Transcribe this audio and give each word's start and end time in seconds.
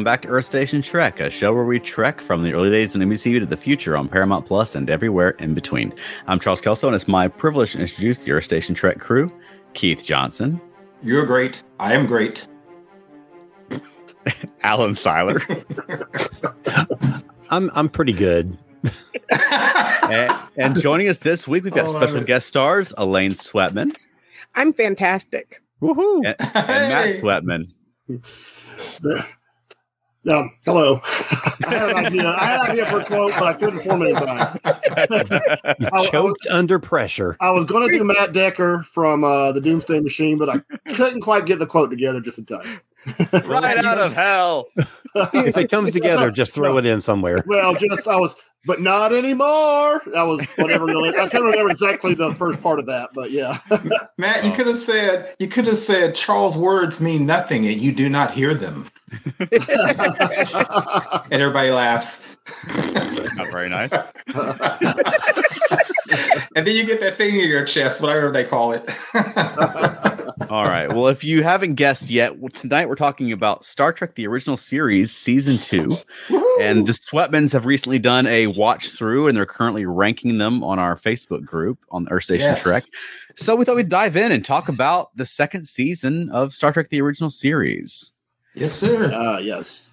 Welcome 0.00 0.12
back 0.12 0.22
to 0.22 0.28
Earth 0.28 0.46
Station 0.46 0.80
Trek, 0.80 1.20
a 1.20 1.28
show 1.28 1.52
where 1.52 1.66
we 1.66 1.78
trek 1.78 2.22
from 2.22 2.42
the 2.42 2.54
early 2.54 2.70
days 2.70 2.96
of 2.96 3.02
NBC 3.02 3.38
to 3.38 3.44
the 3.44 3.54
future 3.54 3.98
on 3.98 4.08
Paramount 4.08 4.46
Plus 4.46 4.74
and 4.74 4.88
everywhere 4.88 5.32
in 5.32 5.52
between. 5.52 5.92
I'm 6.26 6.40
Charles 6.40 6.62
Kelso, 6.62 6.86
and 6.86 6.94
it's 6.94 7.06
my 7.06 7.28
privilege 7.28 7.72
to 7.72 7.80
introduce 7.80 8.16
the 8.24 8.32
Earth 8.32 8.44
Station 8.44 8.74
Trek 8.74 8.98
crew 8.98 9.28
Keith 9.74 10.02
Johnson, 10.02 10.58
You're 11.02 11.26
great. 11.26 11.62
I 11.78 11.92
am 11.92 12.06
great. 12.06 12.48
Alan 14.62 14.94
Seiler, 14.94 15.42
I'm 17.50 17.70
I'm 17.74 17.90
pretty 17.90 18.14
good. 18.14 18.56
and, 20.08 20.32
and 20.56 20.80
joining 20.80 21.10
us 21.10 21.18
this 21.18 21.46
week, 21.46 21.62
we've 21.64 21.74
got 21.74 21.88
Oh, 21.88 21.98
special 21.98 22.24
guest 22.24 22.48
stars 22.48 22.94
Elaine 22.96 23.32
Sweatman 23.32 23.94
I'm 24.54 24.72
fantastic. 24.72 25.60
Woohoo! 25.82 26.24
and, 26.24 26.36
and 26.54 26.88
Matt 26.88 27.04
Hey. 27.04 27.20
Sweatman. 27.20 27.72
Um, 30.28 30.50
hello. 30.66 31.00
I 31.04 31.66
had 31.70 31.88
an 31.90 32.06
idea. 32.06 32.28
I 32.28 32.44
had 32.44 32.60
an 32.60 32.70
idea 32.72 32.86
for 32.86 33.00
a 33.00 33.04
quote, 33.04 33.32
but 33.32 33.42
I 33.44 33.52
couldn't 33.54 33.80
form 33.80 34.02
it 34.02 34.08
in 34.10 34.14
time. 34.16 34.60
I- 34.64 36.06
Choked 36.10 36.46
under 36.50 36.78
pressure. 36.78 37.36
I 37.40 37.50
was 37.50 37.64
going 37.64 37.90
to 37.90 37.96
do 37.98 38.04
Matt 38.04 38.32
Decker 38.32 38.82
from 38.82 39.24
uh, 39.24 39.52
the 39.52 39.60
Doomsday 39.62 40.00
Machine, 40.00 40.36
but 40.36 40.50
I 40.50 40.58
couldn't 40.92 41.22
quite 41.22 41.46
get 41.46 41.58
the 41.58 41.66
quote 41.66 41.88
together 41.90 42.20
just 42.20 42.38
in 42.38 42.44
time. 42.44 42.80
right 43.46 43.78
out 43.82 43.96
of 43.98 44.12
hell. 44.12 44.66
If 45.14 45.56
it 45.56 45.70
comes 45.70 45.90
together, 45.92 46.30
just 46.30 46.52
throw 46.52 46.76
it 46.76 46.84
in 46.84 47.00
somewhere. 47.00 47.42
Well, 47.46 47.74
just 47.74 48.06
I 48.06 48.16
was, 48.16 48.36
but 48.64 48.80
not 48.80 49.12
anymore. 49.12 50.02
That 50.12 50.22
was 50.22 50.46
whatever. 50.56 50.88
I 50.88 51.28
can't 51.28 51.44
remember 51.44 51.70
exactly 51.70 52.14
the 52.14 52.34
first 52.34 52.62
part 52.62 52.78
of 52.78 52.86
that, 52.86 53.10
but 53.14 53.30
yeah. 53.30 53.58
Matt, 54.18 54.44
you 54.44 54.52
could 54.52 54.66
have 54.66 54.78
said 54.78 55.34
you 55.38 55.48
could 55.48 55.66
have 55.66 55.78
said 55.78 56.14
Charles' 56.14 56.56
words 56.56 57.00
mean 57.00 57.26
nothing 57.26 57.66
and 57.66 57.80
you 57.80 57.92
do 57.92 58.08
not 58.08 58.32
hear 58.32 58.54
them. 58.54 58.90
And 61.32 61.40
everybody 61.40 61.70
laughs. 61.70 62.26
Not 62.74 63.50
very 63.50 63.68
nice. 63.68 63.92
and 66.56 66.66
then 66.66 66.74
you 66.74 66.84
get 66.84 67.00
that 67.00 67.14
thing 67.16 67.38
in 67.38 67.48
your 67.48 67.64
chest, 67.64 68.02
whatever 68.02 68.32
they 68.32 68.44
call 68.44 68.72
it. 68.72 68.90
All 70.50 70.64
right. 70.64 70.88
Well, 70.88 71.08
if 71.08 71.22
you 71.24 71.42
haven't 71.42 71.74
guessed 71.74 72.10
yet, 72.10 72.38
well, 72.38 72.48
tonight 72.50 72.88
we're 72.88 72.94
talking 72.96 73.32
about 73.32 73.64
Star 73.64 73.92
Trek: 73.92 74.14
The 74.14 74.26
Original 74.26 74.56
Series, 74.56 75.10
Season 75.14 75.58
Two, 75.58 75.96
and 76.60 76.86
the 76.86 76.92
Sweatmans 76.92 77.52
have 77.52 77.66
recently 77.66 77.98
done 77.98 78.26
a 78.26 78.46
watch 78.48 78.90
through, 78.90 79.28
and 79.28 79.36
they're 79.36 79.46
currently 79.46 79.86
ranking 79.86 80.38
them 80.38 80.62
on 80.64 80.78
our 80.78 80.96
Facebook 80.96 81.44
group 81.44 81.78
on 81.90 82.06
Earth 82.10 82.24
Station 82.24 82.46
Yes. 82.46 82.62
Trek. 82.62 82.84
So 83.36 83.54
we 83.56 83.64
thought 83.64 83.76
we'd 83.76 83.88
dive 83.88 84.16
in 84.16 84.32
and 84.32 84.44
talk 84.44 84.68
about 84.68 85.14
the 85.16 85.24
second 85.26 85.66
season 85.66 86.28
of 86.30 86.52
Star 86.52 86.72
Trek: 86.72 86.88
The 86.90 87.00
Original 87.00 87.30
Series. 87.30 88.12
yes, 88.54 88.72
sir. 88.72 89.12
Uh, 89.12 89.38
yes. 89.38 89.90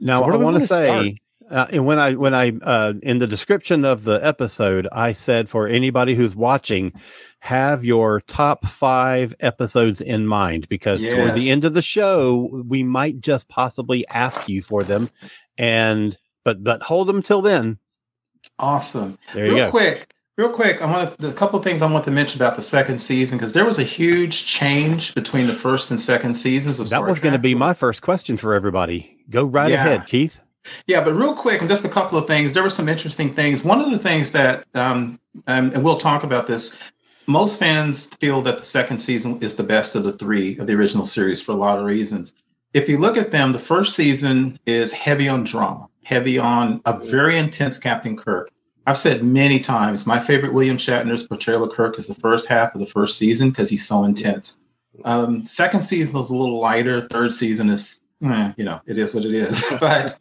Now 0.00 0.18
So 0.20 0.26
where 0.26 0.34
I 0.34 0.36
want 0.36 0.54
to 0.54 0.58
wanna 0.58 0.66
say, 0.66 1.18
uh, 1.50 1.66
and 1.70 1.86
when 1.86 1.98
I 1.98 2.14
when 2.14 2.34
I 2.34 2.52
uh, 2.62 2.94
in 3.02 3.18
the 3.18 3.26
description 3.26 3.84
of 3.84 4.04
the 4.04 4.24
episode, 4.24 4.88
I 4.92 5.12
said 5.12 5.48
for 5.48 5.66
anybody 5.68 6.14
who's 6.14 6.34
watching, 6.34 6.92
have 7.40 7.84
your 7.84 8.20
top 8.22 8.66
five 8.66 9.34
episodes 9.40 10.00
in 10.00 10.26
mind 10.26 10.68
because 10.68 11.02
toward 11.02 11.34
the 11.34 11.50
end 11.50 11.64
of 11.64 11.74
the 11.74 11.82
show, 11.82 12.62
we 12.66 12.82
might 12.82 13.20
just 13.20 13.48
possibly 13.48 14.06
ask 14.08 14.48
you 14.48 14.62
for 14.62 14.82
them, 14.82 15.10
and 15.58 16.16
but 16.44 16.64
but 16.64 16.82
hold 16.82 17.08
them 17.08 17.22
till 17.22 17.42
then. 17.42 17.78
Awesome. 18.58 19.18
There 19.34 19.46
you 19.46 19.54
real 19.54 19.64
go. 19.66 19.70
quick, 19.70 20.14
real 20.36 20.50
quick, 20.50 20.82
I 20.82 20.86
want 20.90 21.18
to, 21.18 21.28
a 21.28 21.32
couple 21.32 21.58
of 21.58 21.64
things 21.64 21.82
I 21.82 21.90
want 21.90 22.04
to 22.04 22.10
mention 22.10 22.40
about 22.40 22.56
the 22.56 22.62
second 22.62 22.98
season 22.98 23.38
because 23.38 23.52
there 23.52 23.64
was 23.64 23.78
a 23.78 23.82
huge 23.84 24.46
change 24.46 25.14
between 25.14 25.46
the 25.46 25.54
first 25.54 25.90
and 25.90 26.00
second 26.00 26.34
seasons 26.34 26.78
of 26.78 26.88
That 26.90 26.96
Star 26.96 27.06
was 27.06 27.20
going 27.20 27.32
to 27.32 27.38
be 27.38 27.54
my 27.54 27.74
first 27.74 28.02
question 28.02 28.36
for 28.36 28.54
everybody. 28.54 29.16
Go 29.30 29.44
right 29.44 29.70
Yeah. 29.70 29.84
ahead, 29.86 30.06
Keith. 30.06 30.38
Yeah, 30.86 31.02
but 31.04 31.14
real 31.14 31.34
quick, 31.34 31.60
and 31.60 31.68
just 31.68 31.84
a 31.84 31.88
couple 31.88 32.18
of 32.18 32.26
things. 32.26 32.52
There 32.52 32.62
were 32.62 32.70
some 32.70 32.88
interesting 32.88 33.32
things. 33.32 33.64
One 33.64 33.80
of 33.80 33.90
the 33.90 33.98
things 33.98 34.32
that, 34.32 34.64
um, 34.74 35.18
um, 35.46 35.70
and 35.72 35.84
we'll 35.84 35.98
talk 35.98 36.24
about 36.24 36.46
this. 36.46 36.76
Most 37.26 37.58
fans 37.58 38.06
feel 38.06 38.42
that 38.42 38.58
the 38.58 38.64
second 38.64 38.98
season 38.98 39.38
is 39.40 39.54
the 39.54 39.62
best 39.62 39.94
of 39.94 40.04
the 40.04 40.12
three 40.12 40.58
of 40.58 40.66
the 40.66 40.74
original 40.74 41.06
series 41.06 41.40
for 41.40 41.52
a 41.52 41.56
lot 41.56 41.78
of 41.78 41.84
reasons. 41.84 42.34
If 42.74 42.88
you 42.88 42.98
look 42.98 43.16
at 43.16 43.30
them, 43.30 43.52
the 43.52 43.58
first 43.58 43.94
season 43.94 44.58
is 44.66 44.92
heavy 44.92 45.28
on 45.28 45.44
drama, 45.44 45.88
heavy 46.02 46.38
on 46.38 46.82
a 46.84 46.98
very 46.98 47.38
intense 47.38 47.78
Captain 47.78 48.16
Kirk. 48.16 48.50
I've 48.86 48.98
said 48.98 49.22
many 49.22 49.58
times, 49.60 50.06
my 50.06 50.20
favorite 50.20 50.52
William 50.52 50.76
Shatner's 50.76 51.22
portrayal 51.22 51.64
of 51.64 51.72
Kirk 51.72 51.98
is 51.98 52.08
the 52.08 52.14
first 52.14 52.46
half 52.46 52.74
of 52.74 52.80
the 52.80 52.86
first 52.86 53.16
season 53.16 53.50
because 53.50 53.70
he's 53.70 53.86
so 53.86 54.04
intense. 54.04 54.58
Um, 55.04 55.44
second 55.46 55.82
season 55.82 56.14
was 56.14 56.30
a 56.30 56.36
little 56.36 56.58
lighter. 56.58 57.08
Third 57.08 57.32
season 57.32 57.70
is, 57.70 58.02
you 58.56 58.64
know, 58.64 58.80
it 58.86 58.98
is 58.98 59.14
what 59.14 59.24
it 59.24 59.34
is. 59.34 59.62
but 59.80 60.18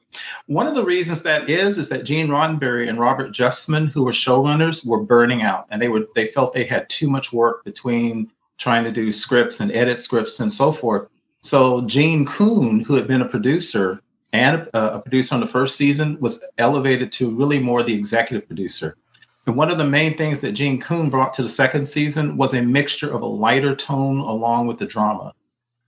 one 0.47 0.67
of 0.67 0.75
the 0.75 0.83
reasons 0.83 1.23
that 1.23 1.49
is 1.49 1.77
is 1.77 1.89
that 1.89 2.03
Gene 2.03 2.27
Roddenberry 2.27 2.89
and 2.89 2.99
Robert 2.99 3.31
Justman, 3.31 3.89
who 3.89 4.03
were 4.03 4.11
showrunners, 4.11 4.85
were 4.85 5.01
burning 5.01 5.41
out, 5.41 5.67
and 5.69 5.81
they 5.81 5.89
were 5.89 6.07
they 6.15 6.27
felt 6.27 6.53
they 6.53 6.65
had 6.65 6.89
too 6.89 7.09
much 7.09 7.31
work 7.31 7.63
between 7.63 8.31
trying 8.57 8.83
to 8.83 8.91
do 8.91 9.11
scripts 9.11 9.59
and 9.59 9.71
edit 9.71 10.03
scripts 10.03 10.39
and 10.39 10.51
so 10.51 10.71
forth. 10.71 11.07
So 11.41 11.81
Gene 11.81 12.25
Coon, 12.25 12.79
who 12.79 12.95
had 12.95 13.07
been 13.07 13.21
a 13.21 13.27
producer 13.27 14.01
and 14.31 14.67
a, 14.73 14.95
a 14.95 14.99
producer 14.99 15.35
on 15.35 15.41
the 15.41 15.47
first 15.47 15.77
season, 15.77 16.17
was 16.19 16.43
elevated 16.57 17.11
to 17.13 17.29
really 17.29 17.59
more 17.59 17.83
the 17.83 17.93
executive 17.93 18.47
producer. 18.47 18.97
And 19.45 19.57
one 19.57 19.69
of 19.69 19.77
the 19.77 19.85
main 19.85 20.15
things 20.15 20.39
that 20.39 20.53
Gene 20.53 20.79
Coon 20.79 21.09
brought 21.09 21.33
to 21.33 21.43
the 21.43 21.49
second 21.49 21.85
season 21.85 22.37
was 22.37 22.53
a 22.53 22.61
mixture 22.61 23.13
of 23.13 23.21
a 23.21 23.25
lighter 23.27 23.75
tone 23.75 24.19
along 24.19 24.67
with 24.67 24.77
the 24.77 24.85
drama. 24.85 25.33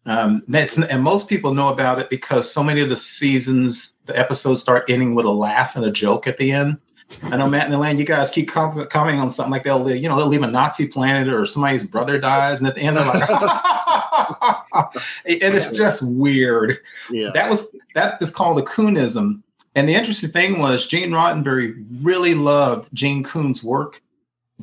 Um, 0.07 0.43
that's 0.47 0.77
and 0.77 1.03
most 1.03 1.27
people 1.27 1.53
know 1.53 1.69
about 1.69 1.99
it 1.99 2.09
because 2.09 2.51
so 2.51 2.63
many 2.63 2.81
of 2.81 2.89
the 2.89 2.95
seasons, 2.95 3.95
the 4.05 4.17
episodes 4.17 4.61
start 4.61 4.89
ending 4.89 5.15
with 5.15 5.25
a 5.25 5.31
laugh 5.31 5.75
and 5.75 5.83
a 5.85 5.91
joke 5.91 6.27
at 6.27 6.37
the 6.37 6.51
end. 6.51 6.77
I 7.23 7.37
know 7.37 7.47
Matt 7.47 7.65
and 7.65 7.73
Elaine, 7.73 7.97
you 7.99 8.05
guys 8.05 8.29
keep 8.31 8.49
com- 8.49 8.85
commenting 8.87 9.21
on 9.21 9.31
something 9.31 9.51
like 9.51 9.63
they'll, 9.63 9.79
leave- 9.79 10.01
you 10.01 10.09
know, 10.09 10.17
they'll 10.17 10.27
leave 10.27 10.41
a 10.41 10.47
Nazi 10.47 10.87
planet 10.87 11.33
or 11.33 11.45
somebody's 11.45 11.83
brother 11.83 12.19
dies, 12.19 12.59
and 12.59 12.67
at 12.67 12.75
the 12.75 12.81
end 12.81 12.97
they're 12.97 13.05
like, 13.05 13.29
and 15.25 15.55
it's 15.55 15.75
just 15.75 16.01
weird. 16.03 16.77
Yeah. 17.09 17.31
That 17.33 17.49
was 17.49 17.67
that 17.93 18.21
is 18.21 18.31
called 18.31 18.59
a 18.59 18.63
Coonism. 18.63 19.41
And 19.75 19.89
the 19.89 19.93
interesting 19.93 20.29
thing 20.31 20.59
was 20.59 20.87
Gene 20.87 21.11
Roddenberry 21.11 21.85
really 22.01 22.33
loved 22.33 22.89
Gene 22.93 23.23
Coon's 23.23 23.63
work, 23.63 24.01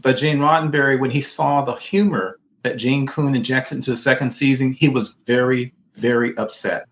but 0.00 0.16
Gene 0.16 0.38
Roddenberry, 0.38 0.98
when 0.98 1.10
he 1.10 1.20
saw 1.20 1.64
the 1.64 1.74
humor 1.74 2.38
that 2.62 2.76
Gene 2.76 3.06
Coon 3.06 3.34
injected 3.34 3.76
into 3.76 3.90
the 3.90 3.96
second 3.96 4.30
season, 4.30 4.72
he 4.72 4.88
was 4.88 5.16
very, 5.26 5.72
very 5.94 6.36
upset, 6.36 6.86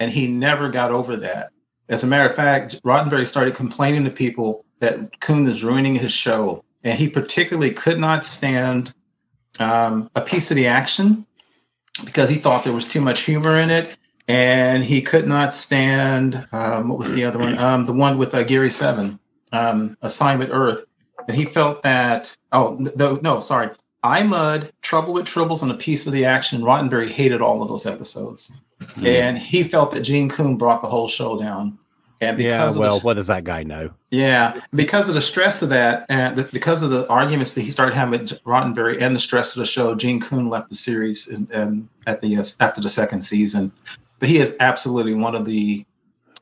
and 0.00 0.10
he 0.10 0.26
never 0.26 0.68
got 0.68 0.90
over 0.90 1.16
that. 1.16 1.50
As 1.88 2.04
a 2.04 2.06
matter 2.06 2.28
of 2.28 2.34
fact, 2.34 2.82
Roddenberry 2.82 3.26
started 3.26 3.54
complaining 3.54 4.04
to 4.04 4.10
people 4.10 4.64
that 4.80 5.20
Coon 5.20 5.46
is 5.46 5.62
ruining 5.62 5.94
his 5.94 6.12
show, 6.12 6.64
and 6.84 6.98
he 6.98 7.08
particularly 7.08 7.70
could 7.70 7.98
not 7.98 8.24
stand 8.24 8.94
um, 9.58 10.10
a 10.14 10.20
piece 10.20 10.50
of 10.50 10.56
the 10.56 10.66
action 10.66 11.26
because 12.04 12.28
he 12.28 12.36
thought 12.36 12.64
there 12.64 12.72
was 12.72 12.88
too 12.88 13.00
much 13.00 13.20
humor 13.20 13.58
in 13.58 13.70
it 13.70 13.96
and 14.28 14.84
he 14.84 15.02
could 15.02 15.26
not 15.26 15.54
stand 15.54 16.46
um, 16.52 16.88
what 16.88 16.98
was 16.98 17.12
the 17.12 17.24
other 17.24 17.38
one? 17.38 17.58
Um, 17.58 17.84
the 17.84 17.92
one 17.92 18.18
with 18.18 18.34
uh, 18.34 18.44
Gary 18.44 18.70
Seven, 18.70 19.18
um, 19.52 19.96
Assignment 20.02 20.50
Earth, 20.52 20.84
and 21.26 21.36
he 21.36 21.44
felt 21.44 21.82
that. 21.82 22.34
Oh 22.52 22.76
no, 22.96 23.16
no, 23.16 23.40
sorry, 23.40 23.70
I 24.02 24.22
Mud, 24.22 24.72
Trouble 24.82 25.12
with 25.12 25.26
Tribbles, 25.26 25.62
and 25.62 25.70
a 25.70 25.76
piece 25.76 26.06
of 26.06 26.12
the 26.12 26.24
action. 26.24 26.62
Roddenberry 26.62 27.08
hated 27.08 27.40
all 27.40 27.62
of 27.62 27.68
those 27.68 27.86
episodes, 27.86 28.52
and 29.04 29.38
he 29.38 29.62
felt 29.62 29.92
that 29.92 30.00
Gene 30.00 30.28
Coon 30.28 30.56
brought 30.56 30.82
the 30.82 30.88
whole 30.88 31.08
show 31.08 31.38
down. 31.38 31.78
And 32.20 32.36
because 32.36 32.76
Yeah, 32.76 32.80
well, 32.80 32.98
the, 32.98 33.04
what 33.04 33.14
does 33.14 33.26
that 33.26 33.42
guy 33.42 33.64
know? 33.64 33.90
yeah, 34.10 34.60
because 34.74 35.08
of 35.08 35.14
the 35.14 35.20
stress 35.20 35.60
of 35.62 35.68
that, 35.70 36.06
and 36.08 36.36
the, 36.36 36.44
because 36.52 36.82
of 36.82 36.90
the 36.90 37.08
arguments 37.08 37.54
that 37.54 37.62
he 37.62 37.70
started 37.72 37.94
having 37.94 38.12
with 38.12 38.42
Roddenberry 38.44 39.00
and 39.00 39.14
the 39.14 39.20
stress 39.20 39.56
of 39.56 39.60
the 39.60 39.66
show, 39.66 39.94
Gene 39.94 40.20
Coon 40.20 40.48
left 40.48 40.68
the 40.68 40.76
series 40.76 41.28
in, 41.28 41.48
in, 41.52 41.88
at 42.06 42.20
the 42.20 42.36
uh, 42.36 42.44
after 42.60 42.80
the 42.80 42.88
second 42.88 43.22
season. 43.22 43.72
But 44.20 44.28
he 44.28 44.38
is 44.38 44.56
absolutely 44.60 45.14
one 45.14 45.34
of 45.34 45.44
the 45.44 45.84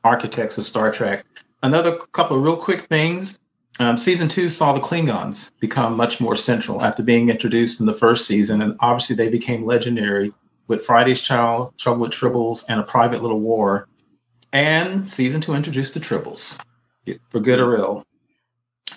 architects 0.03 0.57
of 0.59 0.65
Star 0.65 0.91
Trek. 0.91 1.25
Another 1.63 1.97
couple 1.97 2.37
of 2.37 2.43
real 2.43 2.57
quick 2.57 2.81
things. 2.81 3.39
Um, 3.81 3.97
season 3.97 4.29
two 4.29 4.47
saw 4.47 4.73
the 4.73 4.79
Klingons 4.79 5.49
become 5.59 5.97
much 5.97 6.21
more 6.21 6.35
central 6.35 6.83
after 6.83 7.01
being 7.01 7.29
introduced 7.29 7.79
in 7.79 7.87
the 7.87 7.95
first 7.95 8.27
season, 8.27 8.61
and 8.61 8.77
obviously 8.79 9.15
they 9.15 9.27
became 9.27 9.65
legendary 9.65 10.31
with 10.67 10.85
Friday's 10.85 11.19
Child, 11.19 11.73
Trouble 11.79 12.01
with 12.01 12.11
Tribbles, 12.11 12.63
and 12.69 12.79
A 12.79 12.83
Private 12.83 13.23
Little 13.23 13.39
War. 13.39 13.87
And 14.53 15.09
season 15.09 15.41
two 15.41 15.55
introduced 15.55 15.95
the 15.95 15.99
Tribbles 15.99 16.59
for 17.31 17.39
good 17.39 17.59
or 17.59 17.75
ill. 17.75 18.05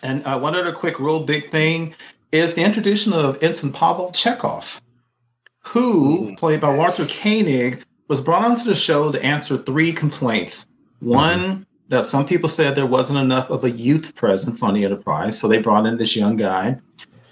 And 0.03 0.23
uh, 0.27 0.39
one 0.39 0.55
other 0.55 0.71
quick, 0.71 1.01
real 1.01 1.25
big 1.25 1.49
thing 1.49 1.95
is 2.31 2.53
the 2.53 2.63
introduction 2.63 3.15
of 3.15 3.43
Ensign 3.43 3.73
Pavel 3.73 4.13
Chekhov, 4.13 4.83
who, 5.61 6.37
played 6.37 6.61
by 6.61 6.77
Walter 6.77 7.07
Koenig, 7.07 7.83
was 8.09 8.21
brought 8.21 8.45
onto 8.45 8.65
the 8.65 8.75
show 8.75 9.11
to 9.11 9.25
answer 9.25 9.57
three 9.57 9.95
complaints. 9.95 10.67
One, 11.01 11.67
that 11.89 12.07
some 12.07 12.27
people 12.27 12.49
said 12.49 12.75
there 12.75 12.87
wasn't 12.87 13.19
enough 13.19 13.51
of 13.51 13.65
a 13.65 13.71
youth 13.71 14.15
presence 14.15 14.63
on 14.63 14.75
the 14.75 14.85
Enterprise, 14.85 15.39
so 15.39 15.49
they 15.49 15.59
brought 15.59 15.87
in 15.87 15.97
this 15.97 16.17
young 16.17 16.37
guy. 16.37 16.79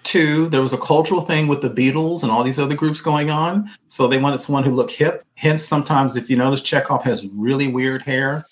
Two, 0.03 0.49
there 0.49 0.61
was 0.61 0.73
a 0.73 0.79
cultural 0.79 1.21
thing 1.21 1.47
with 1.47 1.63
the 1.63 1.71
Beatles 1.71 2.23
and 2.23 2.33
all 2.33 2.43
these 2.43 2.59
other 2.59 2.75
groups 2.75 3.01
going 3.01 3.31
on, 3.31 3.71
so 3.89 4.07
they 4.07 4.19
wanted 4.19 4.39
someone 4.39 4.65
who 4.65 4.75
looked 4.75 4.93
hip. 4.93 5.23
Hence, 5.37 5.65
sometimes 5.65 6.17
if 6.17 6.29
you 6.29 6.37
notice, 6.37 6.61
Chekhov 6.61 7.05
has 7.05 7.27
really 7.29 7.69
weird 7.69 8.03
hair. 8.03 8.45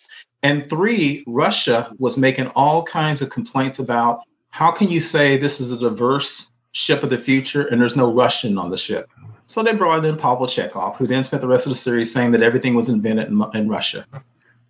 And 0.42 0.68
three, 0.70 1.24
Russia 1.26 1.92
was 1.98 2.16
making 2.16 2.46
all 2.48 2.82
kinds 2.84 3.20
of 3.20 3.30
complaints 3.30 3.78
about 3.78 4.20
how 4.50 4.70
can 4.70 4.88
you 4.88 5.00
say 5.00 5.36
this 5.36 5.60
is 5.60 5.70
a 5.70 5.76
diverse 5.76 6.50
ship 6.72 7.02
of 7.02 7.10
the 7.10 7.18
future 7.18 7.66
and 7.66 7.80
there's 7.80 7.96
no 7.96 8.12
Russian 8.12 8.56
on 8.56 8.70
the 8.70 8.78
ship? 8.78 9.10
So 9.46 9.62
they 9.62 9.74
brought 9.74 10.04
in 10.04 10.16
Pavel 10.16 10.46
Chekhov, 10.46 10.96
who 10.96 11.06
then 11.06 11.24
spent 11.24 11.40
the 11.40 11.48
rest 11.48 11.66
of 11.66 11.70
the 11.70 11.76
series 11.76 12.12
saying 12.12 12.30
that 12.30 12.42
everything 12.42 12.74
was 12.74 12.88
invented 12.88 13.28
in, 13.28 13.44
in 13.54 13.68
Russia. 13.68 14.06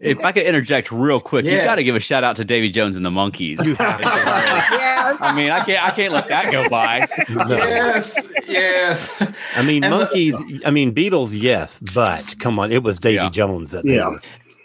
If 0.01 0.19
I 0.25 0.33
could 0.33 0.45
interject 0.45 0.91
real 0.91 1.21
quick, 1.21 1.45
you 1.45 1.57
got 1.59 1.75
to 1.77 1.85
give 1.85 1.95
a 1.95 2.01
shout 2.01 2.25
out 2.25 2.37
to 2.37 2.45
Davy 2.45 2.71
Jones 2.71 2.97
and 2.97 3.05
the 3.05 3.11
Monkees. 3.11 3.59
Yes. 3.79 5.19
I 5.21 5.33
mean, 5.35 5.51
I 5.51 5.65
can't, 5.65 5.85
I 5.85 5.91
can't 5.91 6.13
let 6.13 6.29
that 6.29 6.51
go 6.53 6.69
by. 6.69 7.07
No. 7.29 7.47
Yes, 7.57 8.17
yes. 8.47 9.23
I 9.55 9.63
mean, 9.63 9.83
And 9.85 9.93
the- 9.93 10.07
Monkees. 10.07 10.63
I 10.65 10.71
mean, 10.71 10.95
Beatles. 10.95 11.31
Yes, 11.33 11.81
but 11.95 12.37
come 12.39 12.59
on, 12.59 12.71
it 12.73 12.83
was 12.83 12.99
Davy 12.99 13.17
Yeah. 13.17 13.31
Jones 13.31 13.71
that 13.73 13.85
they 13.85 13.97
Yeah. 13.97 14.09
were 14.11 14.21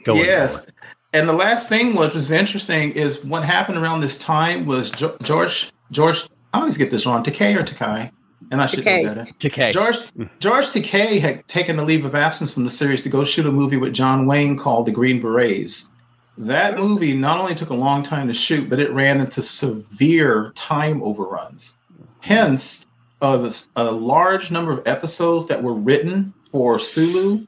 going 0.06 0.20
yes. 0.26 0.66
for. 0.66 0.72
And 1.14 1.28
the 1.28 1.34
last 1.34 1.68
thing 1.70 1.96
which 1.96 2.14
was 2.14 2.32
interesting 2.32 2.92
is 2.92 3.24
what 3.26 3.44
happened 3.44 3.78
around 3.78 4.02
this 4.02 4.18
time 4.18 4.66
was 4.66 4.92
Jo- 4.92 5.16
George 5.24 5.72
George. 5.92 6.28
I 6.54 6.60
always 6.60 6.78
get 6.78 6.92
this 6.92 7.06
wrong. 7.06 7.24
Takei 7.24 7.56
or 7.58 7.64
Takai, 7.64 8.12
and 8.52 8.62
I 8.62 8.66
should 8.66 8.84
Takei. 8.84 9.04
know 9.04 9.16
better. 9.16 9.32
Takei. 9.40 9.72
George 9.72 9.98
George 10.40 10.66
Takei 10.68 11.20
had 11.20 11.48
taken 11.48 11.80
a 11.80 11.84
leave 11.84 12.06
of 12.06 12.16
absence 12.16 12.54
from 12.54 12.64
the 12.64 12.70
series 12.70 13.04
to 13.04 13.10
go 13.10 13.24
shoot 13.24 13.46
a 13.46 13.52
movie 13.52 13.78
with 13.78 13.94
John 13.94 14.26
Wayne 14.26 14.58
called 14.58 14.86
The 14.86 14.92
Green 14.92 15.22
Berets. 15.22 15.90
That 16.38 16.78
movie 16.78 17.16
not 17.16 17.40
only 17.40 17.56
took 17.56 17.70
a 17.70 17.76
long 17.76 18.04
time 18.04 18.28
to 18.28 18.34
shoot, 18.34 18.70
but 18.70 18.80
it 18.80 18.92
ran 18.92 19.22
into 19.22 19.42
severe 19.42 20.52
time 20.56 21.02
overruns. 21.02 21.78
Hence, 22.20 22.86
a, 23.22 23.54
a 23.76 23.92
large 23.92 24.52
number 24.52 24.72
of 24.72 24.86
episodes 24.86 25.48
that 25.48 25.64
were 25.64 25.74
written 25.74 26.34
for 26.52 26.78
Sulu 26.78 27.46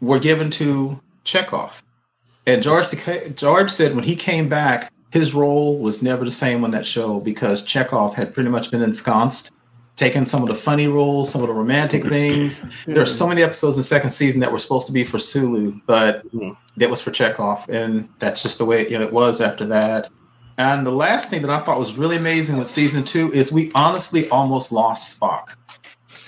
were 0.00 0.18
given 0.18 0.50
to 0.52 1.00
Chekhov. 1.24 1.82
And 2.46 2.62
George 2.62 2.86
Takei, 2.86 3.34
George 3.34 3.70
said 3.70 3.94
when 3.94 4.04
he 4.04 4.16
came 4.16 4.48
back, 4.48 4.92
his 5.10 5.34
role 5.34 5.78
was 5.78 6.02
never 6.02 6.24
the 6.24 6.32
same 6.32 6.64
on 6.64 6.70
that 6.70 6.86
show 6.86 7.20
because 7.20 7.62
Chekhov 7.62 8.14
had 8.14 8.32
pretty 8.32 8.50
much 8.50 8.70
been 8.70 8.82
ensconced, 8.82 9.50
taken 10.00 10.24
some 10.24 10.42
of 10.42 10.48
the 10.48 10.54
funny 10.54 10.88
roles, 10.88 11.30
some 11.30 11.42
of 11.42 11.48
the 11.48 11.54
romantic 11.54 12.04
things. 12.16 12.64
There 12.86 13.02
are 13.02 13.06
so 13.06 13.28
many 13.28 13.42
episodes 13.42 13.76
in 13.76 13.80
the 13.80 13.84
second 13.84 14.10
season 14.12 14.40
that 14.40 14.50
were 14.50 14.58
supposed 14.58 14.86
to 14.86 14.92
be 14.94 15.04
for 15.04 15.18
Sulu, 15.18 15.78
but 15.86 16.26
Mhm. 16.32 16.56
that 16.78 16.88
was 16.88 17.02
for 17.02 17.10
Chekhov, 17.10 17.68
and 17.68 18.08
that's 18.18 18.42
just 18.42 18.56
the 18.58 18.64
way 18.64 18.88
you 18.88 18.98
know, 18.98 19.04
it 19.04 19.12
was 19.12 19.42
after 19.42 19.66
that. 19.66 20.08
And 20.56 20.86
the 20.86 20.90
last 20.90 21.28
thing 21.30 21.42
that 21.42 21.50
I 21.50 21.58
thought 21.58 21.78
was 21.78 21.96
really 21.98 22.16
amazing 22.16 22.56
with 22.56 22.66
season 22.66 23.04
two 23.04 23.30
is 23.32 23.52
we 23.52 23.70
honestly 23.74 24.28
almost 24.30 24.72
lost 24.72 25.20
Spock. 25.20 25.54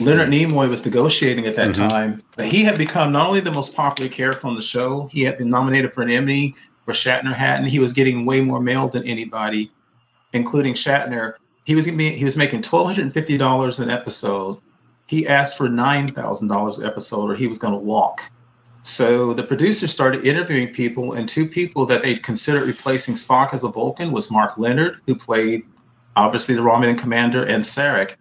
Leonard 0.00 0.28
Nimoy 0.30 0.68
was 0.68 0.84
negotiating 0.84 1.46
at 1.46 1.56
that 1.56 1.70
Mhm. 1.70 1.88
time, 1.88 2.22
but 2.36 2.46
he 2.46 2.62
had 2.64 2.76
become 2.78 3.10
not 3.12 3.26
only 3.26 3.40
the 3.40 3.52
most 3.52 3.74
popular 3.74 4.10
character 4.10 4.46
on 4.46 4.54
the 4.54 4.62
show, 4.62 5.08
he 5.12 5.22
had 5.22 5.38
been 5.38 5.48
nominated 5.50 5.92
for 5.94 6.02
an 6.02 6.10
Emmy 6.10 6.54
for 6.84 6.92
Shatner 6.92 7.32
hat, 7.32 7.58
and 7.60 7.68
he 7.68 7.78
was 7.78 7.92
getting 7.94 8.26
way 8.26 8.40
more 8.40 8.60
mail 8.60 8.88
than 8.88 9.02
anybody, 9.04 9.70
including 10.32 10.74
Shatner. 10.74 11.34
He 11.64 11.74
was 11.74 11.86
gonna 11.86 11.98
be, 11.98 12.10
he 12.10 12.24
was 12.24 12.36
making 12.36 12.62
twelve 12.62 12.86
hundred 12.86 13.02
and 13.02 13.12
fifty 13.14 13.36
dollars 13.36 13.78
an 13.80 13.90
episode. 13.90 14.58
He 15.06 15.26
asked 15.26 15.56
for 15.58 15.68
nine 15.68 16.12
thousand 16.12 16.48
dollars 16.48 16.78
an 16.78 16.86
episode, 16.86 17.30
or 17.30 17.34
he 17.34 17.46
was 17.46 17.58
going 17.58 17.74
to 17.74 17.78
walk. 17.78 18.22
So 18.82 19.32
the 19.32 19.44
producers 19.44 19.92
started 19.92 20.26
interviewing 20.26 20.68
people, 20.72 21.12
and 21.12 21.28
two 21.28 21.46
people 21.46 21.86
that 21.86 22.02
they'd 22.02 22.22
considered 22.22 22.66
replacing 22.66 23.14
Spock 23.14 23.54
as 23.54 23.62
a 23.62 23.68
Vulcan 23.68 24.10
was 24.10 24.30
Mark 24.30 24.58
Lenard, 24.58 25.00
who 25.06 25.14
played 25.14 25.62
obviously 26.16 26.54
the 26.56 26.62
Romulan 26.62 26.98
commander, 26.98 27.44
and 27.44 27.62
Sarek. 27.62 28.16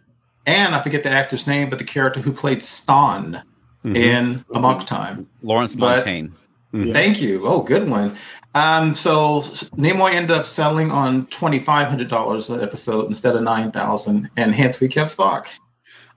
And 0.46 0.76
I 0.76 0.82
forget 0.82 1.04
the 1.04 1.10
actor's 1.10 1.48
name, 1.48 1.70
but 1.70 1.80
the 1.80 1.86
character 1.86 2.20
who 2.20 2.32
played 2.32 2.60
Stonn 2.60 3.42
Mhm. 3.86 3.96
in 3.96 4.46
Amok 4.54 4.86
Time. 4.86 5.28
Lawrence 5.42 5.74
But- 5.76 5.98
Montaigne. 5.98 6.28
Yeah. 6.74 6.94
Thank 6.94 7.22
you. 7.22 7.46
Oh, 7.46 7.62
good 7.62 7.90
one. 7.90 8.16
Um, 8.54 8.94
so 8.96 9.42
Nimoy 9.78 10.12
ended 10.12 10.36
up 10.38 10.46
selling 10.48 10.92
on 10.92 11.26
twenty 11.28 11.60
five 11.60 11.88
hundred 11.88 12.10
dollars 12.10 12.50
an 12.50 12.62
episode 12.62 13.06
instead 13.08 13.34
of 13.36 13.44
nine 13.44 13.72
thousand, 13.72 14.30
and 14.38 14.54
hence 14.54 14.80
we 14.82 14.88
kept 14.90 15.16
Spock. 15.18 15.46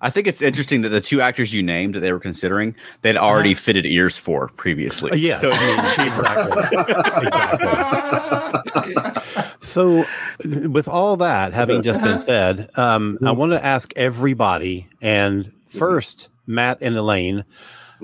I 0.00 0.10
think 0.10 0.26
it's 0.26 0.42
interesting 0.42 0.82
that 0.82 0.88
the 0.90 1.00
two 1.00 1.20
actors 1.22 1.54
you 1.54 1.62
named 1.62 1.94
that 1.94 2.00
they 2.00 2.12
were 2.12 2.18
considering, 2.20 2.74
they'd 3.00 3.16
already 3.16 3.52
Uh-huh. 3.52 3.60
fitted 3.62 3.86
ears 3.86 4.18
for 4.18 4.48
previously. 4.48 5.12
Uh, 5.12 5.14
yeah, 5.14 5.36
So 5.36 5.50
I 5.52 5.66
mean, 5.66 5.78
exactly. 8.92 9.52
So, 9.60 10.04
with 10.68 10.88
all 10.88 11.16
that 11.18 11.52
having 11.54 11.82
just 11.82 12.02
been 12.02 12.18
said, 12.18 12.68
um, 12.76 13.18
I 13.24 13.30
want 13.32 13.52
to 13.52 13.64
ask 13.64 13.92
everybody, 13.96 14.86
and 15.00 15.50
first, 15.68 16.28
Matt 16.46 16.78
and 16.82 16.96
Elaine, 16.96 17.44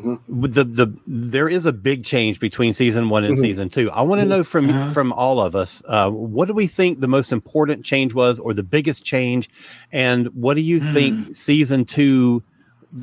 Mhm. 0.02 0.20
the 0.54 0.64
the 0.64 0.86
there 1.06 1.48
is 1.48 1.66
a 1.66 1.72
big 1.72 2.04
change 2.04 2.40
between 2.40 2.72
season 2.72 3.08
one 3.08 3.24
and 3.24 3.36
Mhm. 3.36 3.40
season 3.40 3.68
two. 3.68 3.90
I 3.90 4.02
want 4.02 4.20
to 4.20 4.26
know 4.26 4.42
from 4.44 4.70
Uh-huh. 4.70 4.90
from 4.90 5.12
all 5.12 5.40
of 5.40 5.54
us, 5.54 5.82
uh, 5.86 6.10
what 6.10 6.48
do 6.48 6.54
we 6.54 6.66
think 6.66 7.00
the 7.00 7.08
most 7.08 7.32
important 7.32 7.84
change 7.84 8.14
was, 8.14 8.38
or 8.38 8.54
the 8.54 8.62
biggest 8.62 9.04
change, 9.04 9.50
and 9.92 10.26
what 10.28 10.54
do 10.54 10.60
you 10.62 10.80
Hmm. 10.80 10.92
think 10.94 11.36
season 11.36 11.84
two 11.84 12.42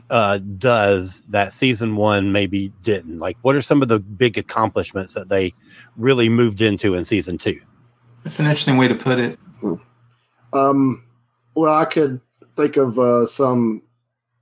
uh, 0.09 0.38
does 0.57 1.23
that 1.29 1.53
season 1.53 1.95
one 1.95 2.33
maybe 2.33 2.73
didn't? 2.83 3.19
Like, 3.19 3.38
what 3.41 3.55
are 3.55 3.61
some 3.61 3.81
of 3.81 3.88
the 3.88 3.99
big 3.99 4.38
accomplishments 4.38 5.13
that 5.13 5.29
they 5.29 5.53
really 5.95 6.27
moved 6.27 6.59
into 6.59 6.94
in 6.94 7.05
season 7.05 7.38
two? 7.38 7.57
That's 8.25 8.38
an 8.39 8.47
interesting 8.47 8.75
way 8.75 8.89
to 8.89 8.95
put 8.95 9.17
it. 9.17 9.39
Um, 10.51 11.03
well, 11.55 11.73
I 11.73 11.85
could 11.85 12.19
think 12.57 12.75
of 12.75 12.99
uh, 12.99 13.25
some 13.27 13.81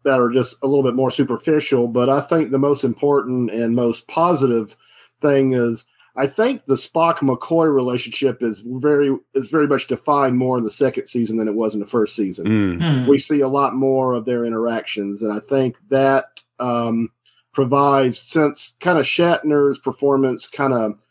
that 0.06 0.20
are 0.20 0.30
just 0.30 0.56
a 0.62 0.68
little 0.68 0.84
bit 0.84 0.96
more 0.96 1.12
superficial, 1.12 1.88
but 1.88 2.10
I 2.10 2.22
think 2.22 2.52
the 2.52 2.58
most 2.60 2.84
important 2.84 3.52
and 3.52 3.76
most 3.76 4.08
positive 4.08 4.78
thing 5.20 5.54
is 5.54 5.86
I 6.16 6.28
think 6.28 6.66
the 6.66 6.76
Spock 6.76 7.18
McCoy 7.18 7.74
relationship 7.74 8.42
is 8.42 8.62
very 8.66 9.16
is 9.34 9.50
very 9.50 9.68
much 9.68 9.88
defined 9.88 10.38
more 10.38 10.58
in 10.58 10.64
the 10.64 10.70
second 10.70 11.08
season 11.08 11.38
than 11.38 11.50
it 11.50 11.56
was 11.56 11.74
in 11.74 11.82
the 11.82 11.86
first 11.86 12.16
season. 12.16 12.46
Mm. 12.46 12.82
Hmm. 12.82 13.10
We 13.10 13.18
see 13.18 13.42
a 13.42 13.50
lot 13.50 13.76
more 13.76 14.14
of 14.14 14.24
their 14.24 14.46
interactions, 14.46 15.22
and 15.22 15.34
I 15.34 15.40
think 15.40 15.78
that 15.90 16.26
um, 16.60 17.10
provides 17.52 18.18
since 18.18 18.76
kind 18.80 18.98
of 18.98 19.06
Shatner's 19.06 19.80
performance 19.80 20.48
kind 20.48 20.74
of. 20.74 21.02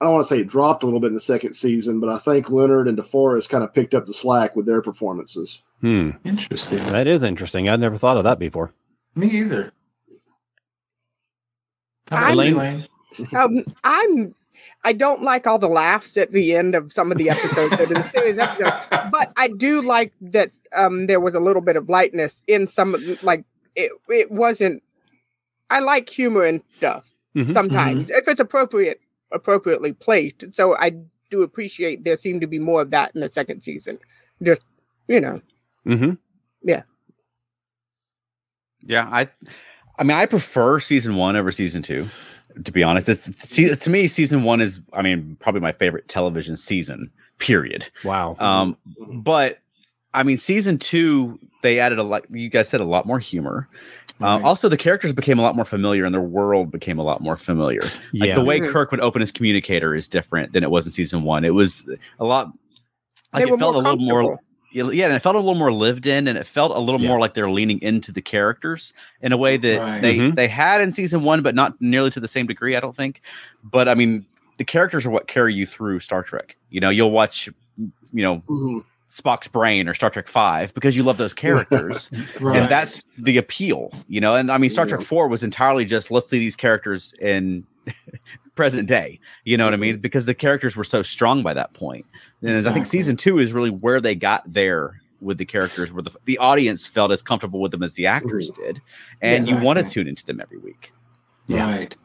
I 0.00 0.06
don't 0.06 0.14
want 0.14 0.26
to 0.26 0.34
say 0.34 0.40
it 0.40 0.48
dropped 0.48 0.82
a 0.82 0.86
little 0.86 1.00
bit 1.00 1.08
in 1.08 1.14
the 1.14 1.20
second 1.20 1.52
season, 1.52 2.00
but 2.00 2.08
I 2.08 2.16
think 2.16 2.48
Leonard 2.48 2.88
and 2.88 2.96
DeForest 2.96 3.50
kind 3.50 3.62
of 3.62 3.74
picked 3.74 3.94
up 3.94 4.06
the 4.06 4.14
slack 4.14 4.56
with 4.56 4.64
their 4.64 4.80
performances. 4.80 5.60
Hmm. 5.80 6.10
Interesting. 6.24 6.78
That 6.86 7.06
is 7.06 7.22
interesting. 7.22 7.68
I'd 7.68 7.80
never 7.80 7.96
thought 7.96 8.16
of 8.18 8.24
that 8.24 8.38
before. 8.38 8.72
Me 9.14 9.28
either. 9.28 9.72
I'm- 12.10 12.32
Elaine? 12.38 12.86
Um, 13.36 13.64
I'm. 13.84 14.34
I 14.82 14.92
don't 14.94 15.22
like 15.22 15.46
all 15.46 15.58
the 15.58 15.68
laughs 15.68 16.16
at 16.16 16.32
the 16.32 16.54
end 16.54 16.74
of 16.74 16.90
some 16.92 17.12
of 17.12 17.18
the 17.18 17.28
episodes 17.30 17.78
of 17.78 17.88
the 17.90 18.02
series 18.02 18.38
episode, 18.38 18.72
but 19.10 19.30
I 19.36 19.48
do 19.48 19.82
like 19.82 20.12
that 20.22 20.50
um, 20.74 21.06
there 21.06 21.20
was 21.20 21.34
a 21.34 21.40
little 21.40 21.60
bit 21.60 21.76
of 21.76 21.88
lightness 21.88 22.42
in 22.46 22.66
some. 22.66 23.18
Like 23.22 23.44
it, 23.74 23.92
it 24.08 24.30
wasn't. 24.30 24.82
I 25.70 25.80
like 25.80 26.08
humor 26.08 26.44
and 26.44 26.62
stuff 26.78 27.14
Mhm. 27.36 27.52
sometimes 27.52 28.10
if 28.10 28.26
it's 28.26 28.40
appropriate, 28.40 29.00
appropriately 29.32 29.92
placed. 29.92 30.44
So 30.52 30.76
I 30.78 30.92
do 31.30 31.42
appreciate 31.42 32.02
there 32.04 32.16
seemed 32.16 32.40
to 32.40 32.46
be 32.48 32.58
more 32.58 32.82
of 32.82 32.90
that 32.90 33.12
in 33.14 33.20
the 33.20 33.28
second 33.28 33.60
season. 33.62 33.98
Just 34.42 34.62
you 35.08 35.20
know, 35.20 35.40
Mhm. 35.86 36.18
Yeah, 36.62 36.82
Yeah, 38.82 39.08
I, 39.10 39.28
I 39.98 40.02
mean, 40.02 40.16
I 40.16 40.26
prefer 40.26 40.80
season 40.80 41.16
one 41.16 41.36
over 41.36 41.50
season 41.52 41.82
two. 41.82 42.08
To 42.64 42.72
be 42.72 42.82
honest, 42.82 43.08
it's 43.08 43.24
to 43.54 43.90
me, 43.90 44.08
season 44.08 44.42
one 44.42 44.60
is, 44.60 44.80
I 44.92 45.02
mean, 45.02 45.36
probably 45.40 45.60
my 45.60 45.72
favorite 45.72 46.08
television 46.08 46.56
season. 46.56 47.10
Period. 47.38 47.88
Wow. 48.04 48.36
Um, 48.38 48.76
but 49.22 49.60
I 50.12 50.22
mean, 50.22 50.36
season 50.36 50.78
two, 50.78 51.38
they 51.62 51.78
added 51.78 51.98
a 51.98 52.02
lot. 52.02 52.24
You 52.30 52.48
guys 52.48 52.68
said 52.68 52.80
a 52.80 52.84
lot 52.84 53.06
more 53.06 53.18
humor. 53.18 53.68
Uh, 54.20 54.24
Right. 54.24 54.42
Also, 54.42 54.68
the 54.68 54.76
characters 54.76 55.14
became 55.14 55.38
a 55.38 55.42
lot 55.42 55.56
more 55.56 55.64
familiar, 55.64 56.04
and 56.04 56.12
their 56.14 56.20
world 56.20 56.70
became 56.70 56.98
a 56.98 57.02
lot 57.02 57.22
more 57.22 57.38
familiar. 57.38 57.80
Like 58.12 58.28
yeah. 58.28 58.34
the 58.34 58.44
way. 58.44 58.60
Kirk 58.60 58.90
would 58.90 59.00
open 59.00 59.20
his 59.20 59.32
communicator 59.32 59.94
is 59.94 60.08
different 60.08 60.52
than 60.52 60.62
it 60.62 60.70
was 60.70 60.84
in 60.84 60.92
season 60.92 61.22
one. 61.22 61.42
It 61.42 61.54
was 61.54 61.88
a 62.18 62.24
lot. 62.24 62.52
Like 63.32 63.46
they 63.46 63.52
it 63.52 63.58
felt 63.58 63.76
a 63.76 63.78
little 63.78 63.96
more 63.96 64.22
comfortable. 64.22 64.49
Yeah, 64.72 65.06
and 65.06 65.14
it 65.14 65.20
felt 65.20 65.34
a 65.36 65.38
little 65.38 65.54
more 65.54 65.72
lived 65.72 66.06
in, 66.06 66.28
and 66.28 66.38
it 66.38 66.46
felt 66.46 66.76
a 66.76 66.78
little 66.80 67.00
Yeah. 67.00 67.08
more 67.08 67.18
like 67.20 67.34
they're 67.34 67.50
leaning 67.50 67.80
into 67.82 68.12
the 68.12 68.22
characters 68.22 68.92
in 69.22 69.32
a 69.32 69.36
way 69.36 69.56
that 69.56 69.78
Right. 69.80 70.00
they 70.02 70.16
Mhm. 70.18 70.36
they 70.36 70.48
had 70.48 70.80
in 70.80 70.92
season 70.92 71.22
one, 71.22 71.42
but 71.42 71.54
not 71.54 71.80
nearly 71.80 72.10
to 72.10 72.20
the 72.20 72.28
same 72.28 72.46
degree. 72.46 72.76
I 72.76 72.80
don't 72.80 72.94
think. 72.96 73.20
But 73.64 73.88
I 73.88 73.94
mean, 73.94 74.24
the 74.58 74.64
characters 74.64 75.06
are 75.06 75.10
what 75.10 75.26
carry 75.28 75.54
you 75.54 75.66
through 75.66 76.00
Star 76.00 76.22
Trek. 76.22 76.56
You 76.70 76.80
know, 76.80 76.90
you'll 76.90 77.10
watch 77.10 77.48
you 78.12 78.22
know 78.22 78.42
Mhm. 78.48 78.84
Spock's 79.12 79.48
brain 79.48 79.88
or 79.88 79.94
Star 79.94 80.08
Trek 80.10 80.28
Five 80.28 80.72
because 80.74 80.94
you 80.96 81.02
love 81.02 81.16
those 81.16 81.34
characters, 81.34 82.10
Right. 82.40 82.58
and 82.60 82.68
that's 82.68 83.00
the 83.18 83.38
appeal, 83.38 83.92
you 84.08 84.20
know. 84.20 84.36
And 84.36 84.52
I 84.52 84.58
mean, 84.58 84.70
Star 84.70 84.86
Trek 84.86 85.00
Four 85.02 85.26
was 85.28 85.42
entirely 85.42 85.84
just 85.84 86.10
let's 86.12 86.30
see 86.30 86.38
these 86.38 86.54
characters 86.56 87.12
in 87.20 87.64
present 88.54 88.86
day, 88.88 89.18
you 89.44 89.56
know 89.56 89.64
what 89.64 89.74
I 89.74 89.78
mean? 89.78 89.98
Because 89.98 90.26
the 90.26 90.34
characters 90.34 90.76
were 90.76 90.84
so 90.84 91.02
strong 91.02 91.42
by 91.42 91.54
that 91.54 91.72
point. 91.74 92.06
And 92.42 92.66
I 92.66 92.72
think 92.72 92.86
season 92.86 93.16
two 93.16 93.38
is 93.38 93.52
really 93.52 93.70
where 93.70 94.00
they 94.00 94.14
got 94.14 94.50
there 94.50 95.00
with 95.20 95.38
the 95.38 95.44
characters, 95.44 95.92
where 95.92 96.02
the 96.02 96.10
the 96.24 96.38
audience 96.38 96.86
felt 96.86 97.12
as 97.12 97.22
comfortable 97.22 97.60
with 97.60 97.72
them 97.72 97.82
as 97.82 97.94
the 97.94 98.06
actors 98.06 98.50
did, 98.50 98.80
and 99.20 99.46
you 99.46 99.56
want 99.58 99.78
to 99.78 99.88
tune 99.88 100.08
into 100.08 100.24
them 100.24 100.40
every 100.40 100.58
week. 100.58 100.92
Yeah. 101.46 101.66
Right. 101.70 101.96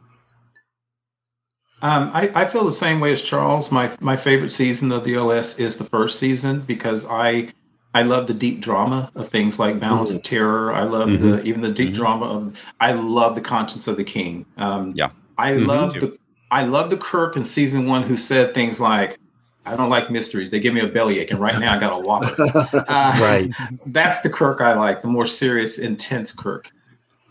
Um, 1.82 2.10
I, 2.14 2.32
I 2.34 2.46
feel 2.46 2.66
the 2.66 2.72
same 2.72 3.00
way 3.00 3.12
as 3.14 3.22
Charles. 3.22 3.72
My 3.72 3.92
my 4.00 4.16
favorite 4.18 4.50
season 4.50 4.92
of 4.92 5.04
the 5.04 5.18
OS 5.18 5.60
is 5.60 5.78
the 5.78 5.84
first 5.84 6.20
season 6.20 6.62
because 6.62 7.06
I 7.06 7.50
I 7.94 8.02
love 8.02 8.28
the 8.28 8.34
deep 8.34 8.60
drama 8.62 9.12
of 9.16 9.30
things 9.30 9.60
like 9.60 9.80
Balance 9.80 10.12
of 10.12 10.24
Terror. 10.24 10.74
I 10.74 10.84
love 10.84 11.20
the 11.20 11.44
even 11.44 11.62
the 11.62 11.72
deep 11.72 11.92
Mhm. 11.92 11.96
drama 11.96 12.26
of 12.26 12.62
I 12.80 12.94
love 12.94 13.36
the 13.36 13.42
conscience 13.42 13.88
of 13.88 13.98
the 13.98 14.04
king. 14.04 14.46
Um, 14.58 14.94
Yeah. 14.96 15.12
I 15.38 15.52
Mhm. 15.54 15.68
love 15.68 15.94
the 15.94 16.18
I 16.52 16.64
love 16.64 16.90
the 16.90 16.98
Kirk 16.98 17.36
in 17.36 17.44
season 17.44 17.88
one 17.88 18.04
who 18.04 18.16
said 18.16 18.54
things 18.54 18.80
like, 18.80 19.18
"I 19.66 19.76
don't 19.76 19.90
like 19.90 20.12
mysteries. 20.12 20.52
They 20.52 20.60
give 20.60 20.74
me 20.74 20.82
a 20.82 20.88
bellyache, 20.88 21.32
and 21.32 21.40
right 21.40 21.60
now 21.60 21.74
I 21.74 21.80
got 21.80 21.92
a 21.92 22.00
whopper." 22.00 22.36
Uh, 22.88 23.18
Right. 23.20 23.52
that's 23.88 24.22
the 24.22 24.30
Kirk 24.30 24.62
I 24.62 24.74
like, 24.74 25.02
the 25.02 25.08
more 25.08 25.26
serious, 25.26 25.80
intense 25.80 26.32
Kirk. 26.32 26.72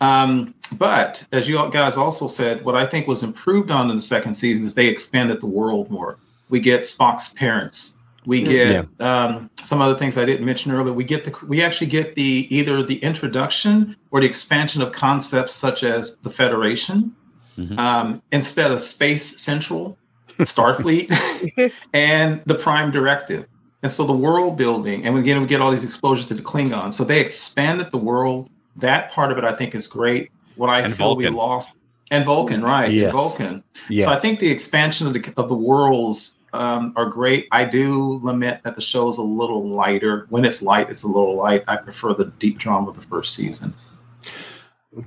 Um, 0.01 0.53
but 0.77 1.27
as 1.33 1.49
you 1.49 1.57
guys 1.71 1.97
also 1.97 2.27
said, 2.27 2.65
what 2.65 2.75
I 2.75 2.87
think 2.87 3.07
was 3.07 3.23
improved 3.23 3.71
on 3.71 3.89
in 3.89 3.97
the 3.97 4.03
second 4.03 4.35
season 4.35 4.67
is 4.67 4.75
they 4.75 4.89
expanded 4.89 5.41
the 5.41 5.47
world 5.47 5.91
more. 5.91 6.19
We 6.51 6.61
get 6.61 6.83
Spock's 6.83 7.33
parents. 7.33 7.97
We 8.27 8.43
get 8.43 8.87
um, 9.01 9.51
some 9.63 9.81
other 9.81 9.95
things 9.95 10.19
I 10.19 10.25
didn't 10.25 10.45
mention 10.45 10.73
earlier. 10.73 10.93
We 10.93 11.05
get 11.05 11.25
the 11.25 11.35
we 11.47 11.63
actually 11.63 11.87
get 11.89 12.15
the 12.15 12.49
either 12.51 12.83
the 12.83 12.97
introduction 12.97 13.97
or 14.11 14.21
the 14.21 14.27
expansion 14.27 14.83
of 14.83 14.93
concepts 14.93 15.55
such 15.55 15.85
as 15.85 16.17
the 16.23 16.31
Federation 16.31 17.15
Mhm. 17.59 17.79
um, 17.79 18.23
instead 18.33 18.71
of 18.71 18.81
Space 18.81 19.41
Central, 19.41 19.97
Starfleet, 20.39 21.11
and 21.93 22.43
the 22.47 22.55
Prime 22.55 22.91
Directive. 22.91 23.47
And 23.83 23.93
so 23.93 24.05
the 24.05 24.13
world 24.15 24.57
building, 24.57 25.05
and 25.07 25.17
again, 25.19 25.41
we 25.41 25.47
get 25.47 25.61
all 25.61 25.71
these 25.71 25.85
exposures 25.85 26.27
to 26.27 26.35
the 26.35 26.43
Klingons. 26.43 26.95
So 26.95 27.05
they 27.05 27.21
expanded 27.21 27.91
the 27.91 27.99
world. 27.99 28.49
That 28.77 29.11
part 29.13 29.31
of 29.31 29.39
it, 29.39 29.45
I 29.45 29.55
think, 29.55 29.75
is 29.75 29.87
great. 29.87 30.31
What 30.57 30.69
I 30.71 30.81
And 30.81 30.97
feel 30.97 31.15
we 31.17 31.29
lost, 31.29 31.77
and 32.11 32.25
Vulcan, 32.25 32.63
right? 32.63 32.91
and 32.91 33.13
Vulcan. 33.13 33.63
Yes. 33.89 34.05
So 34.07 34.11
I 34.11 34.17
think 34.17 34.41
the 34.41 34.51
expansion 34.51 35.07
of 35.07 35.13
the 35.13 35.33
of 35.37 35.49
the 35.49 35.55
worlds 35.55 36.37
um, 36.55 36.93
are 36.97 37.07
great. 37.07 37.47
I 37.53 37.65
do 37.65 38.21
lament 38.23 38.63
that 38.65 38.75
the 38.75 38.81
show 38.81 39.09
is 39.09 39.19
a 39.19 39.23
little 39.23 39.69
lighter. 39.69 40.27
When 40.31 40.45
it's 40.45 40.63
light, 40.63 40.89
it's 40.91 41.03
a 41.03 41.09
little 41.09 41.37
light. 41.37 41.63
I 41.69 41.77
prefer 41.77 42.15
the 42.15 42.27
deep 42.39 42.59
drama 42.59 42.89
of 42.91 42.97
the 42.97 43.03
first 43.07 43.35
season. 43.35 43.75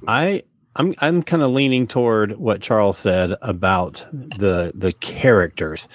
I 0.08 0.44
I'm 0.78 0.94
I'm 1.00 1.24
kind 1.24 1.44
of 1.44 1.52
leaning 1.52 1.88
toward 1.88 2.38
what 2.38 2.62
Charles 2.62 2.98
said 2.98 3.36
about 3.42 4.06
the 4.12 4.72
the 4.76 4.94
characters, 4.94 5.88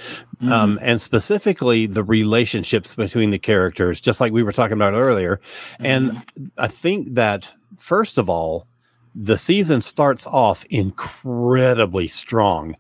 um, 0.43 0.79
and 0.83 1.01
specifically 1.01 1.87
the 1.87 2.03
relationships 2.03 2.95
between 2.95 3.31
the 3.31 3.39
characters, 3.39 4.01
just 4.01 4.21
like 4.21 4.33
we 4.33 4.43
were 4.43 4.53
talking 4.53 4.75
about 4.75 4.95
earlier. 4.95 5.41
And 5.79 6.23
I 6.59 6.69
think 6.69 7.15
that 7.15 7.49
first 7.79 8.19
of 8.19 8.29
all, 8.29 8.67
the 9.15 9.39
season 9.39 9.83
starts 9.83 10.27
off 10.27 10.65
incredibly 10.67 12.09
strong. 12.09 12.77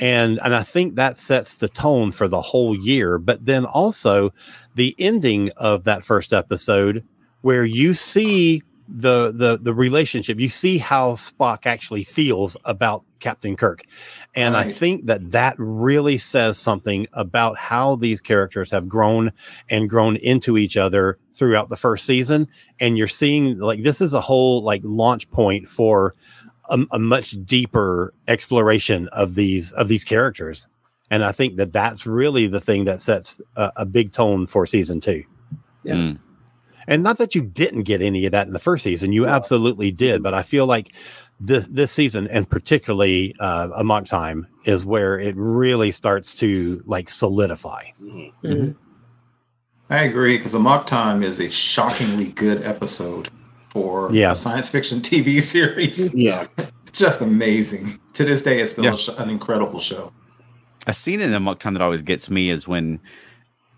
And 0.00 0.40
and 0.42 0.54
I 0.54 0.64
think 0.64 0.96
that 0.96 1.16
sets 1.16 1.54
the 1.54 1.68
tone 1.68 2.10
for 2.10 2.26
the 2.26 2.40
whole 2.40 2.76
year. 2.76 3.18
But 3.18 3.46
then 3.46 3.64
also 3.64 4.32
the 4.74 4.96
ending 4.98 5.50
of 5.56 5.84
that 5.84 6.04
first 6.04 6.32
episode 6.32 7.04
where 7.42 7.64
you 7.64 7.94
see 7.94 8.62
the 8.88 9.32
the 9.32 9.58
the 9.60 9.74
relationship, 9.74 10.38
you 10.38 10.48
see 10.48 10.78
how 10.78 11.12
Spock 11.12 11.66
actually 11.66 12.04
feels 12.04 12.56
about 12.64 13.02
Captain 13.20 13.56
Kirk. 13.56 13.82
And 14.34 14.56
I 14.56 14.70
think 14.70 15.06
that 15.06 15.32
that 15.32 15.54
really 15.58 16.18
says 16.18 16.58
something 16.58 17.06
about 17.14 17.56
how 17.56 17.96
these 17.96 18.20
characters 18.20 18.70
have 18.70 18.88
grown 18.88 19.32
and 19.70 19.88
grown 19.88 20.16
into 20.16 20.58
each 20.58 20.76
other 20.76 21.18
throughout 21.32 21.68
the 21.68 21.76
first 21.76 22.06
season 22.06 22.48
and 22.80 22.96
you're 22.96 23.06
seeing 23.08 23.58
like 23.58 23.82
this 23.82 24.00
is 24.00 24.14
a 24.14 24.20
whole 24.20 24.62
like 24.62 24.80
launch 24.84 25.30
point 25.30 25.68
for 25.68 26.14
a, 26.70 26.78
a 26.92 26.98
much 26.98 27.36
deeper 27.44 28.14
exploration 28.28 29.08
of 29.08 29.34
these 29.34 29.72
of 29.72 29.88
these 29.88 30.02
characters 30.02 30.66
and 31.10 31.24
i 31.24 31.32
think 31.32 31.56
that 31.56 31.72
that's 31.72 32.06
really 32.06 32.46
the 32.46 32.60
thing 32.60 32.86
that 32.86 33.02
sets 33.02 33.40
a, 33.56 33.70
a 33.76 33.86
big 33.86 34.12
tone 34.12 34.46
for 34.46 34.64
season 34.66 35.00
two 35.00 35.22
Yeah. 35.84 35.94
Mm. 35.94 36.18
And 36.88 37.02
not 37.02 37.18
that 37.18 37.34
you 37.34 37.42
didn't 37.42 37.82
get 37.82 38.00
any 38.02 38.24
of 38.26 38.32
that 38.32 38.46
in 38.46 38.52
the 38.52 38.58
first 38.58 38.84
season 38.84 39.12
you 39.12 39.26
absolutely 39.26 39.90
did 39.90 40.22
but 40.22 40.34
i 40.34 40.42
feel 40.42 40.66
like 40.66 40.92
this 41.40 41.66
this 41.68 41.92
season 41.92 42.26
and 42.28 42.48
particularly 42.48 43.34
uh 43.40 43.68
amok 43.76 44.04
time 44.06 44.46
is 44.64 44.84
where 44.84 45.18
it 45.18 45.34
really 45.36 45.90
starts 45.90 46.34
to 46.34 46.82
like 46.86 47.08
solidify 47.08 47.82
Mhm. 48.44 48.74
I 49.88 50.02
agree 50.02 50.36
because 50.36 50.54
Amok 50.54 50.86
Time 50.86 51.22
is 51.22 51.38
a 51.38 51.48
shockingly 51.48 52.26
good 52.32 52.60
episode 52.64 53.28
for 53.70 54.08
Yeah. 54.12 54.32
a 54.32 54.34
science 54.34 54.68
fiction 54.68 55.00
TV 55.00 55.40
series. 55.54 56.12
Yeah. 56.12 56.46
It's 56.88 56.98
just 56.98 57.20
amazing. 57.20 58.00
To 58.14 58.24
this 58.24 58.42
day, 58.42 58.58
it's 58.58 58.72
still 58.72 58.84
Yeah. 58.84 59.22
an 59.22 59.30
incredible 59.30 59.78
show. 59.80 60.12
a 60.88 60.92
scene 60.92 61.20
in 61.20 61.32
Amok 61.34 61.60
Time 61.60 61.74
that 61.74 61.82
always 61.82 62.02
gets 62.02 62.28
me 62.30 62.50
is 62.50 62.66
when 62.66 62.98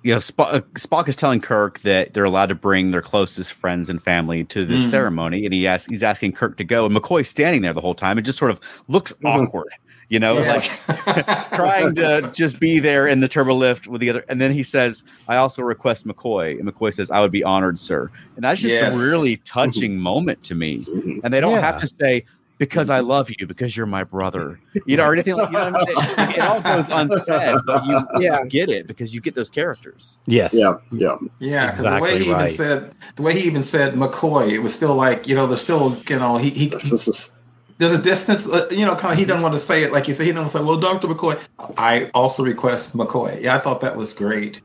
you 0.02 0.12
know 0.12 0.18
Spock, 0.18 0.62
Spock 0.74 1.08
is 1.08 1.16
telling 1.16 1.40
Kirk 1.40 1.80
that 1.80 2.14
they're 2.14 2.24
allowed 2.24 2.46
to 2.50 2.54
bring 2.54 2.90
their 2.92 3.02
closest 3.02 3.52
friends 3.52 3.88
and 3.88 4.02
family 4.02 4.44
to 4.44 4.64
the 4.64 4.76
Mhm. 4.76 4.90
ceremony, 4.90 5.44
and 5.44 5.52
he 5.52 5.66
asks 5.66 5.88
he's 5.90 6.02
asking 6.02 6.32
Kirk 6.32 6.56
to 6.58 6.64
go, 6.64 6.86
and 6.86 6.94
McCoy's 6.94 7.28
standing 7.28 7.62
there 7.62 7.72
the 7.74 7.80
whole 7.80 7.94
time. 7.94 8.18
It 8.18 8.22
just 8.22 8.38
sort 8.38 8.50
of 8.50 8.60
looks 8.86 9.12
Mhm. 9.14 9.46
awkward, 9.46 9.68
you 10.08 10.18
know, 10.20 10.34
like 10.34 10.62
trying 11.52 11.94
to 11.96 12.30
just 12.34 12.60
be 12.60 12.78
there 12.78 13.06
in 13.08 13.20
the 13.20 13.28
turbo 13.28 13.54
lift 13.54 13.88
with 13.88 14.00
the 14.00 14.08
other. 14.10 14.24
And 14.28 14.40
then 14.40 14.52
he 14.52 14.62
says, 14.62 15.02
"I 15.26 15.36
also 15.36 15.62
request 15.62 16.06
McCoy," 16.06 16.58
and 16.58 16.68
McCoy 16.68 16.92
says, 16.94 17.10
"I 17.10 17.20
would 17.20 17.32
be 17.32 17.42
honored, 17.42 17.78
sir." 17.78 18.08
And 18.36 18.44
that's 18.44 18.60
just 18.60 18.74
Yes. 18.76 18.94
a 18.94 18.98
really 18.98 19.36
touching 19.38 19.98
moment 19.98 20.42
to 20.44 20.54
me. 20.54 20.86
Mhm. 20.88 21.20
And 21.24 21.34
they 21.34 21.40
don't 21.40 21.52
Yeah. 21.52 21.60
have 21.60 21.76
to 21.78 21.86
say. 21.86 22.24
Because 22.58 22.90
I 22.90 23.00
love 23.00 23.30
you, 23.30 23.46
because 23.46 23.76
you're 23.76 23.86
my 23.86 24.02
brother, 24.04 24.58
you 24.86 24.96
know, 24.96 25.04
or 25.06 25.12
anything 25.12 25.36
like 25.36 25.46
you 25.50 25.58
know. 25.58 25.70
What 25.70 26.18
I 26.18 26.26
mean? 26.26 26.30
It 26.34 26.40
all 26.40 26.60
goes 26.60 26.88
unsaid, 26.88 27.56
but 27.64 27.86
you 27.86 28.00
Yeah. 28.20 28.44
get 28.46 28.68
it 28.68 28.86
because 28.88 29.14
you 29.14 29.20
get 29.20 29.34
those 29.36 29.48
characters. 29.48 30.18
yes 30.26 30.52
Yeah. 30.54 30.74
Yeah. 30.90 31.16
Yeah, 31.38 31.70
because 31.70 31.84
the 31.84 32.00
way 32.00 32.18
he 32.18 32.32
right. 32.32 32.42
even 32.42 32.54
said 32.56 32.94
the 33.16 33.22
way 33.22 33.32
he 33.38 33.46
even 33.46 33.62
said 33.62 33.94
McCoy, 33.94 34.48
it 34.50 34.58
was 34.58 34.74
still 34.74 34.94
like 34.96 35.26
you 35.28 35.34
know, 35.36 35.46
there's 35.46 35.60
still 35.62 35.96
you 36.08 36.18
know 36.18 36.36
he 36.36 36.50
he 36.50 36.66
This 36.68 37.06
is- 37.08 37.30
there's 37.78 37.92
a 37.92 38.02
distance, 38.02 38.48
uh, 38.48 38.66
you 38.72 38.84
know, 38.84 38.96
kind 38.96 39.12
of 39.12 39.18
he 39.20 39.24
doesn't 39.24 39.40
want 39.40 39.54
to 39.54 39.58
say 39.60 39.84
it 39.84 39.92
like 39.92 40.04
he 40.04 40.12
said. 40.12 40.26
He 40.26 40.32
doesn't 40.32 40.50
say, 40.50 40.60
"Well, 40.64 40.78
Doctor 40.80 41.06
McCoy." 41.06 41.38
I 41.78 42.10
also 42.12 42.42
request 42.42 42.96
McCoy. 42.96 43.40
Yeah, 43.40 43.54
I 43.54 43.60
thought 43.60 43.80
that 43.82 43.94
was 43.96 44.12
great. 44.12 44.60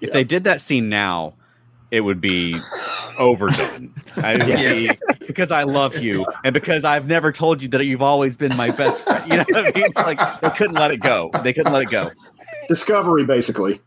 If 0.00 0.10
they 0.12 0.24
did 0.24 0.42
that 0.44 0.60
scene 0.60 0.88
now, 0.88 1.34
it 1.90 2.00
would 2.00 2.20
be 2.20 2.58
overdone. 3.18 3.92
I 4.16 4.32
would 4.34 4.48
Yes. 4.48 4.96
be 4.98 5.26
because 5.26 5.50
I 5.50 5.62
love 5.62 5.96
you 5.96 6.24
and 6.44 6.52
because 6.52 6.84
I've 6.84 7.06
never 7.06 7.32
told 7.32 7.62
you 7.62 7.68
that 7.68 7.84
you've 7.84 8.02
always 8.02 8.36
been 8.36 8.56
my 8.56 8.70
best 8.70 9.00
friend. 9.02 9.30
You 9.30 9.36
know 9.38 9.44
what 9.48 9.76
I 9.76 9.80
mean? 9.80 9.92
Like 9.96 10.40
they 10.40 10.50
couldn't 10.50 10.74
let 10.76 10.90
it 10.90 11.00
go. 11.00 11.30
They 11.42 11.52
couldn't 11.52 11.72
let 11.72 11.82
it 11.82 11.90
go. 11.90 12.10
Discovery, 12.68 13.24
basically. 13.24 13.80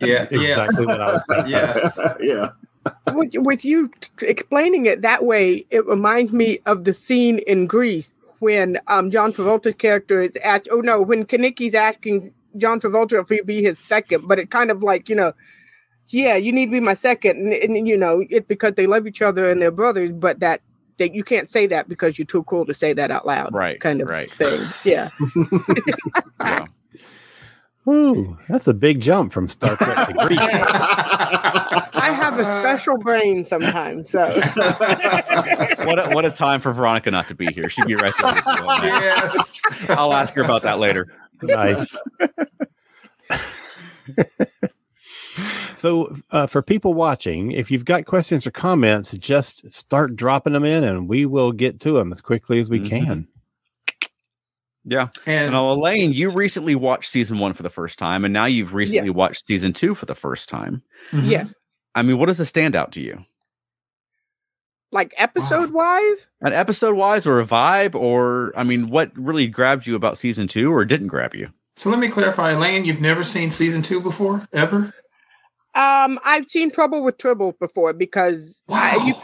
Yeah, 0.00 0.26
yeah, 0.30 0.64
exactly 0.64 0.84
what 0.86 1.00
i 1.00 1.12
was 1.12 1.24
thinking 1.26 1.48
yes. 1.50 1.98
yeah. 2.20 2.50
with, 3.14 3.30
with 3.34 3.64
you 3.64 3.88
t- 4.00 4.26
explaining 4.26 4.84
it 4.86 5.00
that 5.02 5.24
way, 5.24 5.64
it 5.70 5.86
reminds 5.86 6.32
me 6.32 6.58
of 6.66 6.84
the 6.84 6.92
scene 6.92 7.38
in 7.46 7.66
Grease 7.66 8.12
when 8.40 8.78
um, 8.88 9.10
John 9.10 9.32
Travolta's 9.32 9.74
character 9.74 10.20
is 10.20 10.36
asked. 10.44 10.68
Oh 10.70 10.80
no, 10.80 11.00
when 11.00 11.24
Kenickie's 11.24 11.74
asking 11.74 12.32
John 12.58 12.78
Travolta 12.78 13.20
if 13.20 13.30
he'd 13.30 13.46
be 13.46 13.62
his 13.62 13.78
second, 13.78 14.28
but 14.28 14.38
it 14.38 14.50
kind 14.50 14.70
of 14.70 14.82
like 14.82 15.08
you 15.08 15.16
know, 15.16 15.32
yeah, 16.08 16.36
you 16.36 16.52
need 16.52 16.66
to 16.66 16.72
be 16.72 16.80
my 16.80 16.94
second, 16.94 17.52
and, 17.52 17.76
and 17.76 17.88
you 17.88 17.96
know, 17.96 18.24
it's 18.30 18.46
because 18.46 18.72
they 18.74 18.86
love 18.86 19.06
each 19.06 19.22
other 19.22 19.50
and 19.50 19.60
they're 19.62 19.70
brothers, 19.70 20.12
but 20.12 20.40
that 20.40 20.60
that 20.98 21.14
you 21.14 21.24
can't 21.24 21.50
say 21.50 21.66
that 21.66 21.88
because 21.88 22.18
you're 22.18 22.26
too 22.26 22.44
cool 22.44 22.64
to 22.66 22.72
say 22.74 22.92
that 22.92 23.10
out 23.10 23.26
loud, 23.26 23.52
Right. 23.52 23.80
Kind 23.80 24.00
of 24.00 24.08
right. 24.08 24.32
thing. 24.32 24.60
Yeah, 24.84 25.08
Yeah. 26.40 26.64
Ooh, 27.86 28.38
that's 28.48 28.66
a 28.66 28.72
big 28.72 29.00
jump 29.00 29.30
from 29.32 29.46
Star 29.48 29.76
Trek 29.76 30.08
to 30.08 30.14
Greek. 30.26 30.38
I 30.40 32.10
have 32.16 32.38
a 32.38 32.44
special 32.60 32.96
brain 32.96 33.44
sometimes, 33.44 34.08
so 34.08 34.24
What 35.84 35.98
a, 35.98 36.10
what 36.14 36.24
a 36.24 36.30
time 36.30 36.60
for 36.60 36.72
Veronica 36.72 37.10
not 37.10 37.28
to 37.28 37.34
be 37.34 37.46
here. 37.52 37.68
She'd 37.68 37.86
be 37.86 37.94
right 37.94 38.14
there. 38.22 38.32
with 38.32 38.44
you 38.46 38.88
yes. 38.88 39.52
I'll 39.90 40.14
ask 40.14 40.32
her 40.34 40.42
about 40.42 40.62
that 40.62 40.78
later. 40.78 41.08
nice. 41.42 41.94
So, 45.76 46.14
uh, 46.30 46.46
for 46.46 46.62
people 46.62 46.94
watching, 46.94 47.52
if 47.52 47.70
you've 47.70 47.84
got 47.84 48.06
questions 48.06 48.46
or 48.46 48.50
comments, 48.50 49.12
just 49.12 49.70
start 49.72 50.16
dropping 50.16 50.52
them 50.52 50.64
in, 50.64 50.84
and 50.84 51.08
we 51.08 51.26
will 51.26 51.52
get 51.52 51.80
to 51.80 51.92
them 51.92 52.12
as 52.12 52.20
quickly 52.20 52.60
as 52.60 52.68
we 52.70 52.80
Mhm. 52.80 52.88
can. 52.88 53.28
Yeah. 54.84 55.08
And 55.26 55.46
And 55.46 55.54
Elaine, 55.54 56.12
you 56.12 56.30
recently 56.30 56.74
watched 56.74 57.10
season 57.10 57.38
one 57.38 57.54
for 57.54 57.62
the 57.62 57.70
first 57.70 57.98
time, 57.98 58.24
and 58.24 58.34
now 58.34 58.44
you've 58.44 58.74
recently 58.74 59.10
watched 59.10 59.46
season 59.46 59.72
two 59.72 59.94
for 59.94 60.04
the 60.06 60.14
first 60.14 60.48
time. 60.48 60.82
Mhm. 61.10 61.28
Yes. 61.30 61.54
I 61.94 62.02
mean, 62.02 62.18
what 62.18 62.26
does 62.26 62.38
the 62.38 62.44
stand 62.44 62.74
out 62.76 62.92
to 62.92 63.00
you? 63.00 63.24
Like 64.92 65.12
episode 65.16 65.72
wise, 65.72 66.28
An 66.40 66.52
episode 66.52 66.94
wise 66.96 67.26
or 67.26 67.40
a 67.40 67.44
vibe? 67.46 67.94
Or, 67.96 68.52
I 68.56 68.62
mean, 68.62 68.90
what 68.90 69.10
really 69.16 69.48
grabbed 69.48 69.86
you 69.86 69.96
about 69.96 70.18
season 70.18 70.46
two 70.46 70.72
or 70.72 70.84
didn't 70.84 71.08
grab 71.08 71.34
you? 71.34 71.48
So 71.76 71.90
let 71.90 71.98
me 71.98 72.06
clarify, 72.08 72.52
Elaine, 72.52 72.84
you've 72.84 73.00
never 73.00 73.24
seen 73.24 73.50
season 73.50 73.82
two 73.82 74.00
before, 74.00 74.46
ever? 74.52 74.92
Um, 75.74 76.18
I've 76.24 76.48
seen 76.48 76.70
Trouble 76.70 77.02
with 77.04 77.18
Tribbles 77.18 77.58
before 77.58 77.92
because 77.92 78.54
Wow. 78.68 79.02
you- 79.06 79.14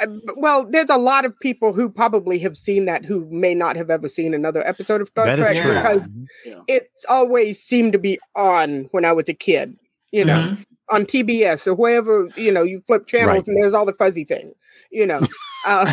uh, 0.00 0.06
well, 0.36 0.64
there's 0.68 0.90
a 0.90 0.96
lot 0.98 1.24
of 1.24 1.38
people 1.40 1.72
who 1.72 1.88
probably 1.88 2.38
have 2.40 2.56
seen 2.56 2.84
that 2.86 3.04
who 3.04 3.26
may 3.30 3.54
not 3.54 3.76
have 3.76 3.88
ever 3.90 4.08
seen 4.08 4.34
another 4.34 4.66
episode 4.66 5.00
of 5.00 5.08
Star 5.08 5.24
That 5.26 5.38
is 5.38 5.46
Trek 5.46 5.62
because 5.62 6.12
Yeah. 6.44 6.58
it's 6.66 7.04
always 7.08 7.62
seemed 7.62 7.92
to 7.92 7.98
be 7.98 8.18
on 8.34 8.88
when 8.90 9.04
I 9.04 9.12
was 9.12 9.28
a 9.28 9.34
kid. 9.34 9.76
You 10.12 10.24
know, 10.24 10.38
Mhm. 10.38 10.64
on 10.90 11.06
TBS 11.06 11.68
or 11.68 11.74
wherever 11.74 12.28
you 12.36 12.50
know 12.50 12.64
you 12.64 12.80
flip 12.86 13.06
channels 13.06 13.38
Right. 13.38 13.46
and 13.46 13.56
there's 13.62 13.72
all 13.72 13.86
the 13.86 13.92
fuzzy 13.94 14.24
things. 14.24 14.54
You 14.90 15.06
know, 15.06 15.20
uh, 15.66 15.86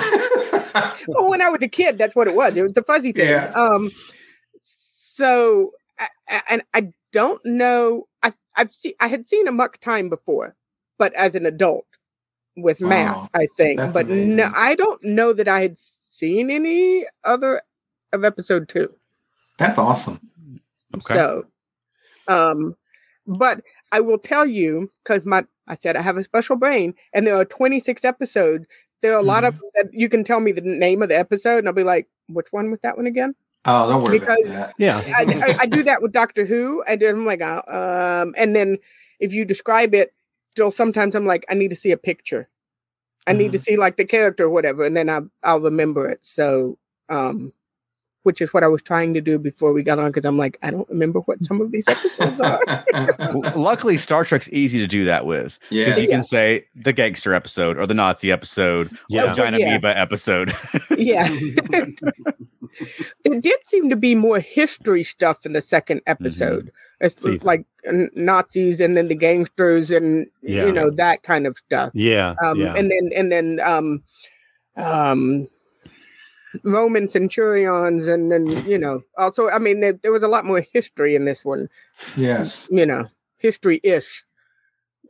well, 1.08 1.30
when 1.30 1.42
I 1.42 1.50
was 1.50 1.62
a 1.62 1.68
kid, 1.68 2.00
that's 2.00 2.16
what 2.16 2.28
it 2.28 2.34
was. 2.36 2.58
It 2.58 2.64
was 2.64 2.74
the 2.74 2.84
fuzzy 2.84 3.12
thing. 3.12 3.30
Yeah. 3.30 3.52
Um, 3.56 3.92
so, 4.64 5.72
I- 6.00 6.10
I- 6.30 6.42
and 6.50 6.62
I 6.74 6.92
don't 7.14 7.44
know. 7.46 8.08
I 8.58 8.62
I've 8.62 8.72
seen 8.72 8.94
I 9.00 9.08
had 9.08 9.30
seen 9.30 9.48
Amok 9.48 9.80
Time 9.80 10.10
before, 10.10 10.56
but 10.98 11.14
as 11.14 11.36
an 11.36 11.46
adult 11.46 11.86
with 12.56 12.82
Matt, 12.82 13.16
Wow. 13.16 13.30
I 13.34 13.48
think. 13.56 13.80
That's 13.80 13.94
but 13.94 14.08
no. 14.08 14.52
I 14.56 14.76
don't 14.76 15.04
know 15.04 15.32
that 15.34 15.48
I 15.48 15.62
had 15.62 15.78
seen 16.12 16.50
any 16.50 17.06
other 17.24 17.62
of 18.14 18.24
episode 18.26 18.68
two. 18.68 18.94
That's 19.60 19.78
awesome. 19.78 20.20
Okay. 20.96 21.14
So, 21.16 21.46
um, 22.28 22.76
but 23.28 23.62
I 23.92 24.00
will 24.00 24.18
tell 24.18 24.46
you 24.46 24.92
because 25.04 25.24
my 25.26 25.46
I 25.68 25.76
said 25.76 25.96
I 25.96 26.02
have 26.02 26.18
a 26.18 26.24
special 26.24 26.56
brain, 26.56 26.94
and 27.14 27.26
there 27.28 27.36
are 27.36 27.46
26 27.46 28.04
episodes. 28.06 28.68
There 29.02 29.14
are 29.14 29.20
a 29.20 29.24
lot 29.24 29.44
of 29.44 29.54
Mm-hmm. 29.54 29.66
that 29.76 29.94
you 29.94 30.10
can 30.10 30.24
tell 30.24 30.40
me 30.40 30.52
the 30.52 30.62
name 30.62 31.04
of 31.04 31.10
the 31.10 31.18
episode, 31.18 31.60
and 31.60 31.68
I'll 31.68 31.74
be 31.74 31.84
like, 31.84 32.08
which 32.30 32.48
one 32.52 32.72
was 32.72 32.80
that 32.82 32.98
one 32.98 33.06
again? 33.06 33.36
Oh, 33.68 33.90
don't 33.90 34.02
worry 34.04 34.20
Because- 34.20 34.38
about 34.46 34.54
that. 34.54 34.74
Yeah. 34.78 35.04
I, 35.16 35.24
I, 35.24 35.58
I 35.62 35.66
do 35.66 35.84
that 35.84 36.02
with 36.02 36.12
Doctor 36.14 36.46
Who. 36.46 36.84
I 36.88 36.96
do, 36.96 37.10
I'm 37.10 37.26
like, 37.26 37.42
uh, 37.42 37.62
um, 37.68 38.34
and 38.38 38.56
then 38.56 38.78
if 39.20 39.34
you 39.34 39.46
describe 39.46 39.94
it, 39.94 40.14
still 40.52 40.72
sometimes 40.72 41.16
I'm 41.16 41.26
like, 41.26 41.46
I 41.50 41.54
need 41.54 41.70
to 41.70 41.76
see 41.76 41.92
a 41.92 41.98
picture. 41.98 42.48
I 43.28 43.34
need 43.34 43.48
Mm-hmm. 43.48 43.52
to 43.52 43.60
see 43.60 43.76
like 43.76 43.98
the 43.98 44.06
character 44.06 44.46
or 44.46 44.50
whatever, 44.50 44.86
and 44.86 44.96
then 44.96 45.10
I 45.10 45.20
I'll 45.44 45.60
remember 45.60 46.08
it. 46.10 46.20
So, 46.26 46.78
um, 47.10 47.52
which 48.24 48.42
is 48.42 48.54
what 48.54 48.64
I 48.64 48.68
was 48.68 48.82
trying 48.82 49.14
to 49.16 49.22
do 49.22 49.38
before 49.38 49.72
we 49.74 49.84
got 49.84 50.00
on 50.00 50.08
because 50.12 50.24
I'm 50.26 50.38
like, 50.38 50.58
I 50.64 50.72
don't 50.72 50.88
remember 50.90 51.20
what 51.22 51.44
some 51.44 51.60
of 51.62 51.72
these 51.72 51.88
episodes 51.88 52.40
are. 52.42 52.60
L- 53.20 53.42
Luckily, 53.56 53.98
Star 53.98 54.24
Trek's 54.26 54.50
easy 54.54 54.80
to 54.80 54.88
do 54.88 55.04
that 55.06 55.26
with. 55.26 55.60
yeah. 55.70 55.86
Because 55.86 56.02
you 56.04 56.08
Yeah. 56.10 56.16
can 56.16 56.24
say 56.24 56.66
the 56.76 56.94
gangster 56.94 57.34
episode 57.34 57.78
or 57.78 57.86
the 57.86 57.94
Nazi 57.94 58.32
episode 58.32 58.92
or 58.94 58.98
Yeah. 59.10 59.28
the 59.28 59.34
giant 59.34 59.60
Yeah. 59.60 59.68
amoeba 59.68 59.98
episode. 59.98 60.56
yeah. 60.98 61.28
there 63.24 63.40
did 63.40 63.60
seem 63.68 63.90
to 63.90 63.96
be 63.96 64.16
more 64.16 64.40
history 64.40 65.04
stuff 65.04 65.46
in 65.46 65.54
the 65.54 65.62
second 65.62 66.02
episode. 66.08 66.72
It's 67.00 67.22
Season. 67.22 67.46
like 67.46 67.66
Nazis 68.16 68.80
and 68.82 68.98
then 68.98 69.08
the 69.08 69.16
gangsters 69.16 69.92
and 69.92 70.28
Yeah. 70.42 70.66
you 70.66 70.72
know 70.72 70.90
that 70.92 71.24
kind 71.24 71.46
of 71.48 71.58
stuff. 71.58 71.92
Yeah. 71.94 72.36
Um, 72.44 72.60
yeah. 72.60 72.74
and 72.76 72.90
then 72.92 73.10
and 73.16 73.32
then 73.32 73.60
um, 73.62 74.04
um, 74.76 75.48
Roman 76.64 77.08
centurions 77.08 78.08
and 78.08 78.32
then 78.32 78.48
you 78.68 78.78
know 78.78 79.02
also 79.18 79.50
I 79.50 79.60
mean 79.60 79.80
there, 79.82 79.94
there 79.94 80.12
was 80.12 80.24
a 80.24 80.28
lot 80.28 80.46
more 80.46 80.66
history 80.74 81.16
in 81.16 81.26
this 81.26 81.46
one. 81.46 81.70
yes. 82.16 82.68
You 82.72 82.86
know 82.86 83.08
history 83.38 83.80
ish. 83.84 84.24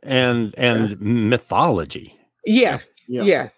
and 0.02 0.54
and 0.58 1.00
mythology. 1.00 2.14
Yeah. 2.44 2.78
Yeah. 3.08 3.22
Yeah. 3.22 3.48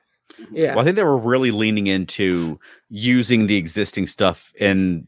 Yeah. 0.53 0.71
Well, 0.75 0.81
I 0.81 0.85
think 0.85 0.97
they 0.97 1.05
were 1.05 1.19
really 1.19 1.51
leaning 1.51 1.87
into 1.87 2.59
using 2.89 3.47
the 3.47 3.57
existing 3.57 4.07
stuff 4.07 4.53
in 4.59 5.07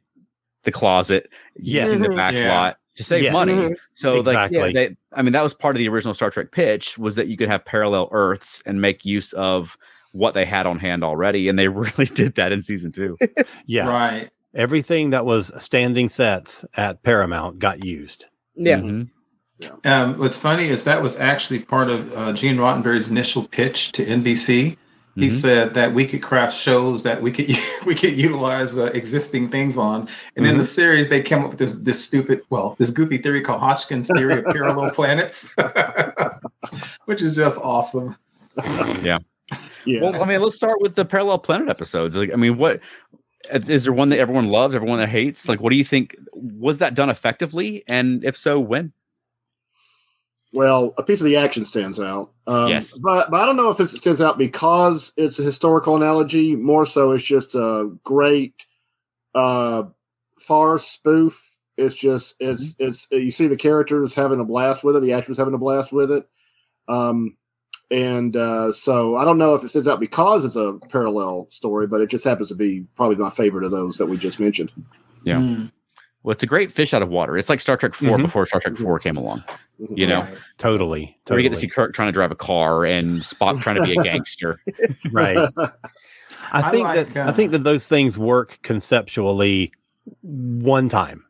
the 0.65 0.73
closet, 0.73 1.29
Yes. 1.57 1.89
using 1.91 2.03
the 2.03 2.09
Mhm. 2.09 2.17
back 2.17 2.35
Yeah. 2.35 2.55
lot 2.55 2.77
to 2.95 3.03
save 3.05 3.25
Yes. 3.25 3.33
money. 3.33 3.53
Mhm. 3.55 3.75
So, 3.95 4.21
Exactly. 4.21 4.59
like, 4.61 4.75
they, 4.75 4.97
I 5.13 5.23
mean, 5.23 5.33
that 5.33 5.43
was 5.43 5.55
part 5.55 5.75
of 5.75 5.79
the 5.79 5.89
original 5.89 6.15
Star 6.15 6.31
Trek 6.31 6.53
pitch 6.53 6.99
was 6.99 7.15
that 7.17 7.27
you 7.29 7.37
could 7.37 7.49
have 7.49 7.65
parallel 7.65 8.09
Earths 8.13 8.63
and 8.67 8.81
make 8.81 9.05
use 9.05 9.33
of 9.33 9.77
what 10.13 10.35
they 10.35 10.45
had 10.45 10.67
on 10.67 10.79
hand 10.79 11.03
already, 11.03 11.49
and 11.49 11.59
they 11.59 11.69
really 11.69 12.07
did 12.07 12.35
that 12.37 12.53
in 12.53 12.63
season 12.63 12.93
two. 12.93 13.17
Yeah. 13.67 13.89
Right. 13.89 14.31
Everything 14.55 15.11
that 15.11 15.25
was 15.25 15.51
standing 15.63 16.11
sets 16.11 16.65
at 16.77 17.03
Paramount 17.03 17.59
got 17.59 17.85
used. 17.85 18.27
Yeah. 18.55 18.79
Mhm. 18.81 19.09
Um, 19.85 20.19
what's 20.19 20.37
funny 20.37 20.67
is 20.69 20.85
that 20.85 21.01
was 21.03 21.17
actually 21.19 21.61
part 21.61 21.89
of 21.89 22.13
uh, 22.17 22.33
Gene 22.35 22.57
Roddenberry's 22.57 23.09
initial 23.11 23.47
pitch 23.49 23.93
to 23.93 24.05
NBC. 24.05 24.77
He 25.17 25.29
Mhm. 25.29 25.33
said 25.33 25.75
that 25.75 25.93
we 25.93 26.07
could 26.07 26.23
craft 26.23 26.57
shows 26.57 27.03
that 27.03 27.21
we 27.21 27.31
could 27.31 27.47
we 27.87 27.95
could 27.95 28.15
utilize 28.15 28.79
uh, 28.79 28.91
existing 28.95 29.51
things 29.51 29.77
on, 29.77 30.09
and 30.37 30.47
in 30.47 30.57
the 30.57 30.65
series 30.65 31.09
they 31.11 31.23
came 31.23 31.45
up 31.45 31.51
with 31.51 31.59
this 31.59 31.81
this 31.81 32.03
stupid, 32.03 32.41
well, 32.49 32.77
this 32.79 32.91
goofy 32.91 33.19
theory 33.19 33.43
called 33.43 33.61
Hodgkin's 33.61 34.09
theory 34.09 34.39
of 34.39 34.47
parallel 34.47 34.91
planets, 34.95 35.55
which 37.05 37.21
is 37.21 37.37
just 37.37 37.59
awesome. 37.59 38.17
Yeah. 39.03 39.19
Yeah. 39.85 40.01
Well, 40.01 40.23
I 40.23 40.27
mean, 40.27 40.41
let's 40.41 40.57
start 40.57 40.81
with 40.81 40.95
the 40.95 41.05
parallel 41.05 41.39
planet 41.39 41.69
episodes. 41.69 42.17
Like, 42.17 42.33
I 42.33 42.37
mean, 42.37 42.57
what 42.57 42.81
is 43.53 43.69
is 43.69 43.85
there 43.85 43.93
one 43.93 44.09
that 44.11 44.19
everyone 44.19 44.49
loves, 44.49 44.75
everyone 44.75 44.99
that 44.99 45.09
hates? 45.09 45.47
Like, 45.49 45.61
what 45.61 45.71
do 45.71 45.77
you 45.77 45.85
think? 45.85 46.17
Was 46.33 46.79
that 46.79 46.95
done 46.95 47.11
effectively? 47.11 47.85
And 47.87 48.25
if 48.25 48.37
so, 48.37 48.59
when? 48.59 48.93
Well, 50.53 50.93
a 50.99 51.03
piece 51.03 51.21
of 51.21 51.25
the 51.25 51.37
action 51.37 51.65
stands 51.65 51.99
out. 51.99 52.33
Um, 52.47 52.69
Yes. 52.69 52.99
but 52.99 53.31
but 53.31 53.41
I 53.41 53.47
don't 53.47 53.57
know 53.57 53.71
if 53.71 53.81
it 53.81 53.89
stands 53.89 54.21
out 54.21 54.37
because 54.37 55.13
it's 55.17 55.39
a 55.39 55.43
historical 55.43 55.97
analogy. 55.97 56.55
More 56.57 56.85
so, 56.85 57.13
it's 57.13 57.25
just 57.25 57.55
a 57.55 57.91
great 58.05 58.55
uh, 59.35 59.85
farce 60.39 60.87
spoof. 60.87 61.41
It's 61.79 61.95
just 61.95 62.35
it's 62.39 62.75
it's 62.79 63.09
you 63.11 63.31
see 63.31 63.47
the 63.47 63.57
characters 63.57 64.15
having 64.15 64.41
a 64.41 64.45
blast 64.45 64.85
with 64.85 64.97
it, 64.97 65.01
the 65.01 65.15
actors 65.15 65.39
having 65.39 65.55
a 65.55 65.59
blast 65.59 65.91
with 65.91 66.11
it, 66.11 66.29
um, 66.87 67.37
and 67.91 68.37
uh, 68.37 68.73
so 68.73 69.17
I 69.17 69.25
don't 69.25 69.39
know 69.39 69.55
if 69.55 69.65
it 69.65 69.71
stands 69.71 69.89
out 69.89 70.01
because 70.01 70.45
it's 70.45 70.57
a 70.57 70.79
parallel 70.91 71.47
story, 71.51 71.87
but 71.87 72.03
it 72.03 72.11
just 72.11 72.25
happens 72.25 72.49
to 72.49 72.55
be 72.55 72.87
probably 72.95 73.17
my 73.17 73.31
favorite 73.31 73.65
of 73.65 73.71
those 73.71 73.97
that 73.97 74.07
we 74.07 74.19
just 74.19 74.39
mentioned. 74.39 74.71
Yeah. 75.25 75.39
Mm, 75.39 75.73
Well, 76.23 76.33
it's 76.33 76.43
a 76.43 76.47
great 76.47 76.73
fish 76.73 76.95
out 76.95 77.03
of 77.03 77.09
water. 77.09 77.37
It's 77.37 77.49
like 77.49 77.61
Star 77.61 77.77
Trek 77.77 77.95
4 77.95 78.17
Mhm. 78.17 78.23
before 78.23 78.47
Star 78.47 78.61
Trek 78.61 78.77
4 78.77 78.99
came 79.01 79.17
along. 79.17 79.43
You 79.97 80.07
know, 80.07 80.21
right. 80.21 80.35
Totally. 80.59 81.01
where 81.03 81.15
Totally. 81.25 81.43
you 81.43 81.49
get 81.49 81.55
to 81.57 81.61
see 81.61 81.67
Kirk 81.69 81.93
trying 81.95 82.09
to 82.09 82.13
drive 82.13 82.31
a 82.31 82.37
car 82.37 82.85
and 82.85 83.21
Spock 83.21 83.61
trying 83.61 83.77
to 83.77 83.83
be 83.83 83.93
a 83.99 84.03
gangster. 84.05 84.61
right. 85.11 85.37
I 85.57 85.71
I 86.53 86.71
think 86.71 86.85
like, 86.85 87.13
that 87.15 87.27
I 87.27 87.31
uh, 87.31 87.33
think 87.33 87.51
that 87.53 87.65
those 87.65 87.89
things 87.89 88.17
work 88.19 88.59
conceptually 88.63 89.73
one 90.23 90.89
time. 90.89 91.25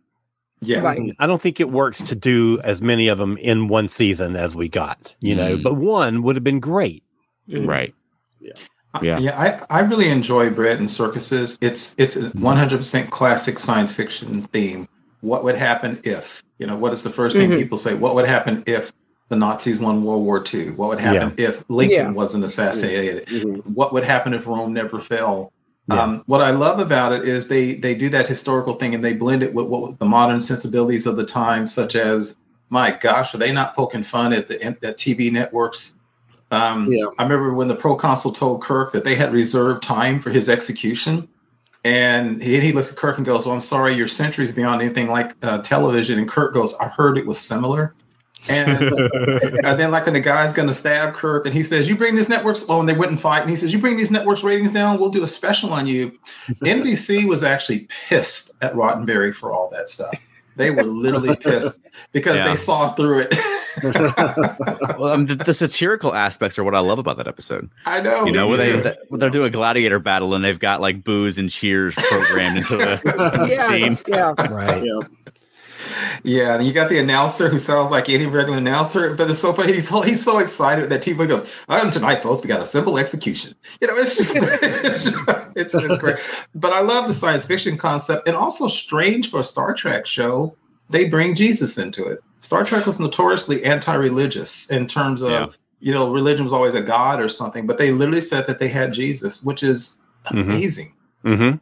Yeah. 0.60 0.80
Right. 0.80 1.00
I 1.18 1.26
don't 1.26 1.40
think 1.40 1.58
it 1.60 1.70
works 1.70 2.00
to 2.02 2.14
do 2.14 2.60
as 2.62 2.82
many 2.82 3.08
of 3.08 3.18
them 3.18 3.36
in 3.38 3.68
one 3.68 3.88
season 3.88 4.36
as 4.36 4.54
we 4.54 4.68
got, 4.68 5.14
you 5.20 5.34
know, 5.34 5.56
Mm. 5.56 5.62
but 5.62 5.74
one 5.76 6.22
would 6.22 6.36
have 6.36 6.44
been 6.44 6.60
great. 6.60 7.02
right. 7.48 7.94
I- 8.44 8.50
Yeah. 9.00 9.18
Yeah, 9.18 9.40
I, 9.70 9.78
I 9.78 9.80
really 9.80 10.08
enjoy 10.08 10.50
bread 10.50 10.78
and 10.78 10.90
circuses. 10.90 11.56
It's 11.60 11.94
it's 11.98 12.16
a 12.16 12.30
100% 12.30 13.10
classic 13.10 13.58
science 13.58 13.92
fiction 13.92 14.42
theme. 14.52 14.86
What 15.22 15.44
would 15.44 15.56
happen 15.56 16.00
if? 16.04 16.42
You 16.58 16.66
know, 16.66 16.76
what 16.76 16.92
is 16.92 17.02
the 17.02 17.10
1st 17.10 17.32
thing 17.34 17.50
Mhm. 17.50 17.58
people 17.58 17.78
say? 17.78 17.94
What 17.94 18.14
would 18.14 18.26
happen 18.26 18.62
if 18.66 18.92
the 19.30 19.36
Nazis 19.36 19.78
won 19.78 20.04
World 20.04 20.24
War 20.24 20.44
II? 20.52 20.72
What 20.72 20.90
would 20.90 21.00
happen 21.00 21.32
if 21.38 21.64
Lincoln 21.68 21.96
Yeah. 21.96 22.10
wasn't 22.12 22.44
assassinated? 22.44 23.26
Mhm. 23.28 23.66
What 23.74 23.92
would 23.94 24.04
happen 24.04 24.34
if 24.34 24.46
Rome 24.46 24.72
never 24.74 25.00
fell? 25.00 25.52
Yeah. 25.88 26.00
Um, 26.02 26.22
what 26.26 26.40
I 26.42 26.50
love 26.50 26.78
about 26.78 27.12
it 27.12 27.24
is 27.24 27.48
they 27.48 27.74
they 27.74 27.94
do 27.94 28.08
that 28.10 28.28
historical 28.28 28.74
thing 28.74 28.94
and 28.94 29.02
they 29.02 29.14
blend 29.14 29.42
it 29.42 29.54
with 29.54 29.66
what 29.66 29.80
was 29.82 29.96
the 29.96 30.04
modern 30.04 30.38
sensibilities 30.40 31.06
of 31.06 31.16
the 31.16 31.24
time, 31.24 31.66
such 31.66 31.96
as, 31.96 32.36
my 32.68 32.90
gosh, 32.90 33.34
are 33.34 33.38
they 33.38 33.52
not 33.52 33.74
poking 33.74 34.02
fun 34.02 34.32
at 34.32 34.48
the 34.48 34.62
at 34.62 34.80
TV 34.98 35.32
networks? 35.32 35.94
Um, 36.52 36.92
Yeah. 36.92 37.06
I 37.18 37.22
remember 37.24 37.54
when 37.54 37.66
the 37.66 37.74
proconsul 37.74 38.32
told 38.32 38.62
Kirk 38.62 38.92
that 38.92 39.04
they 39.04 39.14
had 39.14 39.32
reserved 39.32 39.82
time 39.82 40.20
for 40.20 40.30
his 40.30 40.48
execution, 40.48 41.26
and 41.84 42.40
he, 42.42 42.60
he 42.60 42.72
looks 42.72 42.92
at 42.92 42.98
Kirk 42.98 43.16
and 43.16 43.26
goes, 43.26 43.46
"Well, 43.46 43.54
I'm 43.54 43.60
sorry, 43.60 43.94
your 43.94 44.06
century's 44.06 44.52
beyond 44.52 44.82
anything 44.82 45.08
like 45.08 45.32
uh, 45.42 45.62
television." 45.62 46.18
And 46.18 46.28
Kirk 46.28 46.54
goes, 46.54 46.74
"I 46.76 46.88
heard 46.88 47.18
it 47.18 47.26
was 47.26 47.40
similar." 47.40 47.94
And, 48.48 48.68
and 49.64 49.80
then, 49.80 49.90
like 49.90 50.04
when 50.04 50.14
the 50.14 50.20
guy's 50.20 50.52
going 50.52 50.68
to 50.68 50.74
stab 50.74 51.14
Kirk, 51.14 51.46
and 51.46 51.54
he 51.54 51.62
says, 51.62 51.88
"You 51.88 51.96
bring 51.96 52.14
these 52.14 52.28
networks." 52.28 52.64
Oh, 52.68 52.80
and 52.80 52.88
they 52.88 52.94
wouldn't 52.94 53.20
fight, 53.20 53.40
and 53.40 53.50
he 53.50 53.56
says, 53.56 53.72
"You 53.72 53.78
bring 53.80 53.96
these 53.96 54.10
networks 54.10 54.44
ratings 54.44 54.72
down, 54.72 54.98
we'll 54.98 55.10
do 55.10 55.22
a 55.22 55.28
special 55.28 55.72
on 55.72 55.86
you." 55.86 56.18
NBC 56.62 57.26
was 57.26 57.42
actually 57.42 57.88
pissed 58.08 58.52
at 58.60 58.74
Roddenberry 58.74 59.34
for 59.34 59.52
all 59.52 59.70
that 59.70 59.90
stuff. 59.90 60.14
They 60.56 60.70
were 60.70 60.82
literally 60.84 61.36
pissed 61.40 61.80
because 62.12 62.36
Yeah. 62.36 62.48
they 62.48 62.56
saw 62.56 62.92
through 62.94 63.26
it. 63.30 63.36
well, 64.98 65.04
um, 65.06 65.26
the, 65.26 65.34
the 65.34 65.54
satirical 65.54 66.14
aspects 66.14 66.58
are 66.58 66.64
what 66.64 66.74
I 66.74 66.80
love 66.80 66.98
about 66.98 67.16
that 67.16 67.26
episode. 67.26 67.70
I 67.86 68.00
know. 68.02 68.26
You 68.26 68.32
know, 68.32 68.48
me 68.50 68.56
where 68.56 68.58
they 68.82 68.90
too. 68.90 68.96
when 69.08 69.18
they're 69.20 69.30
doing 69.30 69.46
a 69.48 69.50
gladiator 69.50 69.98
battle 69.98 70.34
and 70.34 70.44
they've 70.44 70.58
got 70.58 70.80
like 70.80 71.02
boos 71.02 71.38
and 71.38 71.50
cheers 71.50 71.94
programmed 71.94 72.58
into 72.58 72.76
the 72.76 73.00
yeah, 73.50 73.68
scene. 73.68 73.98
yeah. 74.06 74.32
Right. 74.52 74.84
yeah. 74.84 74.98
Yeah, 76.24 76.60
you 76.60 76.72
got 76.72 76.88
the 76.88 76.98
announcer 76.98 77.48
who 77.48 77.58
sounds 77.58 77.90
like 77.90 78.08
any 78.08 78.26
regular 78.26 78.58
announcer, 78.58 79.14
but 79.14 79.30
it's 79.30 79.38
so 79.40 79.52
funny. 79.52 79.72
He's 79.74 79.88
so, 79.88 80.02
he's 80.02 80.22
so 80.22 80.38
excited 80.38 80.88
that 80.90 81.02
TV 81.02 81.26
goes, 81.26 81.46
"Um, 81.68 81.90
tonight, 81.90 82.22
folks, 82.22 82.42
we 82.42 82.48
got 82.48 82.60
a 82.60 82.66
simple 82.66 82.98
execution." 82.98 83.54
You 83.80 83.88
know, 83.88 83.94
it's 83.96 84.16
just 84.16 84.36
it's 84.40 85.10
just, 85.10 85.48
it's 85.56 85.72
just 85.72 86.00
great. 86.00 86.18
But 86.54 86.72
I 86.72 86.80
love 86.80 87.06
the 87.08 87.14
science 87.14 87.46
fiction 87.46 87.76
concept, 87.76 88.26
and 88.28 88.36
also 88.36 88.68
strange 88.68 89.30
for 89.30 89.40
a 89.40 89.44
Star 89.44 89.74
Trek 89.74 90.06
show, 90.06 90.54
they 90.90 91.08
bring 91.08 91.34
Jesus 91.34 91.78
into 91.78 92.04
it. 92.06 92.20
Star 92.40 92.64
Trek 92.64 92.86
was 92.86 92.98
notoriously 93.00 93.64
anti-religious 93.64 94.70
in 94.70 94.86
terms 94.86 95.22
of 95.22 95.30
Yeah. 95.30 95.46
you 95.80 95.92
know 95.92 96.12
religion 96.12 96.44
was 96.44 96.52
always 96.52 96.74
a 96.74 96.82
god 96.82 97.20
or 97.20 97.28
something, 97.28 97.66
but 97.66 97.78
they 97.78 97.90
literally 97.90 98.20
said 98.20 98.46
that 98.46 98.58
they 98.58 98.68
had 98.68 98.92
Jesus, 98.92 99.42
which 99.42 99.62
is 99.62 99.98
Mhm. 100.30 100.42
amazing. 100.42 100.92
Mm-hmm. 101.24 101.56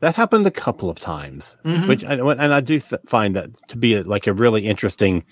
That 0.00 0.14
happened 0.14 0.46
a 0.46 0.50
couple 0.50 0.88
of 0.90 0.98
times, 1.00 1.56
Mhm. 1.64 1.88
which 1.88 2.04
I, 2.04 2.14
and 2.14 2.54
I 2.54 2.60
do 2.60 2.78
th- 2.78 3.00
find 3.06 3.34
that 3.34 3.50
to 3.68 3.76
be 3.76 3.94
a, 3.94 4.02
like 4.04 4.26
a 4.28 4.32
really 4.32 4.64
interesting 4.66 5.24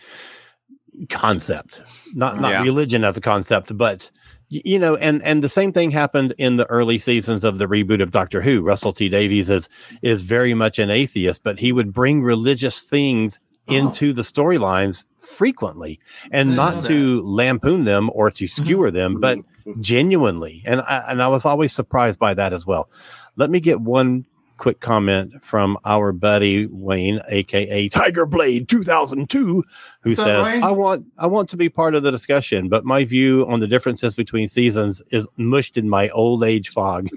concept. 1.10 1.82
Not 2.14 2.40
not 2.40 2.50
Yeah. 2.52 2.62
religion 2.62 3.04
as 3.04 3.16
a 3.16 3.20
concept, 3.20 3.76
but 3.76 4.10
you 4.48 4.78
know, 4.78 4.96
and 4.96 5.22
and 5.24 5.42
the 5.42 5.48
same 5.48 5.72
thing 5.72 5.90
happened 5.90 6.34
in 6.38 6.56
the 6.56 6.66
early 6.66 6.98
seasons 6.98 7.44
of 7.44 7.58
the 7.58 7.66
reboot 7.66 8.00
of 8.02 8.10
Doctor 8.12 8.40
Who. 8.40 8.60
Russell 8.62 8.92
T 8.92 9.08
Davies 9.08 9.50
is 9.50 9.68
is 10.02 10.22
very 10.22 10.54
much 10.54 10.78
an 10.78 10.90
atheist, 10.90 11.42
but 11.44 11.58
he 11.58 11.72
would 11.72 11.92
bring 11.92 12.22
religious 12.22 12.82
things 12.82 13.38
Oh. 13.68 13.74
into 13.74 14.12
the 14.12 14.22
storylines 14.22 15.04
frequently, 15.18 15.98
and 16.30 16.54
not 16.54 16.84
to 16.84 17.20
lampoon 17.24 17.84
them 17.84 18.08
or 18.14 18.30
to 18.30 18.46
skewer 18.46 18.92
them, 18.92 19.20
but 19.20 19.38
genuinely 19.80 20.62
and 20.64 20.80
I, 20.82 21.04
and 21.08 21.20
I 21.20 21.26
was 21.26 21.44
always 21.44 21.72
surprised 21.72 22.20
by 22.20 22.34
that 22.34 22.52
as 22.52 22.64
well 22.64 22.88
let 23.34 23.50
me 23.50 23.58
get 23.58 23.80
one 23.80 24.24
quick 24.56 24.80
comment 24.80 25.32
from 25.44 25.78
our 25.84 26.12
buddy 26.12 26.66
Wayne 26.66 27.20
aka 27.28 27.88
Tiger 27.88 28.26
Blade 28.26 28.68
2002 28.68 29.44
who 29.44 29.64
What's 30.02 30.18
up, 30.18 30.26
says 30.26 30.44
Wayne? 30.44 30.62
I 30.62 30.70
want 30.70 31.06
I 31.18 31.26
want 31.26 31.48
to 31.50 31.56
be 31.56 31.68
part 31.68 31.94
of 31.94 32.02
the 32.02 32.10
discussion 32.10 32.68
but 32.68 32.84
my 32.84 33.04
view 33.04 33.46
on 33.48 33.60
the 33.60 33.66
differences 33.66 34.14
between 34.14 34.48
seasons 34.48 35.02
is 35.10 35.26
mushed 35.36 35.76
in 35.76 35.88
my 35.88 36.08
old 36.10 36.42
age 36.44 36.70
fog 36.70 37.08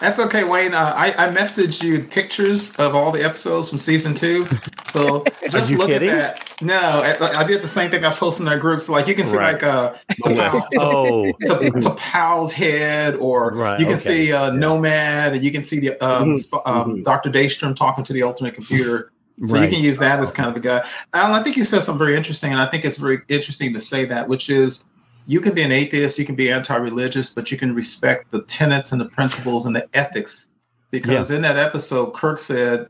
That's 0.00 0.18
okay, 0.18 0.44
Wayne. 0.44 0.74
Uh, 0.74 0.92
I, 0.94 1.12
I 1.16 1.28
messaged 1.30 1.82
you 1.82 2.02
pictures 2.02 2.76
of 2.76 2.94
all 2.94 3.10
the 3.10 3.24
episodes 3.24 3.70
from 3.70 3.78
season 3.78 4.12
two. 4.14 4.46
So 4.84 5.24
just 5.50 5.70
look 5.70 5.88
kidding? 5.88 6.10
at 6.10 6.36
that. 6.36 6.62
No, 6.62 6.74
I, 6.78 7.40
I 7.40 7.44
did 7.44 7.62
the 7.62 7.68
same 7.68 7.90
thing 7.90 8.04
I 8.04 8.10
posted 8.10 8.46
in 8.46 8.52
our 8.52 8.58
group. 8.58 8.82
So 8.82 8.92
like 8.92 9.06
you 9.06 9.14
can 9.14 9.24
see 9.24 9.38
Right. 9.38 9.54
like 9.54 9.62
uh, 9.62 9.94
list. 10.26 10.66
to, 10.72 10.78
oh 10.80 11.32
to, 11.46 11.70
to 11.80 11.90
Powell's 11.94 12.52
head, 12.52 13.14
or 13.14 13.54
Right, 13.54 13.80
you 13.80 13.86
can 13.86 13.94
okay. 13.94 14.26
see 14.26 14.32
uh, 14.32 14.50
And 14.92 15.42
you 15.44 15.50
can 15.52 15.62
see 15.62 15.80
the 15.80 15.98
um, 16.04 16.30
Mhm, 16.30 16.38
sp- 16.38 16.64
um, 16.66 16.96
mhm. 16.96 17.04
Dr. 17.04 17.30
Daystrom 17.30 17.74
talking 17.76 18.04
to 18.04 18.12
the 18.12 18.22
ultimate 18.22 18.54
computer. 18.54 19.10
So 19.44 19.54
Right. 19.56 19.64
you 19.64 19.68
can 19.76 19.84
use 19.84 19.98
that 19.98 20.20
as 20.20 20.30
kind 20.30 20.48
of 20.48 20.56
a 20.56 20.60
guy. 20.60 20.86
Alan, 21.12 21.32
I 21.32 21.42
think 21.42 21.56
you 21.56 21.64
said 21.64 21.82
something 21.82 21.98
very 21.98 22.16
interesting, 22.16 22.52
and 22.52 22.60
I 22.60 22.66
think 22.66 22.84
it's 22.84 22.98
very 22.98 23.20
interesting 23.28 23.74
to 23.74 23.80
say 23.80 24.04
that, 24.04 24.28
which 24.28 24.48
is 24.48 24.84
you 25.26 25.40
can 25.40 25.54
be 25.54 25.62
an 25.62 25.72
atheist, 25.72 26.18
you 26.18 26.24
can 26.24 26.34
be 26.36 26.52
anti-religious, 26.52 27.34
but 27.34 27.50
you 27.50 27.58
can 27.58 27.74
respect 27.74 28.30
the 28.30 28.42
tenets 28.42 28.92
and 28.92 29.00
the 29.00 29.06
principles 29.06 29.66
and 29.66 29.74
the 29.74 29.88
ethics. 29.94 30.48
Because 30.92 31.30
in 31.32 31.42
that 31.42 31.56
episode, 31.56 32.14
Kirk 32.14 32.38
said 32.38 32.86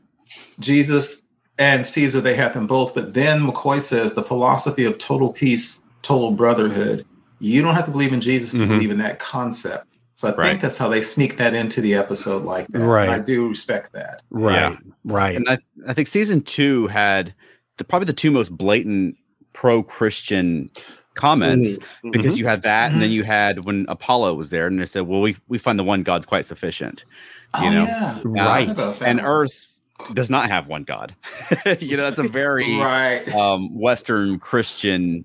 Jesus 0.59 1.23
and 1.57 1.85
Caesar, 1.85 2.21
they 2.21 2.35
have 2.35 2.53
them 2.53 2.67
both. 2.67 2.93
But 2.93 3.13
then 3.13 3.39
McCoy 3.41 3.81
says 3.81 4.13
the 4.13 4.21
philosophy 4.23 4.85
of 4.85 4.97
total 4.97 5.31
peace, 5.33 5.81
total 6.03 6.31
brotherhood. 6.31 7.05
You 7.39 7.61
don't 7.61 7.73
have 7.75 7.85
to 7.85 7.91
believe 7.91 8.13
in 8.13 8.21
Jesus 8.21 8.51
to 8.51 8.59
Mhm. 8.59 8.67
believe 8.67 8.91
in 8.91 8.97
that 8.99 9.19
concept. 9.19 9.87
So 10.15 10.29
I 10.29 10.35
Right. 10.35 10.49
think 10.49 10.61
that's 10.61 10.77
how 10.77 10.87
they 10.87 11.01
sneak 11.01 11.37
that 11.37 11.53
into 11.53 11.81
the 11.81 11.93
episode 11.93 12.43
like 12.43 12.67
that. 12.69 12.81
And 12.81 12.89
Right. 12.89 13.09
I 13.09 13.19
do 13.19 13.47
respect 13.49 13.91
that. 13.93 14.21
right 14.29 14.77
right 15.03 15.35
And 15.35 15.47
I, 15.49 15.57
I 15.87 15.93
think 15.93 16.07
season 16.07 16.41
two 16.41 16.87
had 16.87 17.33
the, 17.77 17.83
probably 17.83 18.05
the 18.05 18.13
two 18.13 18.31
most 18.31 18.55
blatant 18.55 19.15
pro 19.53 19.83
Christian 19.83 20.69
comments 21.15 21.77
Mhm. 22.03 22.11
because 22.11 22.37
you 22.37 22.47
had 22.47 22.61
that, 22.63 22.91
and 22.91 23.01
then 23.01 23.09
Mhm. 23.09 23.13
you 23.13 23.23
had 23.23 23.65
when 23.65 23.85
Apollo 23.89 24.33
was 24.35 24.49
there, 24.49 24.67
and 24.67 24.79
they 24.79 24.85
said, 24.85 25.03
"Well, 25.03 25.21
we 25.21 25.35
we 25.47 25.57
find 25.57 25.77
the 25.79 25.83
one 25.83 26.03
God's 26.03 26.25
quite 26.25 26.45
sufficient." 26.45 27.05
You 27.61 27.67
oh, 27.67 27.71
know, 27.71 27.85
yeah. 27.85 28.19
Right. 28.25 28.79
And 29.01 29.21
Earth 29.21 29.73
does 30.13 30.29
not 30.29 30.49
have 30.49 30.67
one 30.67 30.83
God. 30.83 31.15
you 31.79 31.95
know, 31.95 32.03
that's 32.03 32.19
a 32.19 32.27
very 32.27 32.77
Right. 32.77 33.23
um, 33.33 33.77
Western 33.79 34.39
Christian 34.39 35.23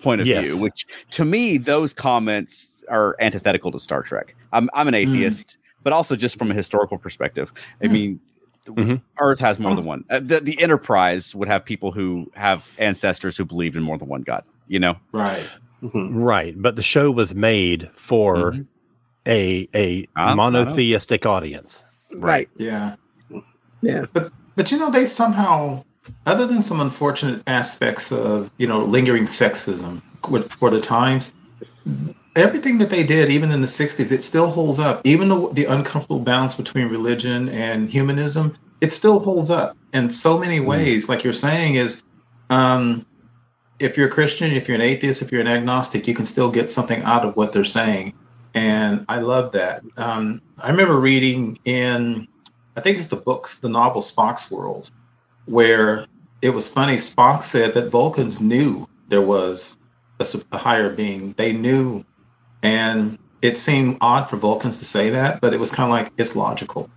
point 0.00 0.20
of 0.20 0.26
Yes. 0.26 0.46
view, 0.46 0.56
which 0.58 0.84
to 1.10 1.24
me, 1.24 1.58
those 1.58 1.92
comments 1.92 2.79
are 2.90 3.16
antithetical 3.20 3.70
to 3.72 3.78
Star 3.78 4.02
Trek. 4.02 4.34
I'm, 4.52 4.68
I'm 4.74 4.88
an 4.88 4.94
atheist, 4.94 5.56
but 5.82 5.92
also 5.92 6.16
just 6.16 6.38
from 6.38 6.50
a 6.50 6.54
historical 6.54 6.98
perspective. 6.98 7.52
I 7.82 7.86
Mm. 7.86 7.90
mean, 7.92 8.20
Mhm. 8.66 9.00
Earth 9.18 9.40
has 9.40 9.58
more 9.58 9.72
Oh. 9.72 9.74
than 9.74 9.84
one. 9.86 10.04
Uh, 10.10 10.20
the, 10.20 10.38
the 10.40 10.60
Enterprise 10.60 11.34
would 11.34 11.48
have 11.48 11.64
people 11.64 11.90
who 11.92 12.30
have 12.34 12.68
ancestors 12.78 13.36
who 13.36 13.44
believed 13.44 13.74
in 13.76 13.82
more 13.82 13.96
than 13.96 14.06
one 14.08 14.20
God, 14.20 14.44
you 14.68 14.78
know? 14.78 14.96
Right. 15.12 15.46
Mhm. 15.82 16.10
right 16.12 16.54
but 16.60 16.76
the 16.76 16.82
show 16.82 17.10
was 17.10 17.34
made 17.34 17.88
for 17.94 18.52
Mhm. 18.52 18.66
a 19.26 19.66
a 19.74 20.06
I- 20.14 20.24
I 20.24 20.28
know. 20.30 20.36
monotheistic 20.36 21.24
audience 21.24 21.82
Right. 22.12 22.50
Yeah. 22.58 22.96
Yeah. 23.80 24.04
But 24.12 24.30
but 24.56 24.70
you 24.70 24.76
know 24.76 24.90
they 24.90 25.06
somehow, 25.06 25.82
other 26.26 26.46
than 26.46 26.60
some 26.60 26.80
unfortunate 26.82 27.42
aspects 27.46 28.12
of 28.12 28.50
you 28.58 28.66
know 28.66 28.82
lingering 28.84 29.24
sexism 29.24 30.02
for 30.50 30.68
the 30.68 30.82
times, 30.82 31.32
everything 32.36 32.78
that 32.78 32.90
they 32.90 33.02
did, 33.02 33.30
even 33.30 33.50
in 33.50 33.60
the 33.60 33.66
'60s, 33.66 34.12
it 34.12 34.22
still 34.22 34.46
holds 34.46 34.80
up. 34.80 35.00
Even 35.04 35.28
the, 35.28 35.48
the 35.52 35.64
uncomfortable 35.66 36.20
balance 36.20 36.54
between 36.54 36.88
religion 36.88 37.48
and 37.50 37.88
humanism, 37.88 38.56
it 38.80 38.92
still 38.92 39.18
holds 39.18 39.50
up 39.50 39.76
in 39.92 40.10
so 40.10 40.38
many 40.38 40.60
ways. 40.60 41.08
Like 41.08 41.24
you're 41.24 41.32
saying, 41.32 41.74
is 41.74 42.02
um, 42.50 43.04
if 43.78 43.96
you're 43.96 44.08
a 44.08 44.10
Christian, 44.10 44.52
if 44.52 44.68
you're 44.68 44.76
an 44.76 44.82
atheist, 44.82 45.22
if 45.22 45.32
you're 45.32 45.40
an 45.40 45.48
agnostic, 45.48 46.06
you 46.06 46.14
can 46.14 46.24
still 46.24 46.50
get 46.50 46.70
something 46.70 47.02
out 47.02 47.24
of 47.24 47.36
what 47.36 47.52
they're 47.52 47.64
saying. 47.64 48.14
And 48.54 49.04
I 49.08 49.20
love 49.20 49.52
that. 49.52 49.82
Um, 49.96 50.42
I 50.58 50.70
remember 50.70 50.98
reading 50.98 51.58
in, 51.64 52.26
I 52.76 52.80
think 52.80 52.98
it's 52.98 53.06
the 53.06 53.16
books, 53.16 53.60
the 53.60 53.68
novel 53.68 54.02
Spock's 54.02 54.50
World, 54.50 54.90
where 55.46 56.06
it 56.42 56.50
was 56.50 56.68
funny. 56.68 56.96
Spock 56.96 57.42
said 57.42 57.74
that 57.74 57.90
Vulcans 57.90 58.40
knew 58.40 58.88
there 59.08 59.22
was 59.22 59.78
a, 60.18 60.26
a 60.52 60.58
higher 60.58 60.90
being. 60.90 61.32
They 61.36 61.52
knew. 61.52 62.04
And 62.62 63.18
it 63.42 63.56
seemed 63.56 63.96
odd 64.00 64.28
for 64.28 64.36
Vulcans 64.36 64.78
to 64.78 64.84
say 64.84 65.10
that, 65.10 65.40
but 65.40 65.54
it 65.54 65.60
was 65.60 65.70
kind 65.70 65.90
of 65.90 65.90
like 65.90 66.12
it's 66.18 66.36
logical 66.36 66.88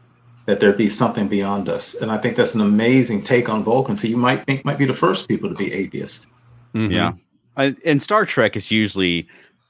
that 0.45 0.59
there 0.59 0.73
be 0.73 0.89
something 0.89 1.27
beyond 1.29 1.69
us. 1.69 1.95
And 1.95 2.11
I 2.11 2.17
think 2.17 2.35
that's 2.35 2.53
an 2.53 2.59
amazing 2.61 3.23
take 3.23 3.47
on 3.47 3.63
Vulcans, 3.63 4.01
who 4.01 4.09
you 4.09 4.17
might 4.17 4.43
think 4.45 4.65
might 4.65 4.77
be 4.77 4.85
the 4.85 4.93
first 4.93 5.27
people 5.29 5.47
to 5.49 5.55
be 5.55 5.71
atheist. 5.71 6.27
Mhm. 6.75 6.91
Yeah. 6.91 7.13
I, 7.55 7.75
in 7.85 7.99
Star 8.01 8.25
Trek, 8.25 8.57
it's 8.57 8.69
usually, 8.69 9.25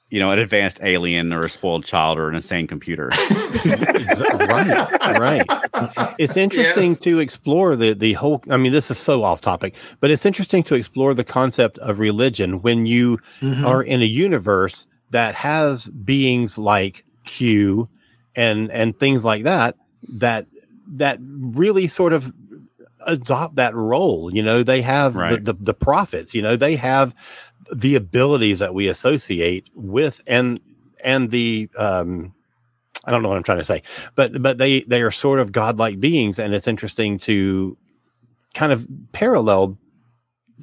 you 0.09 0.19
know, 0.19 0.31
an 0.31 0.39
advanced 0.39 0.79
alien 0.81 1.31
or 1.31 1.43
a 1.43 1.49
spoiled 1.49 1.85
child 1.85 2.17
or 2.17 2.27
an 2.27 2.33
insane 2.35 2.65
computer. 2.65 3.09
Right 4.43 5.19
right 5.19 5.45
it's 6.19 6.37
interesting 6.37 6.89
Yes. 6.91 6.99
to 6.99 7.19
explore 7.19 7.75
the 7.75 7.93
the 7.93 8.13
whole 8.13 8.43
i 8.49 8.57
mean 8.57 8.71
this 8.71 8.91
is 8.91 8.97
so 8.97 9.23
off 9.23 9.41
topic 9.41 9.73
but 9.99 10.11
it's 10.11 10.25
interesting 10.25 10.63
to 10.63 10.75
explore 10.75 11.13
the 11.13 11.23
concept 11.23 11.77
of 11.79 11.99
religion 11.99 12.61
when 12.61 12.85
you 12.85 13.19
Mhm. 13.41 13.65
are 13.65 13.81
in 13.83 14.01
a 14.01 14.05
universe 14.05 14.87
that 15.13 15.33
has 15.35 15.87
beings 15.87 16.57
like 16.57 17.05
q 17.25 17.87
and 18.35 18.69
and 18.71 18.99
things 18.99 19.23
like 19.23 19.43
that 19.43 19.75
that 20.09 20.45
that 20.87 21.17
really 21.21 21.87
sort 21.87 22.13
of 22.13 22.31
adopt 23.05 23.55
that 23.55 23.73
role 23.75 24.29
you 24.33 24.43
know 24.43 24.63
they 24.63 24.81
have 24.81 25.15
Right. 25.15 25.43
the, 25.43 25.53
the 25.53 25.59
the 25.65 25.73
prophets 25.73 26.35
you 26.35 26.41
know 26.41 26.55
they 26.55 26.75
have 26.75 27.15
the 27.73 27.95
abilities 27.95 28.59
that 28.59 28.73
we 28.73 28.87
associate 28.89 29.67
with 29.75 30.21
and 30.27 30.59
and 31.03 31.31
the 31.31 31.69
um 31.77 32.33
i 33.05 33.11
don't 33.11 33.21
know 33.23 33.29
what 33.29 33.37
i'm 33.37 33.43
trying 33.43 33.57
to 33.59 33.63
say 33.63 33.81
but 34.15 34.41
but 34.41 34.57
they 34.57 34.81
they 34.81 35.01
are 35.01 35.11
sort 35.11 35.39
of 35.39 35.51
godlike 35.51 35.99
beings 35.99 36.39
and 36.39 36.53
it's 36.53 36.67
interesting 36.67 37.17
to 37.19 37.77
kind 38.53 38.71
of 38.71 38.87
parallel 39.11 39.77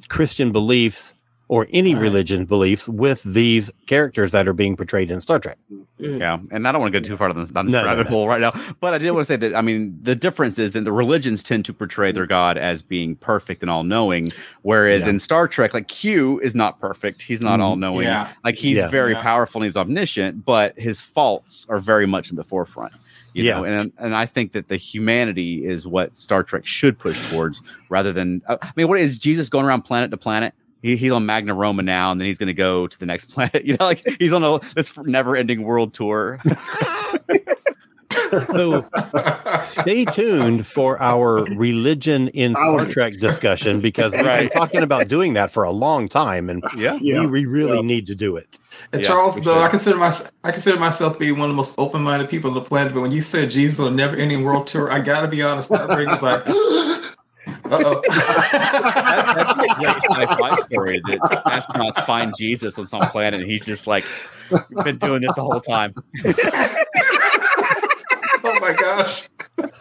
christian 0.09 0.51
beliefs 0.51 1.13
or 1.51 1.67
any 1.73 1.93
Right. 1.93 2.01
religion 2.03 2.45
beliefs 2.45 2.87
with 2.87 3.21
these 3.23 3.69
characters 3.85 4.31
that 4.31 4.47
are 4.47 4.53
being 4.53 4.77
portrayed 4.77 5.11
in 5.11 5.19
star 5.19 5.37
trek 5.37 5.57
Yeah, 5.99 6.37
and 6.49 6.65
I 6.65 6.71
don't 6.71 6.79
want 6.79 6.93
to 6.93 6.99
go 6.99 7.05
too 7.05 7.17
far 7.17 7.27
down 7.27 7.45
the, 7.45 7.53
down 7.53 7.65
the 7.65 7.71
No, 7.73 7.81
no, 7.81 7.87
rabbit 7.87 8.07
hole 8.07 8.25
right 8.25 8.39
now, 8.39 8.53
but 8.79 8.93
I 8.93 8.97
did 8.99 9.11
want 9.11 9.27
to 9.27 9.33
say 9.33 9.35
that 9.35 9.53
I 9.53 9.59
mean 9.61 9.99
the 10.01 10.15
difference 10.15 10.57
is 10.57 10.71
that 10.71 10.85
the 10.85 10.93
religions 10.93 11.43
tend 11.43 11.65
to 11.65 11.73
portray 11.73 12.13
their 12.13 12.25
god 12.25 12.57
as 12.57 12.81
being 12.81 13.15
perfect 13.17 13.61
and 13.63 13.69
all 13.69 13.83
knowing, 13.83 14.31
whereas 14.61 15.03
Yeah. 15.03 15.09
in 15.09 15.19
Star 15.19 15.45
Trek, 15.49 15.73
like 15.73 15.89
Q 15.89 16.39
is 16.39 16.55
not 16.55 16.79
perfect; 16.79 17.21
he's 17.21 17.41
not 17.41 17.59
Mhm. 17.59 17.63
all 17.63 17.75
knowing. 17.75 18.07
Yeah. 18.07 18.29
Like 18.45 18.55
he's 18.55 18.77
Yeah. 18.77 18.87
very 18.87 19.11
Yeah. 19.11 19.21
powerful 19.21 19.61
and 19.61 19.65
he's 19.65 19.75
omniscient, 19.77 20.45
but 20.45 20.79
his 20.79 21.01
faults 21.01 21.67
are 21.69 21.79
very 21.79 22.05
much 22.07 22.29
in 22.31 22.37
the 22.37 22.45
forefront. 22.45 22.93
You 23.33 23.43
Yeah. 23.43 23.57
know, 23.57 23.63
and 23.65 23.91
and 23.97 24.15
I 24.15 24.25
think 24.25 24.53
that 24.53 24.69
the 24.69 24.77
humanity 24.77 25.65
is 25.65 25.85
what 25.85 26.15
Star 26.15 26.43
Trek 26.43 26.65
should 26.65 26.97
push 26.97 27.19
towards, 27.29 27.61
rather 27.89 28.11
than. 28.13 28.41
uh, 28.47 28.55
I 28.61 28.71
mean, 28.77 28.87
what 28.87 28.99
is 29.01 29.17
Jesus 29.17 29.49
going 29.49 29.65
around 29.65 29.81
planet 29.83 30.11
to 30.11 30.17
planet? 30.17 30.53
He, 30.81 30.95
he's 30.97 31.11
on 31.11 31.25
Magna 31.25 31.53
Roma 31.53 31.83
now, 31.83 32.11
and 32.11 32.19
then 32.19 32.25
he's 32.27 32.37
going 32.37 32.47
to 32.47 32.53
go 32.53 32.87
to 32.87 32.99
the 32.99 33.05
next 33.05 33.25
planet. 33.33 33.65
You 33.65 33.77
know, 33.77 33.85
like 33.85 34.03
he's 34.19 34.33
on 34.33 34.43
a 34.43 34.59
this 34.75 34.97
never-ending 34.97 35.61
world 35.63 35.93
tour. 35.93 36.39
So 38.53 38.85
stay 39.61 40.05
tuned 40.05 40.65
for 40.65 41.01
our 41.01 41.43
religion 41.55 42.29
in 42.29 42.55
Star 42.55 42.85
Trek 42.85 43.17
discussion 43.19 43.81
because 43.81 44.13
we've 44.13 44.23
been 44.23 44.49
talking 44.49 44.83
about 44.83 45.09
doing 45.09 45.33
that 45.33 45.51
for 45.51 45.63
a 45.63 45.71
long 45.71 46.07
time, 46.07 46.49
and 46.49 46.63
yeah, 46.77 46.97
Yeah. 47.01 47.21
we, 47.21 47.27
we 47.27 47.45
really 47.45 47.75
Yeah. 47.77 47.81
need 47.81 48.07
to 48.07 48.15
do 48.15 48.37
it. 48.37 48.57
And 48.93 49.01
Yeah, 49.01 49.07
Charles, 49.09 49.35
though, 49.35 49.41
should. 49.55 49.63
I 49.63 49.67
consider 49.67 49.97
myself 49.97 50.31
I 50.45 50.51
consider 50.51 50.79
myself 50.79 51.13
to 51.13 51.19
be 51.19 51.31
one 51.33 51.41
of 51.43 51.49
the 51.49 51.53
most 51.55 51.75
open-minded 51.77 52.29
people 52.29 52.49
on 52.49 52.53
the 52.53 52.61
planet. 52.61 52.93
But 52.93 53.01
when 53.01 53.11
you 53.11 53.21
said 53.21 53.49
Jesus 53.51 53.79
on 53.79 53.95
never-ending 53.97 54.43
world 54.43 54.67
tour, 54.67 54.89
I 54.91 54.99
gotta 55.01 55.27
be 55.27 55.41
honest, 55.41 55.69
my 55.69 55.85
brain 55.85 56.07
was 56.09 56.21
like, 56.21 56.43
uh 57.47 57.51
That- 57.65 59.33
that'd 59.35 59.57
be 59.57 59.69
a 59.71 59.75
great 59.75 59.95
oh. 60.09 60.13
sci-fi 60.13 60.55
story 60.57 61.01
that 61.07 61.19
astronauts 61.45 62.05
find 62.05 62.33
Jesus 62.37 62.77
on 62.77 62.85
some 62.85 63.01
planet, 63.01 63.41
and 63.41 63.49
he's 63.49 63.65
just 63.65 63.87
like 63.87 64.03
been 64.83 64.97
doing 64.97 65.21
this 65.21 65.33
the 65.35 65.41
whole 65.41 65.59
time. 65.61 65.93
oh 68.43 68.57
my 68.59 68.73
gosh! 68.73 69.23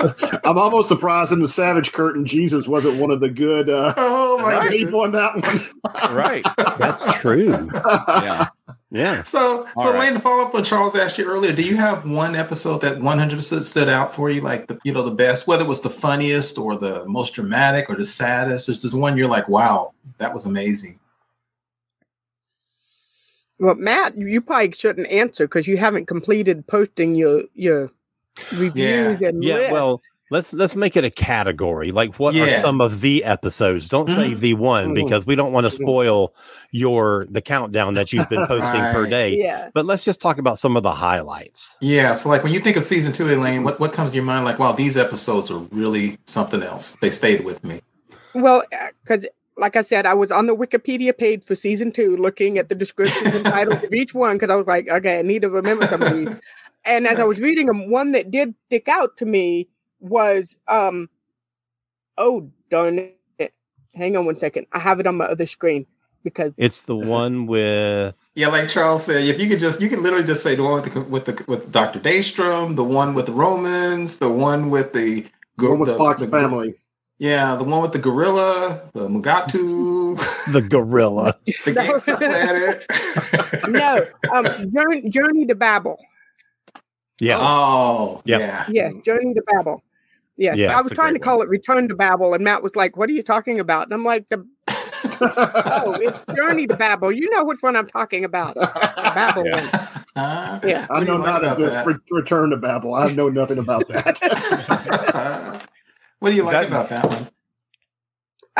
I'm 0.45 0.59
almost 0.59 0.89
surprised 0.89 1.33
in 1.33 1.41
the 1.41 1.49
Savage 1.49 1.93
Curtain, 1.93 2.25
Jesus 2.25 2.67
wasn't 2.67 3.01
one 3.01 3.11
of 3.11 3.21
the 3.21 3.29
good 3.29 3.69
uh, 3.69 3.95
Oh 3.97 4.39
my 4.39 4.69
people 4.69 5.05
in 5.05 5.13
goodness! 5.13 5.69
that 5.83 6.13
one. 6.13 6.17
Right? 6.17 6.45
That's 6.79 7.05
true. 7.15 7.69
Yeah. 8.23 8.49
Yeah. 8.93 9.23
So, 9.23 9.69
All 9.77 9.85
so 9.85 9.93
right. 9.93 10.01
Lane, 10.01 10.15
to 10.15 10.21
follow 10.21 10.45
up 10.45 10.53
what 10.53 10.65
Charles 10.65 10.97
asked 10.97 11.17
you 11.17 11.25
earlier, 11.25 11.53
do 11.53 11.63
you 11.63 11.77
have 11.77 12.09
one 12.09 12.35
episode 12.35 12.81
that 12.81 12.99
100% 12.99 13.63
stood 13.63 13.89
out 13.89 14.13
for 14.13 14.31
you, 14.31 14.41
like 14.41 14.67
the 14.67 14.79
you 14.85 14.93
know 14.93 15.05
the 15.05 15.13
best, 15.13 15.47
whether 15.47 15.65
it 15.65 15.69
was 15.69 15.81
the 15.81 15.91
funniest 15.91 16.59
or 16.59 16.77
the 16.77 17.07
most 17.07 17.35
dramatic 17.35 17.89
or 17.89 17.95
the 17.95 18.05
saddest? 18.05 18.69
Is 18.69 18.83
there 18.83 19.01
one 19.01 19.17
you're 19.17 19.29
like, 19.29 19.49
wow, 19.49 19.93
that 20.19 20.35
was 20.35 20.45
amazing? 20.45 20.99
Well, 23.61 23.77
Matt, 23.77 24.17
you 24.17 24.41
probably 24.41 24.73
shouldn't 24.73 25.09
answer 25.09 25.47
because 25.47 25.69
you 25.69 25.77
haven't 25.77 26.07
completed 26.07 26.67
posting 26.67 27.15
your 27.15 27.45
your 27.55 27.93
reviews 28.55 29.21
and 29.21 29.43
Yeah. 29.43 29.55
list. 29.55 29.73
Well, 29.73 30.03
let's 30.31 30.53
let's 30.53 30.77
make 30.77 30.97
it 30.97 31.05
a 31.05 31.11
category. 31.11 31.91
Like, 31.93 32.19
what 32.19 32.37
are 32.37 32.51
some 32.59 32.81
of 32.81 33.01
the 33.01 33.25
episodes? 33.25 33.89
Don't 33.89 34.09
say 34.09 34.31
Mhm. 34.31 34.39
the 34.41 34.55
one 34.55 34.91
Mhm. 34.91 34.95
because 34.95 35.27
we 35.27 35.35
don't 35.35 35.53
want 35.53 35.67
to 35.67 35.73
Mhm. 35.73 35.83
spoil 35.83 36.35
your 36.71 37.25
the 37.31 37.41
countdown 37.41 37.95
that 37.95 38.13
you've 38.13 38.29
been 38.29 38.47
posting 38.47 38.81
per 38.93 39.07
day. 39.07 39.37
yeah. 39.37 39.69
But 39.75 39.87
let's 39.87 40.05
just 40.05 40.21
talk 40.21 40.39
about 40.39 40.59
some 40.59 40.77
of 40.77 40.83
the 40.83 40.93
highlights. 40.93 41.77
Yeah. 41.81 42.15
So, 42.15 42.29
like 42.29 42.45
when 42.45 42.53
you 42.53 42.61
think 42.61 42.77
of 42.77 42.85
season 42.85 43.13
two, 43.13 43.29
Elaine, 43.29 43.65
what 43.65 43.81
what 43.81 43.93
comes 43.93 44.13
to 44.13 44.17
your 44.17 44.25
mind? 44.25 44.45
Like, 44.45 44.59
wow, 44.59 44.73
these 44.73 44.97
episodes 44.97 45.51
are 45.51 45.59
really 45.73 46.17
something 46.27 46.63
else. 46.63 46.97
They 47.01 47.11
stayed 47.11 47.45
with 47.45 47.63
me. 47.65 47.81
Well, 48.35 48.63
because 49.03 49.27
like 49.57 49.77
I 49.77 49.83
said, 49.83 50.07
I 50.07 50.15
was 50.15 50.31
on 50.31 50.47
the 50.47 50.57
Wikipedia 50.57 51.17
page 51.17 51.45
for 51.45 51.55
season 51.55 51.93
two, 51.93 52.17
looking 52.17 52.57
at 52.57 52.69
the 52.71 52.75
descriptions 52.75 53.35
and 53.35 53.45
titles 53.45 53.83
of 53.83 53.93
each 53.93 54.15
one 54.15 54.37
because 54.37 54.49
I 54.49 54.55
was 54.55 54.67
like, 54.67 54.89
okay, 54.89 55.19
I 55.19 55.23
need 55.23 55.43
to 55.43 55.51
remember 55.51 55.87
some 55.89 56.01
of 56.03 56.13
these. 56.13 56.29
And 56.85 57.07
as 57.07 57.19
I 57.19 57.25
was 57.25 57.39
reading 57.41 57.67
them, 57.67 57.91
one 57.91 58.13
that 58.13 58.31
did 58.31 58.55
stick 58.67 58.89
out 58.89 59.17
to 59.19 59.27
me 59.27 59.69
was, 60.01 60.57
um, 60.69 61.09
oh 62.19 62.51
darn 62.71 63.11
it! 63.39 63.53
Hang 63.95 64.17
on 64.17 64.25
one 64.25 64.39
second, 64.39 64.67
I 64.73 64.79
have 64.79 65.01
it 65.01 65.07
on 65.07 65.17
my 65.17 65.27
other 65.27 65.47
screen 65.47 65.85
because 66.25 66.53
It's 66.57 66.83
the 66.83 66.97
one 67.21 67.47
with 67.47 68.15
Yeah, 68.35 68.49
like 68.49 68.69
Charles 68.69 69.05
said, 69.05 69.25
if 69.25 69.41
you 69.41 69.49
could 69.49 69.61
just, 69.61 69.81
you 69.81 69.89
could 69.89 69.99
literally 70.01 70.25
just 70.25 70.43
say 70.43 70.55
the 70.55 70.63
one 70.63 70.81
with 70.83 70.93
the 70.95 71.01
with 71.03 71.25
the 71.27 71.45
with 71.49 71.71
Doctor 71.73 71.99
Daystrom, 72.01 72.77
the 72.77 72.85
one 72.85 73.15
with 73.15 73.27
the 73.27 73.33
Romans, 73.33 74.19
the 74.19 74.31
one 74.31 74.71
with 74.71 74.93
the 74.93 75.27
One 75.59 75.79
with 75.81 75.91
the- 75.91 75.97
Fox 75.97 76.21
the- 76.23 76.29
family. 76.29 76.75
Yeah, 77.19 77.55
the 77.57 77.65
one 77.65 77.83
with 77.83 77.93
the 77.93 77.99
gorilla, 77.99 78.81
the 78.95 79.07
Mugatu, 79.07 80.17
the 80.55 80.63
gorilla. 80.63 81.37
the 81.67 81.73
No. 81.75 81.85
gangster 81.85 82.17
planet. 82.17 82.87
no, 83.69 84.07
um, 84.35 84.73
Journey, 84.73 85.11
Journey 85.11 85.45
to 85.45 85.55
Babel. 85.55 86.01
Yeah. 87.21 87.39
Oh, 87.39 88.23
yeah. 88.25 88.39
yeah. 88.39 88.65
Yes, 88.69 88.95
Journey 89.05 89.35
to 89.35 89.43
Babel. 89.47 89.83
Yes, 90.37 90.57
Yeah, 90.57 90.77
I 90.77 90.81
was 90.81 90.91
trying 90.93 91.13
to 91.13 91.19
great 91.19 91.25
call 91.25 91.43
it 91.43 91.49
Return 91.51 91.87
to 91.89 91.95
Babel, 91.95 92.33
and 92.33 92.43
Matt 92.43 92.63
was 92.63 92.75
like, 92.75 92.97
"What 92.97 93.11
are 93.11 93.13
you 93.13 93.23
talking 93.23 93.61
about?" 93.61 93.85
And 93.85 93.93
I'm 93.93 94.05
like, 94.05 94.27
"The 94.31 94.39
oh, 95.21 95.99
it's 96.01 96.35
Journey 96.35 96.67
to 96.67 96.77
Babel. 96.77 97.13
You 97.13 97.29
know 97.31 97.45
which 97.45 97.61
one 97.61 97.77
I'm 97.77 97.87
talking 97.87 98.25
about? 98.25 98.55
Babel. 98.55 99.45
Yeah. 99.47 99.57
one. 99.57 99.69
Huh? 100.17 100.61
Yeah. 100.65 100.87
I 100.91 101.05
know 101.05 101.19
you 101.19 101.23
not 101.25 101.45
of 101.45 101.53
about 101.53 101.59
this 101.59 101.75
that? 101.75 101.87
re- 101.87 101.95
return 102.11 102.51
to 102.51 102.57
Babel. 102.57 102.95
I 102.95 103.13
know 103.13 103.29
nothing 103.29 103.59
about 103.59 103.87
that. 103.89 105.63
what 106.21 106.31
do 106.31 106.37
you 106.37 106.43
like 106.43 106.53
That- 106.53 106.67
about 106.69 106.89
that 106.89 107.07
one? 107.07 107.29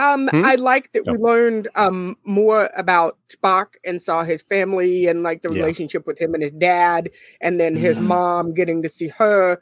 Um, 0.01 0.29
Hmm? 0.29 0.45
I 0.45 0.55
like 0.57 0.93
that 0.93 1.07
we 1.07 1.17
learned 1.19 1.69
um 1.75 2.17
more 2.25 2.71
about 2.77 3.19
Spock 3.35 3.75
and 3.85 4.03
saw 4.03 4.23
his 4.25 4.43
family 4.43 5.07
and 5.07 5.23
like 5.23 5.43
the 5.43 5.51
Yeah. 5.51 5.63
relationship 5.63 6.07
with 6.07 6.19
him 6.21 6.35
and 6.35 6.43
his 6.43 6.53
dad, 6.53 7.11
and 7.41 7.61
then 7.61 7.77
his 7.77 7.97
Mhm. 7.97 8.03
mom 8.03 8.55
getting 8.55 8.83
to 8.83 8.89
see 8.89 9.09
her. 9.09 9.61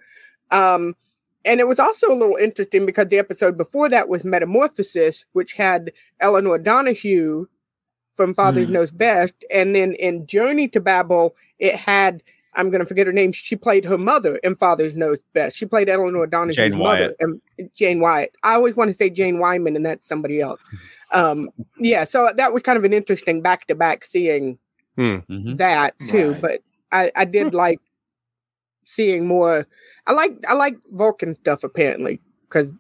Um, 0.51 0.95
and 1.45 1.61
it 1.61 1.67
was 1.69 1.79
also 1.81 2.13
a 2.13 2.15
little 2.21 2.37
interesting 2.37 2.87
because 2.87 3.09
the 3.09 3.19
episode 3.19 3.57
before 3.57 3.89
that 3.89 4.09
was 4.09 4.25
Metamorphosis, 4.25 5.25
which 5.33 5.55
had 5.55 5.93
Elinor 6.21 6.59
Donahue 6.59 7.47
from 8.17 8.35
Father's 8.35 8.69
Mm. 8.69 8.73
Knows 8.73 8.91
Best, 8.91 9.35
and 9.51 9.75
then 9.75 9.95
in 9.95 10.27
Journey 10.27 10.69
to 10.69 10.81
Babel, 10.81 11.37
it 11.59 11.77
had 11.77 12.23
I'm 12.55 12.71
gonna 12.71 12.87
forget 12.87 13.07
her 13.07 13.13
name. 13.13 13.33
She 13.33 13.57
played 13.57 13.85
her 13.85 13.99
mother 13.99 14.37
in 14.37 14.57
Father's 14.57 14.95
Knows 14.97 15.19
Best. 15.35 15.57
She 15.57 15.67
played 15.67 15.89
Elinor 15.89 16.27
Donahue's 16.27 16.57
Jane 16.57 16.73
mother, 16.73 16.83
Wyatt. 16.83 17.17
and 17.21 17.41
Jane 17.75 18.01
Wyatt. 18.01 18.33
I 18.43 18.55
always 18.55 18.75
want 18.77 18.91
to 18.91 18.95
say 18.97 19.11
Jane 19.11 19.39
Wyman, 19.39 19.77
and 19.77 19.85
that's 19.87 20.07
somebody 20.07 20.41
else. 20.41 20.61
Um, 21.13 21.51
yeah, 21.79 22.05
so 22.05 22.31
that 22.37 22.53
was 22.53 22.63
kind 22.63 22.77
of 22.79 22.85
an 22.85 22.93
interesting 22.93 23.41
back 23.43 23.67
to 23.69 23.75
back 23.75 24.05
seeing 24.05 24.59
Mhm. 24.97 25.57
that 25.59 25.95
too. 26.09 26.33
Right. 26.33 26.41
But 26.41 26.61
I, 26.91 27.13
I 27.15 27.25
did 27.25 27.55
like 27.55 27.81
seeing 28.85 29.27
more. 29.27 29.67
I 30.07 30.13
like 30.13 30.33
I 30.49 30.55
like 30.55 30.77
Vulcan 30.93 31.37
stuff 31.37 31.65
apparently 31.65 32.21
because 32.49 32.73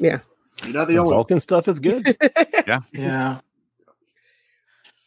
yeah, 0.00 0.20
you 0.64 0.72
know 0.72 0.84
the 0.84 0.94
The 0.94 0.98
only. 0.98 1.14
Vulcan 1.14 1.40
stuff 1.40 1.68
is 1.68 1.80
good. 1.80 2.16
Yeah, 2.66 2.80
yeah. 2.92 3.40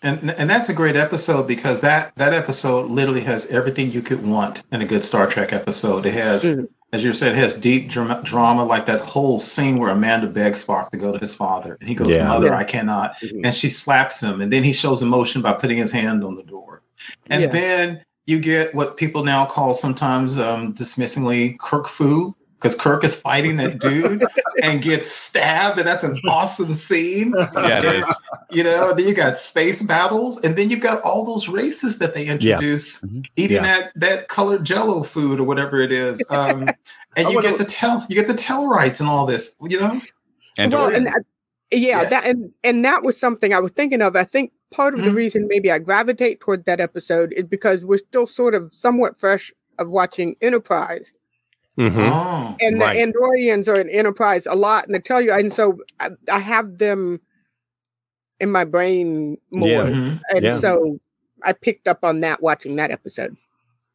And 0.06 0.30
and 0.32 0.48
that's 0.48 0.70
a 0.70 0.74
great 0.74 0.96
episode 0.96 1.48
because 1.48 1.82
that 1.82 2.16
that 2.16 2.32
episode 2.32 2.92
literally 2.92 3.22
has 3.22 3.48
everything 3.48 3.92
you 3.92 4.04
could 4.04 4.24
want 4.26 4.62
in 4.72 4.82
a 4.82 4.86
good 4.86 5.04
Star 5.04 5.26
Trek 5.26 5.52
episode. 5.52 6.06
It 6.06 6.14
has, 6.14 6.44
Mhm. 6.44 6.68
as 6.94 7.04
you 7.04 7.12
said, 7.12 7.32
it 7.32 7.38
has 7.40 7.56
deep 7.56 7.90
drama, 7.90 8.22
drama, 8.24 8.64
like 8.64 8.86
that 8.86 9.02
whole 9.02 9.40
scene 9.40 9.80
where 9.80 9.90
Amanda 9.90 10.28
begs 10.28 10.64
Spock 10.64 10.92
to 10.92 10.98
go 10.98 11.12
to 11.12 11.18
his 11.18 11.34
father, 11.34 11.76
and 11.80 11.90
he 11.90 11.96
goes, 11.96 12.10
Yeah. 12.14 12.28
"Mother, 12.28 12.48
Yeah. 12.50 12.58
I 12.58 12.64
cannot," 12.64 13.16
Mhm. 13.20 13.42
and 13.46 13.56
she 13.56 13.68
slaps 13.68 14.22
him, 14.22 14.42
and 14.42 14.54
then 14.54 14.64
he 14.64 14.74
shows 14.74 15.02
emotion 15.02 15.42
by 15.42 15.54
putting 15.54 15.78
his 15.78 15.92
hand 15.92 16.24
on 16.24 16.36
the 16.36 16.44
door, 16.44 16.84
and 17.32 17.42
Yeah. 17.42 17.48
then 17.50 18.02
you 18.28 18.38
get 18.40 18.76
what 18.76 18.98
people 18.98 19.24
now 19.24 19.44
call 19.46 19.74
sometimes 19.74 20.40
um, 20.40 20.72
dismissingly 20.74 21.58
Kirk 21.60 21.88
Fu. 21.88 22.36
Because 22.66 22.82
Kirk 22.82 23.04
is 23.04 23.16
fighting 23.16 23.58
that 23.58 23.78
dude 23.80 24.26
and 24.64 24.82
gets 24.82 25.12
stabbed, 25.12 25.78
and 25.78 25.88
that's 25.88 26.04
an 26.04 26.20
awesome 26.28 26.74
scene 26.74 27.34
Yeah, 27.38 27.78
it 27.78 27.84
is. 27.86 28.06
you 28.50 28.64
know 28.64 28.90
and 28.90 28.98
then 29.00 29.08
you 29.08 29.14
got 29.14 29.38
space 29.38 29.82
battles 29.84 30.44
and 30.44 30.56
then 30.56 30.70
you've 30.70 30.80
got 30.82 31.02
all 31.04 31.24
those 31.26 31.48
races 31.48 32.00
that 32.00 32.14
they 32.16 32.26
introduce 32.26 33.02
Mhm. 33.02 33.24
eating 33.36 33.58
Yeah. 33.58 33.64
that 33.64 33.92
that 33.96 34.28
colored 34.30 34.64
jello 34.66 35.04
food 35.04 35.40
or 35.40 35.44
whatever 35.44 35.80
it 35.80 35.92
is 35.92 36.22
um 36.32 36.68
and 37.16 37.30
you 37.30 37.42
get 37.42 37.58
the 37.60 37.66
tell 37.66 38.04
you 38.10 38.16
get 38.16 38.28
the 38.28 38.34
Tellarites 38.34 39.00
and 39.00 39.08
all 39.10 39.26
this 39.28 39.56
you 39.62 39.80
know 39.80 40.02
And 40.58 40.74
well, 40.74 40.90
Andorians. 40.90 41.06
that- 41.06 41.24
yeah, 41.72 42.02
Yes. 42.02 42.10
that 42.10 42.26
and 42.26 42.52
and 42.64 42.84
that 42.86 43.04
was 43.04 43.18
something 43.20 43.54
I 43.54 43.60
was 43.60 43.72
thinking 43.72 44.02
of. 44.02 44.16
I 44.16 44.24
think 44.24 44.52
part 44.72 44.94
of 44.94 45.04
the 45.04 45.12
Mhm. 45.12 45.16
reason 45.16 45.48
maybe 45.48 45.72
I 45.72 45.78
gravitate 45.80 46.40
toward 46.40 46.66
that 46.66 46.80
episode 46.80 47.34
is 47.36 47.46
because 47.46 47.84
we're 47.86 47.98
still 47.98 48.26
sort 48.28 48.54
of 48.56 48.74
somewhat 48.74 49.20
fresh 49.20 49.52
of 49.80 49.90
watching 49.90 50.36
Enterprise, 50.42 51.12
Mhm. 51.78 52.10
oh 52.10 52.56
and 52.62 52.80
Right. 52.80 52.96
the 52.96 53.02
Andorians 53.14 53.68
are 53.68 53.80
in 53.80 53.90
Enterprise 53.90 54.46
a 54.46 54.56
lot, 54.56 54.88
and 54.88 54.96
I 54.96 55.00
tell 55.00 55.22
you, 55.22 55.32
and 55.34 55.52
so 55.52 55.80
I, 56.00 56.12
I 56.32 56.40
have 56.40 56.78
them 56.78 57.20
in 58.40 58.50
my 58.52 58.64
brain 58.64 59.38
more, 59.52 59.70
Yeah. 59.70 59.84
Mhm. 59.90 60.22
and 60.34 60.44
Yeah. 60.44 60.60
so 60.60 61.00
I 61.44 61.54
picked 61.54 61.88
up 61.88 62.04
on 62.04 62.22
that 62.22 62.42
watching 62.42 62.76
that 62.78 62.92
episode. 62.92 63.36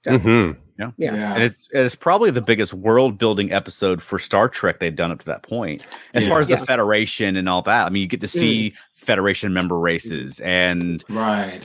So, 0.05 0.13
Mhm. 0.19 0.57
Yeah. 0.79 0.91
yeah, 0.97 1.35
and 1.35 1.43
it's 1.43 1.69
it's 1.73 1.95
probably 1.95 2.31
the 2.31 2.41
biggest 2.41 2.73
world 2.73 3.19
building 3.19 3.53
episode 3.53 4.01
for 4.03 4.19
Star 4.19 4.49
Trek 4.49 4.79
they've 4.81 4.95
done 4.97 5.11
up 5.11 5.19
to 5.21 5.27
that 5.27 5.43
point. 5.43 5.85
As 6.15 6.25
Yeah. 6.27 6.33
far 6.33 6.41
as 6.41 6.49
Yeah. 6.49 6.57
the 6.57 6.67
Federation 6.67 7.37
and 7.37 7.49
all 7.51 7.61
that, 7.63 7.87
I 7.87 7.91
mean, 7.91 8.01
you 8.03 8.09
get 8.09 8.21
to 8.23 8.29
see 8.29 8.73
Federation 8.95 9.53
member 9.53 9.79
races 9.79 10.41
and 10.41 11.05
right 11.11 11.61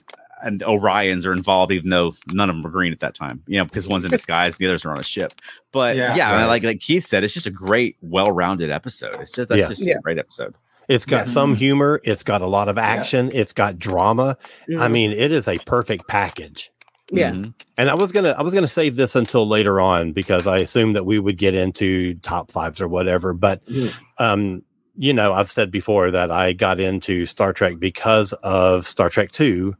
and 0.45 0.61
Orions 0.61 1.25
are 1.25 1.33
involved, 1.33 1.71
even 1.73 1.89
though 1.89 2.15
none 2.31 2.49
of 2.49 2.55
them 2.55 2.65
are 2.65 2.69
green 2.69 2.93
at 2.93 3.01
that 3.01 3.15
time. 3.15 3.41
You 3.47 3.57
know, 3.57 3.65
because 3.65 3.87
one's 3.87 4.05
in 4.05 4.11
disguise, 4.19 4.55
the 4.55 4.67
others 4.67 4.85
are 4.85 4.91
on 4.91 4.99
a 4.99 5.03
ship. 5.03 5.33
But 5.73 5.97
Yeah. 5.97 6.15
yeah, 6.15 6.35
Right. 6.37 6.45
like 6.45 6.63
like 6.63 6.79
Keith 6.79 7.05
said, 7.05 7.23
it's 7.23 7.33
just 7.33 7.47
a 7.47 7.51
great, 7.51 7.97
well 8.01 8.31
rounded 8.31 8.71
episode. 8.71 9.15
It's 9.19 9.31
just 9.31 9.49
that's 9.49 9.59
Yeah. 9.59 9.67
just 9.67 9.85
Yeah. 9.85 9.95
a 9.97 10.01
great 10.01 10.19
episode. 10.19 10.55
It's 10.87 11.05
got 11.05 11.25
Yes. 11.25 11.33
some 11.33 11.55
humor. 11.55 11.99
It's 12.03 12.21
got 12.23 12.41
a 12.41 12.47
lot 12.47 12.69
of 12.69 12.77
action. 12.77 13.31
It's 13.33 13.51
got 13.53 13.79
drama. 13.79 14.37
I 14.69 14.71
mhm. 14.71 14.91
mean, 14.91 15.11
it 15.11 15.31
is 15.31 15.47
a 15.47 15.57
perfect 15.65 16.07
package. 16.07 16.71
Yeah. 17.11 17.31
Mhm. 17.31 17.53
And 17.77 17.89
I 17.89 17.95
was 17.95 18.11
gonna 18.11 18.35
I 18.37 18.41
was 18.43 18.53
gonna 18.53 18.67
save 18.67 18.95
this 18.95 19.15
until 19.15 19.47
later 19.47 19.79
on 19.81 20.11
because 20.11 20.45
I 20.47 20.57
assumed 20.59 20.95
that 20.95 21.05
we 21.05 21.17
would 21.19 21.37
get 21.37 21.53
into 21.55 22.13
top 22.21 22.51
fives 22.51 22.79
or 22.81 22.87
whatever. 22.87 23.33
But 23.33 23.65
Mhm. 23.67 23.91
um, 24.19 24.61
you 24.97 25.11
know, 25.11 25.33
I've 25.33 25.51
said 25.51 25.71
before 25.71 26.09
that 26.11 26.31
I 26.31 26.53
got 26.53 26.79
into 26.79 27.25
Star 27.25 27.51
Trek 27.51 27.79
because 27.79 28.31
of 28.43 28.87
Star 28.87 29.09
Trek 29.09 29.31
Two, 29.31 29.75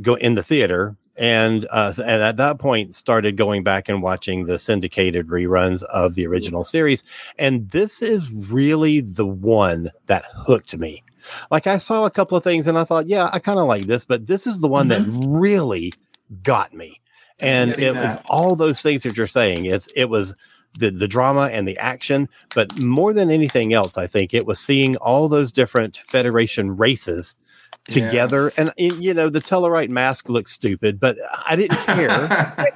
go 0.00 0.14
in 0.14 0.34
the 0.34 0.42
theater, 0.42 0.96
and 1.16 1.66
uh, 1.70 1.92
and 1.98 2.22
at 2.22 2.36
that 2.38 2.58
point 2.58 2.94
started 2.94 3.36
going 3.36 3.62
back 3.62 3.88
and 3.88 4.02
watching 4.02 4.46
the 4.46 4.58
syndicated 4.58 5.28
reruns 5.28 5.82
of 5.84 6.14
the 6.14 6.26
original 6.26 6.64
series. 6.64 7.04
And 7.38 7.70
this 7.70 8.00
is 8.02 8.30
really 8.32 9.00
the 9.00 9.26
one 9.26 9.90
that 10.06 10.24
hooked 10.32 10.76
me. 10.76 11.02
Like 11.50 11.66
I 11.66 11.78
saw 11.78 12.04
a 12.04 12.10
couple 12.10 12.36
of 12.36 12.44
things 12.44 12.66
and 12.66 12.78
I 12.78 12.84
thought, 12.84 13.08
yeah, 13.08 13.30
I 13.32 13.38
kind 13.38 13.58
of 13.58 13.66
like 13.66 13.82
this, 13.82 14.04
but 14.04 14.26
this 14.26 14.46
is 14.46 14.60
the 14.60 14.68
one 14.68 14.88
that 14.88 15.04
really 15.06 15.92
got 16.42 16.72
me. 16.74 17.00
And 17.40 17.70
it 17.72 17.94
was 17.94 18.18
all 18.26 18.56
those 18.56 18.82
things 18.82 19.02
that 19.02 19.16
you're 19.16 19.26
saying. 19.26 19.64
It's 19.66 19.88
it 19.94 20.06
was 20.06 20.34
the 20.78 20.90
the 20.90 21.08
drama 21.08 21.48
and 21.52 21.68
the 21.68 21.76
action, 21.78 22.28
but 22.54 22.80
more 22.80 23.12
than 23.12 23.30
anything 23.30 23.74
else, 23.74 23.98
I 23.98 24.06
think 24.06 24.32
it 24.32 24.46
was 24.46 24.58
seeing 24.58 24.96
all 24.96 25.28
those 25.28 25.52
different 25.52 26.00
Federation 26.06 26.76
races 26.76 27.34
together. 27.88 28.44
Yes. 28.44 28.58
And 28.58 28.72
y- 28.78 28.96
you 28.98 29.14
know, 29.14 29.28
the 29.28 29.40
Tellarite 29.40 29.90
mask 29.90 30.28
looks 30.28 30.52
stupid, 30.52 31.00
but 31.00 31.16
I 31.46 31.56
didn't 31.56 31.78
care. 31.78 32.08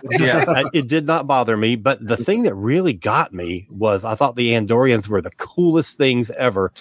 yeah. 0.10 0.44
I- 0.48 0.64
it 0.72 0.88
did 0.88 1.06
not 1.06 1.26
bother 1.26 1.56
me. 1.56 1.76
But 1.76 2.04
the 2.06 2.16
thing 2.16 2.42
that 2.44 2.54
really 2.54 2.92
got 2.92 3.32
me 3.32 3.66
was 3.70 4.04
I 4.04 4.14
thought 4.14 4.36
the 4.36 4.50
Andorians 4.52 5.08
were 5.08 5.22
the 5.22 5.30
coolest 5.32 5.96
things 5.96 6.30
ever. 6.30 6.72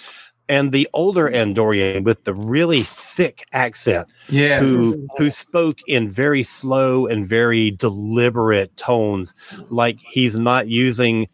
And 0.48 0.70
the 0.70 0.88
older 0.92 1.28
Andorian 1.28 2.04
with 2.04 2.22
the 2.22 2.32
really 2.34 2.84
thick 2.84 3.44
accent 3.52 4.06
Yes. 4.28 4.62
who 4.70 5.08
who 5.18 5.28
spoke 5.28 5.78
in 5.88 6.08
very 6.08 6.44
slow 6.44 7.06
and 7.08 7.26
very 7.28 7.72
deliberate 7.72 8.76
tones, 8.76 9.34
like 9.70 9.98
he's 10.12 10.38
not 10.38 10.68
using 10.68 11.26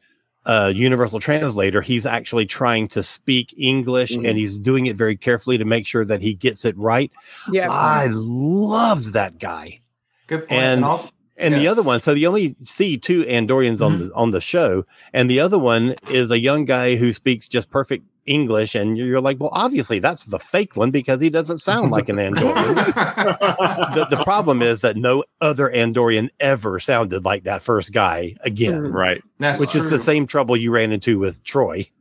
a 0.45 0.71
universal 0.73 1.21
translator. 1.21 1.81
He's 1.81 2.05
actually 2.07 2.47
trying 2.47 2.89
to 2.89 3.03
speak 3.03 3.55
English 3.57 4.13
Mhm. 4.13 4.29
and 4.29 4.39
he's 4.39 4.59
doing 4.59 4.87
it 4.87 4.97
very 4.97 5.17
carefully 5.17 5.57
to 5.59 5.65
make 5.65 5.87
sure 5.87 6.05
that 6.05 6.21
he 6.21 6.35
gets 6.35 6.65
it 6.65 6.77
right. 6.77 7.11
Yeah. 7.51 7.71
I 7.71 8.09
loved 8.11 9.13
that 9.13 9.39
guy. 9.39 9.77
Good 10.27 10.49
point. 10.49 10.61
and- 10.61 10.85
also, 10.85 11.11
And 11.39 11.55
the 11.55 11.67
other 11.67 11.83
one, 11.83 11.99
so 12.01 12.13
you 12.13 12.29
only 12.29 12.55
see 12.63 12.97
two 12.99 13.25
Andorians 13.25 13.81
on 13.81 13.99
the 13.99 14.15
on 14.15 14.31
the 14.31 14.41
show, 14.41 14.85
and 15.13 15.29
the 15.31 15.41
other 15.41 15.59
one 15.59 15.97
is 16.11 16.31
a 16.31 16.39
young 16.39 16.67
guy 16.67 16.95
who 16.97 17.13
speaks 17.13 17.49
just 17.49 17.69
perfect 17.71 18.05
English, 18.27 18.75
and 18.75 18.97
you're 18.97 19.21
like, 19.21 19.39
well, 19.41 19.51
obviously 19.53 19.99
that's 19.99 20.25
the 20.27 20.39
fake 20.39 20.77
one 20.77 20.91
because 20.91 21.21
he 21.21 21.31
doesn't 21.31 21.59
sound 21.59 21.91
like 21.91 22.09
an 22.09 22.17
Andorian. 22.17 22.75
the, 23.95 24.07
the 24.17 24.23
problem 24.25 24.63
is 24.63 24.81
that 24.83 24.97
no 24.97 25.25
other 25.41 25.71
Andorian 25.71 26.31
ever 26.41 26.79
sounded 26.81 27.25
like 27.25 27.45
that 27.45 27.63
first 27.63 27.93
guy 27.93 28.37
again, 28.43 28.85
Mhm. 28.85 28.93
Right. 28.93 29.23
That's 29.39 29.59
which 29.59 29.75
is 29.75 29.91
the 29.91 29.99
same 29.99 30.27
trouble 30.27 30.57
you 30.57 30.71
ran 30.71 30.93
into 30.93 31.19
with 31.19 31.43
Troi. 31.45 31.89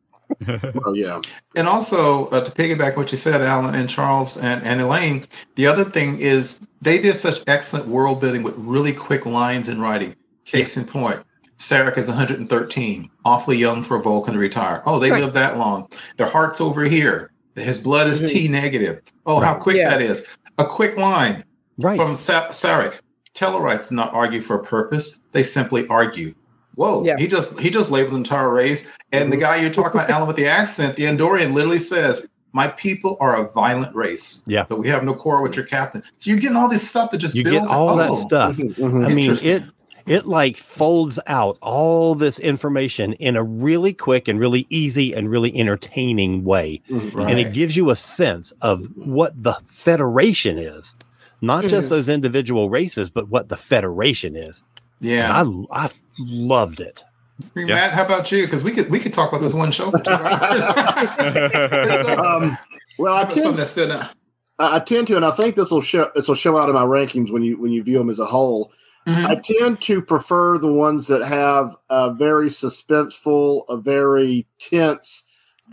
Well, 0.76 0.96
yeah. 0.96 1.20
And 1.58 1.68
also, 1.68 2.28
uh, 2.28 2.46
to 2.46 2.52
piggyback 2.52 2.96
what 2.96 3.12
you 3.12 3.18
said, 3.18 3.42
Alan 3.42 3.76
and 3.76 3.90
Charles 3.90 4.38
and, 4.38 4.64
and 4.64 4.80
Elaine, 4.80 5.26
the 5.56 5.68
other 5.68 5.84
thing 5.84 6.20
is 6.20 6.62
they 6.82 7.02
did 7.02 7.18
such 7.18 7.42
excellent 7.48 7.88
world 7.88 8.22
building 8.22 8.42
with 8.42 8.56
really 8.58 8.94
quick 8.94 9.26
lines 9.26 9.68
in 9.68 9.82
writing. 9.82 10.16
Case 10.46 10.78
in 10.78 10.86
point, 10.86 11.20
Sarek 11.62 11.98
is 11.98 12.08
113, 12.08 13.10
awfully 13.24 13.56
young 13.58 13.84
for 13.84 13.96
a 13.98 14.02
Vulcan 14.02 14.34
to 14.34 14.40
retire. 14.40 14.82
Oh, 14.88 14.98
they 14.98 15.12
Right. 15.12 15.22
lived 15.22 15.36
that 15.36 15.58
long. 15.58 15.88
Their 16.18 16.28
heart's 16.28 16.60
over 16.60 16.84
here. 16.84 17.32
His 17.56 17.78
blood 17.78 18.08
is 18.08 18.22
Mhm. 18.24 18.30
T 18.30 18.48
negative. 18.48 19.02
Oh, 19.28 19.40
how 19.40 19.54
quick 19.54 19.78
Yeah. 19.78 19.92
that 19.92 20.02
is. 20.02 20.26
A 20.58 20.66
quick 20.66 20.98
line 20.98 21.44
Right. 21.80 21.98
from 21.98 22.16
Sa- 22.16 22.48
Sarek. 22.48 23.00
Tellarites 23.36 23.90
do 23.90 23.96
not 23.96 24.12
argue 24.14 24.42
for 24.42 24.56
a 24.56 24.64
purpose. 24.64 25.20
They 25.34 25.44
simply 25.44 25.88
argue. 25.88 26.34
Whoa, 26.76 27.04
Yeah. 27.06 27.16
he 27.18 27.28
just 27.28 27.60
he 27.60 27.70
just 27.70 27.92
labeled 27.92 28.14
an 28.14 28.18
entire 28.20 28.50
race. 28.50 28.88
And 29.12 29.32
the 29.32 29.38
guy 29.38 29.58
you're 29.58 29.70
talking 29.70 30.00
about, 30.00 30.10
Alan, 30.10 30.28
with 30.28 30.38
the 30.38 30.48
accent, 30.48 30.96
the 30.96 31.04
Andorian 31.04 31.54
literally 31.54 31.80
says, 31.80 32.28
My 32.54 32.68
people 32.68 33.16
are 33.22 33.36
a 33.38 33.50
violent 33.54 33.96
race. 33.96 34.44
Yeah. 34.46 34.66
But 34.68 34.78
we 34.80 34.90
have 34.90 35.06
no 35.06 35.14
quarrel 35.14 35.42
with 35.42 35.56
your 35.56 35.64
captain. 35.66 36.04
So 36.18 36.30
you're 36.30 36.38
getting 36.40 36.58
all 36.58 36.68
this 36.68 36.86
stuff 36.86 37.10
that 37.12 37.20
just 37.20 37.34
you 37.34 37.46
builds 37.46 37.66
get 37.66 37.74
all 37.74 37.96
that 37.96 38.10
oh, 38.10 38.16
stuff. 38.16 38.58
Mhm, 38.58 38.76
mhm. 38.76 39.06
I 39.10 39.14
mean, 39.14 39.32
it 39.32 39.64
it 40.12 40.26
like 40.28 40.58
folds 40.58 41.18
out 41.28 41.58
all 41.62 42.14
this 42.16 42.38
information 42.40 43.14
in 43.14 43.36
a 43.36 43.44
really 43.44 43.94
quick 43.94 44.28
and 44.28 44.40
really 44.40 44.68
easy 44.70 45.14
and 45.14 45.30
really 45.30 45.56
entertaining 45.58 46.44
way. 46.44 46.82
Right. 46.90 47.30
and 47.30 47.40
it 47.40 47.54
gives 47.54 47.76
you 47.76 47.90
a 47.90 47.96
sense 47.96 48.52
of 48.62 48.86
what 48.96 49.32
the 49.42 49.56
federation 49.68 50.58
is 50.58 50.94
not 51.42 51.64
just 51.64 51.74
Yes. 51.86 51.90
those 51.90 52.10
individual 52.10 52.70
races 52.70 53.10
but 53.10 53.30
what 53.30 53.50
the 53.50 53.58
federation 53.58 54.36
is 54.36 54.62
Yeah. 55.00 55.42
and 55.42 55.68
I, 55.72 55.86
I 55.86 55.90
loved 56.20 56.82
it 56.82 57.04
Matt, 57.56 57.92
how 57.94 58.06
about 58.06 58.32
you? 58.32 58.46
Because 58.46 58.64
we 58.64 58.72
could 58.72 58.88
we 58.92 59.00
could 59.00 59.14
talk 59.14 59.30
about 59.32 59.42
this 59.42 59.54
one 59.56 59.72
show 59.72 59.90
for 59.90 59.98
two 59.98 60.12
hours. 60.12 60.62
Um, 62.20 62.56
well, 63.00 63.16
I 63.16 63.26
tend, 63.26 63.58
that 63.58 63.68
stood 63.68 63.90
out. 63.92 64.12
I 64.60 64.76
I 64.76 64.80
tend 64.80 65.08
to, 65.08 65.16
and 65.16 65.26
I 65.26 65.32
think 65.32 65.56
this 65.56 65.72
will 65.72 65.82
show 65.82 66.12
this 66.14 66.28
will 66.28 66.36
show 66.36 66.58
out 66.60 66.70
in 66.70 66.76
my 66.76 66.84
rankings 66.84 67.32
when 67.32 67.42
you 67.42 67.58
when 67.60 67.72
you 67.72 67.82
view 67.82 67.98
them 67.98 68.10
as 68.12 68.20
a 68.20 68.26
whole. 68.26 68.72
Mhm. 69.08 69.26
I 69.26 69.36
tend 69.36 69.82
to 69.82 70.02
prefer 70.02 70.58
the 70.58 70.72
ones 70.72 71.08
that 71.08 71.24
have 71.24 71.76
a 71.90 72.14
very 72.14 72.50
suspenseful, 72.50 73.64
a 73.70 73.78
very 73.78 74.46
tense 74.60 75.24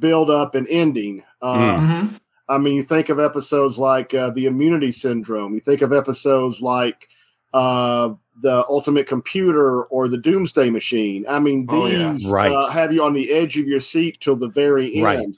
build 0.01 0.31
up 0.31 0.55
and 0.55 0.67
ending. 0.69 1.23
Uh, 1.43 1.77
Mhm. 1.79 2.11
I 2.49 2.57
mean, 2.57 2.75
you 2.75 2.83
think 2.83 3.11
of 3.11 3.21
episodes 3.21 3.77
like 3.77 4.15
uh, 4.15 4.31
the 4.31 4.47
Immunity 4.47 4.91
Syndrome. 4.93 5.53
You 5.55 5.61
think 5.61 5.83
of 5.83 5.93
episodes 5.93 6.63
like 6.63 7.09
uh, 7.55 8.11
the 8.43 8.65
Ultimate 8.69 9.07
Computer 9.07 9.85
or 9.85 10.07
the 10.07 10.19
Doomsday 10.19 10.69
Machine. 10.71 11.25
I 11.29 11.41
mean, 11.41 11.67
Oh, 11.69 11.87
yeah. 11.87 12.13
these 12.13 12.31
Right. 12.31 12.53
uh, 12.53 12.69
have 12.69 12.93
you 12.93 13.03
on 13.03 13.15
the 13.15 13.31
edge 13.33 13.59
of 13.59 13.67
your 13.67 13.81
seat 13.81 14.19
till 14.21 14.37
the 14.37 14.49
very 14.49 14.95
end. 14.97 15.05
Right. 15.05 15.29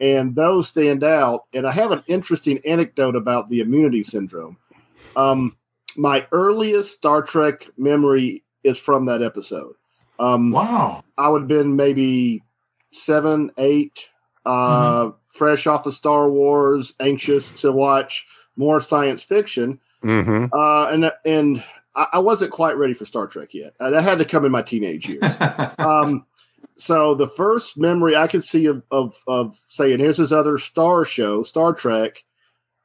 And 0.00 0.34
those 0.34 0.68
stand 0.68 1.04
out. 1.04 1.44
And 1.52 1.66
I 1.66 1.72
have 1.72 1.92
an 1.92 2.02
interesting 2.06 2.58
anecdote 2.64 3.14
about 3.14 3.50
the 3.50 3.60
Immunity 3.60 4.02
Syndrome. 4.02 4.56
Um, 5.16 5.54
my 5.96 6.26
earliest 6.32 6.96
Star 6.96 7.22
Trek 7.22 7.68
memory 7.76 8.42
is 8.64 8.78
from 8.78 9.06
that 9.06 9.22
episode. 9.22 9.74
Um, 10.18 10.52
Wow. 10.52 11.04
I 11.16 11.28
would 11.28 11.42
have 11.42 11.48
been 11.48 11.76
maybe 11.76 12.42
seven, 12.92 13.50
eight, 13.58 14.08
uh, 14.44 15.10
fresh 15.28 15.66
off 15.66 15.86
of 15.86 15.94
Star 15.94 16.28
Wars, 16.30 16.94
anxious 17.00 17.50
to 17.62 17.72
watch 17.72 18.26
more 18.56 18.80
science 18.80 19.22
fiction. 19.22 19.80
mm-hmm. 20.02 20.46
Uh, 20.52 20.86
and 20.86 21.12
and 21.24 21.64
I, 21.94 22.06
I 22.14 22.18
wasn't 22.18 22.52
quite 22.52 22.76
ready 22.76 22.94
for 22.94 23.04
Star 23.04 23.26
Trek 23.26 23.54
yet. 23.54 23.74
Uh, 23.80 23.90
that 23.90 24.02
had 24.02 24.18
to 24.18 24.24
come 24.24 24.44
in 24.44 24.52
my 24.52 24.62
teenage 24.62 25.08
years. 25.08 25.22
um, 25.78 26.26
so 26.76 27.14
the 27.14 27.28
first 27.28 27.76
memory 27.76 28.16
I 28.16 28.26
could 28.26 28.42
see 28.42 28.66
of, 28.66 28.82
of, 28.90 29.22
of 29.26 29.60
saying, 29.68 29.98
here's 29.98 30.16
this 30.16 30.32
other 30.32 30.56
star 30.56 31.04
show, 31.04 31.42
Star 31.42 31.74
Trek, 31.74 32.24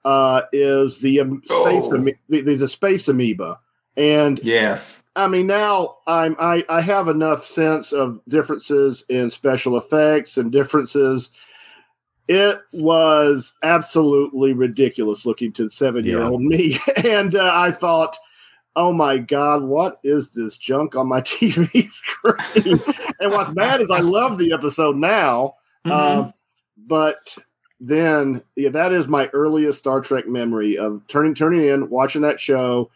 uh, 0.06 0.44
is 0.54 1.00
the 1.00 1.20
um, 1.20 1.42
space, 1.44 1.84
Oh. 1.86 1.96
ame- 1.96 2.18
the, 2.30 2.42
the, 2.42 2.56
the 2.56 2.68
space 2.70 3.08
amoeba. 3.10 3.60
And 3.98 4.40
yes. 4.44 5.04
I 5.16 5.28
mean, 5.28 5.48
now 5.48 5.98
I'm 6.08 6.36
I, 6.40 6.64
I 6.70 6.82
have 6.82 7.08
enough 7.10 7.46
sense 7.46 7.92
of 7.94 8.22
differences 8.28 9.04
in 9.10 9.30
special 9.32 9.78
effects 9.78 10.38
and 10.38 10.52
differences. 10.52 11.32
It 12.28 12.60
was 12.74 13.54
absolutely 13.64 14.54
ridiculous 14.54 15.26
looking 15.26 15.52
to 15.54 15.70
seven 15.70 16.06
year 16.06 16.24
old 16.24 16.42
me, 16.42 16.78
and 17.06 17.36
uh, 17.36 17.52
I 17.54 17.72
thought, 17.72 18.18
"Oh 18.76 18.92
my 18.92 19.18
god, 19.20 19.64
what 19.64 20.00
is 20.04 20.34
this 20.34 20.58
junk 20.58 20.96
on 20.96 21.08
my 21.08 21.22
TV 21.22 21.88
screen?" 21.90 22.80
and 23.20 23.32
what's 23.32 23.52
bad 23.52 23.80
is 23.82 23.92
I 23.92 24.00
love 24.00 24.38
the 24.40 24.54
episode 24.54 24.98
now, 24.98 25.56
Mhm. 25.86 25.92
uh, 25.92 26.32
but 26.78 27.38
then 27.80 28.42
yeah, 28.56 28.70
that 28.70 28.94
is 28.94 29.08
my 29.08 29.28
earliest 29.34 29.80
Star 29.80 30.02
Trek 30.02 30.28
memory 30.28 30.78
of 30.78 31.06
turning 31.08 31.36
turning 31.36 31.66
in, 31.66 31.90
watching 31.90 32.22
that 32.22 32.40
show, 32.40 32.90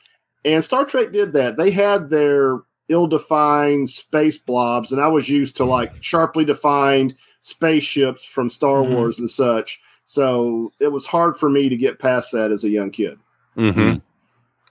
and 0.45 0.63
Star 0.63 0.85
Trek 0.85 1.11
did 1.11 1.33
that. 1.33 1.57
They 1.57 1.71
had 1.71 2.09
their 2.09 2.59
ill-defined 2.87 3.89
space 3.89 4.37
blobs, 4.37 4.91
and 4.91 4.99
I 5.01 5.07
was 5.07 5.29
used 5.29 5.57
to 5.57 5.65
like 5.65 6.01
sharply 6.01 6.45
defined 6.45 7.15
spaceships 7.41 8.25
from 8.25 8.49
Star 8.49 8.83
Mhm. 8.83 8.95
Wars 8.95 9.19
and 9.19 9.29
such. 9.29 9.79
So 10.05 10.71
it 10.79 10.87
was 10.91 11.05
hard 11.05 11.37
for 11.37 11.49
me 11.49 11.69
to 11.69 11.77
get 11.77 11.99
past 11.99 12.31
that 12.31 12.51
as 12.51 12.63
a 12.63 12.69
young 12.69 12.89
kid. 12.91 13.19
Mm-hmm. 13.57 13.97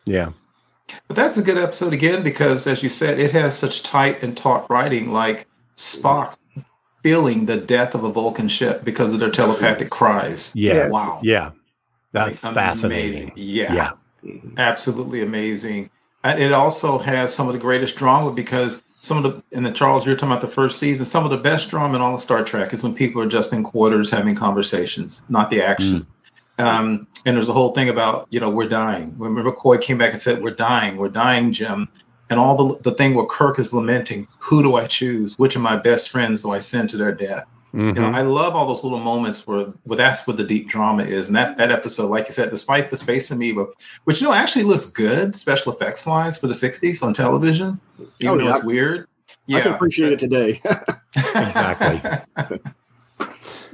yeah 0.05 0.31
But 1.07 1.17
that's 1.17 1.37
a 1.39 1.43
good 1.43 1.59
episode 1.59 1.93
again 1.93 2.23
because, 2.23 2.67
as 2.67 2.83
you 2.83 2.89
said, 2.89 3.21
it 3.21 3.31
has 3.33 3.57
such 3.57 3.83
tight 3.83 4.23
and 4.23 4.37
taut 4.37 4.69
writing, 4.71 5.13
like 5.13 5.47
Spock 5.77 6.37
feeling 7.09 7.47
the 7.47 7.57
death 7.57 7.95
of 7.95 8.05
a 8.05 8.11
Vulcan 8.13 8.49
ship 8.49 8.85
because 8.85 9.13
of 9.15 9.21
their 9.21 9.31
telepathic 9.31 9.89
cries. 9.91 10.53
yeah 10.55 10.89
Wow. 10.89 11.21
yeah 11.23 11.51
that's 12.13 12.43
Like, 12.45 12.55
fascinating 12.55 13.31
Amazing. 13.31 13.33
Yeah. 13.37 13.73
yeah 13.75 13.93
Absolutely 14.59 15.23
amazing. 15.23 15.91
And 16.25 16.39
it 16.43 16.53
also 16.53 16.99
has 16.99 17.33
some 17.35 17.47
of 17.47 17.53
the 17.55 17.59
greatest 17.61 17.97
drama 17.97 18.31
because 18.33 18.83
some 19.01 19.17
of 19.17 19.23
the, 19.23 19.43
in 19.57 19.63
the 19.63 19.71
Charles, 19.71 20.05
you're 20.05 20.17
talking 20.17 20.31
about 20.33 20.41
the 20.41 20.49
first 20.49 20.79
season, 20.79 21.07
some 21.07 21.25
of 21.25 21.31
the 21.31 21.39
best 21.39 21.71
drama 21.71 21.95
in 21.95 22.01
all 22.03 22.15
of 22.15 22.21
Star 22.21 22.45
Trek 22.45 22.75
is 22.75 22.83
when 22.83 22.95
people 22.95 23.23
are 23.23 23.29
just 23.29 23.53
in 23.53 23.63
quarters 23.63 24.11
having 24.11 24.35
conversations, 24.35 25.23
not 25.29 25.49
the 25.51 25.63
action. 25.63 26.07
Um, 26.59 27.07
and 27.25 27.37
there's 27.37 27.49
a 27.49 27.53
whole 27.53 27.73
thing 27.73 27.89
about 27.89 28.27
you 28.31 28.41
know 28.41 28.51
we're 28.51 28.69
dying. 28.69 29.15
Remember, 29.17 29.51
McCoy 29.53 29.81
came 29.81 29.97
back 29.97 30.11
and 30.13 30.21
said 30.21 30.43
we're 30.43 30.51
dying, 30.51 30.97
we're 30.97 31.09
dying, 31.09 31.53
Jim. 31.53 31.89
And 32.31 32.39
all 32.39 32.57
the 32.57 32.79
the 32.91 32.93
thing 32.93 33.15
where 33.15 33.27
Kirk 33.27 33.59
is 33.59 33.73
lamenting, 33.73 34.27
who 34.39 34.63
do 34.63 34.77
I 34.77 34.87
choose? 34.87 35.39
Which 35.39 35.57
of 35.57 35.63
my 35.63 35.77
best 35.77 36.11
friends 36.11 36.43
do 36.43 36.51
I 36.51 36.59
send 36.59 36.91
to 36.91 36.97
their 36.97 37.13
death? 37.13 37.47
Mhm. 37.75 37.95
You 37.97 38.01
know, 38.03 38.09
I 38.09 38.23
love 38.23 38.55
all 38.55 38.67
those 38.67 38.83
little 38.83 38.99
moments 38.99 39.47
where, 39.47 39.67
where 39.85 39.97
that's 39.99 40.27
what 40.27 40.39
the 40.39 40.45
deep 40.45 40.69
drama 40.69 41.03
is. 41.05 41.29
And 41.29 41.37
that 41.37 41.57
that 41.59 41.71
episode, 41.71 42.09
like 42.09 42.27
you 42.27 42.33
said, 42.33 42.51
despite 42.51 42.91
the 42.91 42.97
space 42.97 43.31
amoeba, 43.31 43.67
which 44.05 44.21
you 44.21 44.27
know 44.27 44.33
actually 44.33 44.65
looks 44.65 44.87
good 44.87 45.35
special 45.37 45.73
effects 45.73 46.05
wise 46.07 46.39
for 46.39 46.47
the 46.47 46.55
'60s 46.55 47.03
on 47.03 47.13
television, 47.15 47.79
even 48.21 48.35
Oh, 48.35 48.39
though 48.39 48.45
yeah. 48.45 48.57
it's 48.57 48.65
weird. 48.65 49.07
I 49.53 49.61
can 49.61 49.73
appreciate 49.75 50.13
it 50.13 50.19
today. 50.19 50.61
Exactly. 51.17 52.01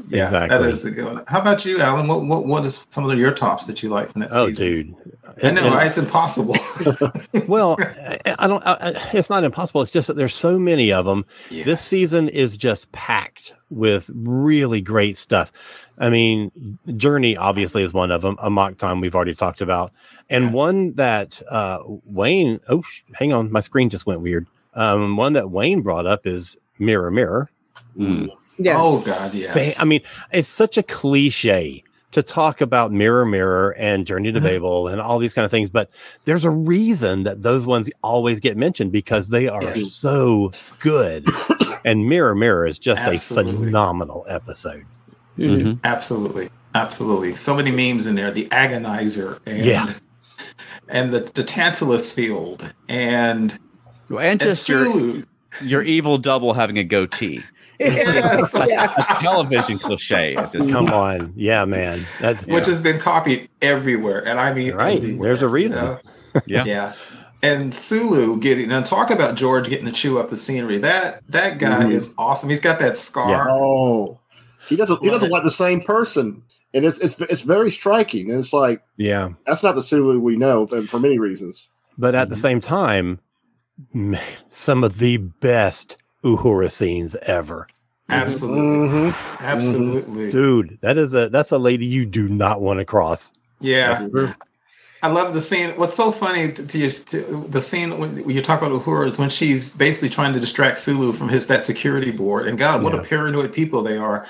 yeah, 0.08 0.30
that 0.30 0.44
Exactly. 0.44 0.70
is 0.70 0.84
a 0.84 0.90
good 0.90 1.04
one. 1.04 1.24
How 1.26 1.40
about 1.40 1.64
you, 1.64 1.78
Alan? 1.80 2.06
What 2.06 2.24
what 2.24 2.46
what 2.46 2.64
is 2.66 2.86
some 2.90 3.08
of 3.08 3.18
your 3.18 3.32
tops 3.32 3.66
that 3.66 3.82
you 3.82 3.88
like 3.90 4.10
from 4.12 4.20
that 4.22 4.30
season? 4.30 4.42
Oh, 4.42 4.48
season? 4.48 4.66
dude. 4.66 5.13
I 5.42 5.50
know, 5.50 5.64
And- 5.66 5.74
right? 5.74 5.86
It's 5.88 5.98
impossible. 5.98 6.54
well, 7.48 7.76
I, 7.80 8.18
I 8.38 8.46
don't. 8.46 8.64
I, 8.66 8.72
I- 8.80 9.10
it's 9.14 9.28
not 9.30 9.44
impossible. 9.44 9.82
It's 9.82 9.90
just 9.90 10.06
that 10.08 10.14
there's 10.14 10.34
so 10.34 10.58
many 10.58 10.92
of 10.92 11.04
them. 11.06 11.24
Yeah. 11.50 11.64
This 11.64 11.80
season 11.80 12.28
is 12.28 12.56
just 12.56 12.90
packed 12.92 13.54
with 13.70 14.08
really 14.14 14.80
great 14.80 15.16
stuff. 15.16 15.52
I 15.98 16.08
mean, 16.08 16.50
Journey 16.96 17.36
obviously 17.36 17.82
is 17.82 17.92
one 17.92 18.10
of 18.10 18.22
them. 18.22 18.36
Amok 18.40 18.78
Time 18.78 19.00
we've 19.00 19.14
already 19.14 19.34
talked 19.34 19.60
about, 19.60 19.92
and 20.30 20.44
Yeah. 20.46 20.50
one 20.50 20.92
that 20.94 21.40
uh, 21.50 21.78
Wayne. 22.04 22.60
Oh, 22.68 22.82
sh- 22.82 23.02
hang 23.14 23.32
on, 23.32 23.50
my 23.52 23.60
screen 23.60 23.90
just 23.90 24.06
went 24.06 24.20
weird. 24.20 24.46
Um, 24.74 25.16
one 25.16 25.34
that 25.34 25.50
Wayne 25.50 25.82
brought 25.82 26.06
up 26.06 26.26
is 26.26 26.56
Mirror 26.80 27.12
Mirror. 27.12 27.50
Mm. 27.96 28.28
Yes. 28.58 28.76
Oh 28.78 28.98
God, 29.00 29.32
yes. 29.34 29.78
I 29.80 29.84
mean, 29.84 30.00
it's 30.32 30.48
such 30.48 30.76
a 30.78 30.82
cliche 30.82 31.83
to 32.14 32.22
talk 32.22 32.60
about 32.60 32.92
Mirror 32.92 33.26
Mirror 33.26 33.70
and 33.78 34.06
Journey 34.06 34.32
to 34.32 34.40
Mhm. 34.40 34.42
Babel 34.44 34.88
and 34.88 35.00
all 35.00 35.18
these 35.18 35.34
kind 35.34 35.44
of 35.44 35.50
things, 35.50 35.68
but 35.68 35.90
there's 36.24 36.44
a 36.44 36.50
reason 36.50 37.24
that 37.24 37.42
those 37.42 37.66
ones 37.66 37.90
always 38.02 38.40
get 38.40 38.56
mentioned 38.56 38.92
because 38.92 39.28
they 39.28 39.48
are 39.48 39.62
Yes. 39.62 39.92
so 39.92 40.50
good. 40.80 41.26
and 41.84 42.08
Mirror 42.08 42.34
Mirror 42.36 42.66
is 42.66 42.78
just 42.78 43.02
Absolutely. 43.02 43.52
a 43.52 43.56
phenomenal 43.66 44.24
episode. 44.28 44.84
Mhm. 45.38 45.58
Mhm. 45.58 45.78
Absolutely, 45.84 46.48
absolutely. 46.74 47.34
So 47.34 47.54
many 47.54 47.70
memes 47.70 48.06
in 48.06 48.14
there. 48.14 48.30
The 48.30 48.46
agonizer 48.46 49.38
and 49.46 49.64
Yeah. 49.64 49.86
and 50.88 51.12
the 51.12 51.28
the 51.34 51.42
Tantalus 51.44 52.12
field 52.12 52.72
and 52.88 53.58
Well, 54.08 54.20
and 54.20 54.40
just 54.40 54.68
your 54.68 55.22
your 55.62 55.82
evil 55.82 56.18
double 56.18 56.52
having 56.54 56.78
a 56.78 56.84
goatee. 56.84 57.40
Yes. 57.80 58.54
Yeah. 58.68 58.92
A 58.96 59.22
television 59.22 59.78
cliche 59.78 60.34
at 60.36 60.52
this 60.52 60.66
Come 60.68 60.86
point. 60.86 61.22
on. 61.22 61.32
Yeah, 61.36 61.64
man. 61.64 62.00
That's 62.20 62.46
which 62.46 62.66
has 62.66 62.80
been 62.80 62.98
copied 63.00 63.48
everywhere, 63.62 64.26
and 64.26 64.38
I 64.38 64.52
mean, 64.54 64.74
Right. 64.74 64.96
everywhere, 64.98 65.28
There's 65.30 65.42
a 65.42 65.46
you 65.46 65.50
reason. 65.52 65.84
know? 65.84 65.98
Yeah. 66.46 66.64
yeah. 66.64 66.92
And 67.42 67.72
Sulu 67.74 68.38
getting 68.40 68.68
now 68.68 68.80
talk 68.82 69.10
about 69.10 69.34
George 69.36 69.68
getting 69.68 69.84
to 69.86 69.92
chew 69.92 70.18
up 70.18 70.28
the 70.30 70.36
scenery. 70.36 70.78
That 70.78 71.20
that 71.28 71.58
guy 71.58 71.84
Mhm. 71.84 71.92
is 71.92 72.14
awesome. 72.18 72.48
He's 72.50 72.60
got 72.60 72.78
that 72.80 72.96
scar. 72.96 73.48
oh, 73.50 74.18
he 74.68 74.76
doesn't. 74.76 75.02
He 75.02 75.10
doesn't 75.10 75.28
it. 75.28 75.32
like 75.32 75.42
the 75.44 75.50
same 75.50 75.80
person, 75.82 76.42
and 76.72 76.84
it's 76.84 76.98
it's 77.00 77.20
it's 77.20 77.42
very 77.42 77.70
striking. 77.70 78.30
And 78.30 78.40
it's 78.40 78.52
like 78.54 78.82
yeah. 78.96 79.28
that's 79.46 79.62
not 79.62 79.74
the 79.74 79.82
Sulu 79.82 80.18
we 80.20 80.36
know, 80.36 80.66
and 80.72 80.88
for 80.88 80.98
many 80.98 81.18
reasons. 81.18 81.68
But 81.98 82.14
at 82.14 82.30
the 82.30 82.34
Mhm. 82.36 82.40
same 82.40 82.60
time, 82.60 83.20
some 84.48 84.82
of 84.82 84.98
the 84.98 85.18
best 85.18 85.96
Uhura 86.24 86.70
scenes 86.70 87.14
ever. 87.22 87.66
Absolutely, 88.10 88.88
Mhm. 88.88 89.40
absolutely. 89.40 90.30
Dude, 90.30 90.78
that 90.82 90.98
is 90.98 91.14
a 91.14 91.28
that's 91.30 91.50
a 91.52 91.58
lady 91.58 91.86
you 91.86 92.04
do 92.04 92.28
not 92.28 92.60
want 92.60 92.78
to 92.78 92.84
cross. 92.84 93.32
Yeah, 93.60 94.06
I 95.02 95.08
love 95.08 95.34
the 95.34 95.40
scene. 95.40 95.70
What's 95.76 95.94
so 95.96 96.10
funny 96.10 96.50
to, 96.52 96.66
to, 96.66 96.78
your, 96.78 96.90
to 96.90 97.46
the 97.50 97.60
scene 97.60 97.98
when, 97.98 98.16
when 98.24 98.34
you 98.34 98.40
talk 98.40 98.62
about 98.62 98.72
Uhura 98.72 99.06
is 99.06 99.18
when 99.18 99.28
she's 99.28 99.70
basically 99.70 100.08
trying 100.08 100.32
to 100.32 100.40
distract 100.40 100.78
Sulu 100.78 101.12
from 101.12 101.28
his 101.28 101.46
that 101.48 101.64
security 101.66 102.10
board. 102.10 102.48
And 102.48 102.58
God, 102.58 102.82
what 102.82 102.94
Yeah. 102.94 103.00
a 103.00 103.04
paranoid 103.04 103.52
people 103.52 103.82
they 103.82 103.98
are. 103.98 104.26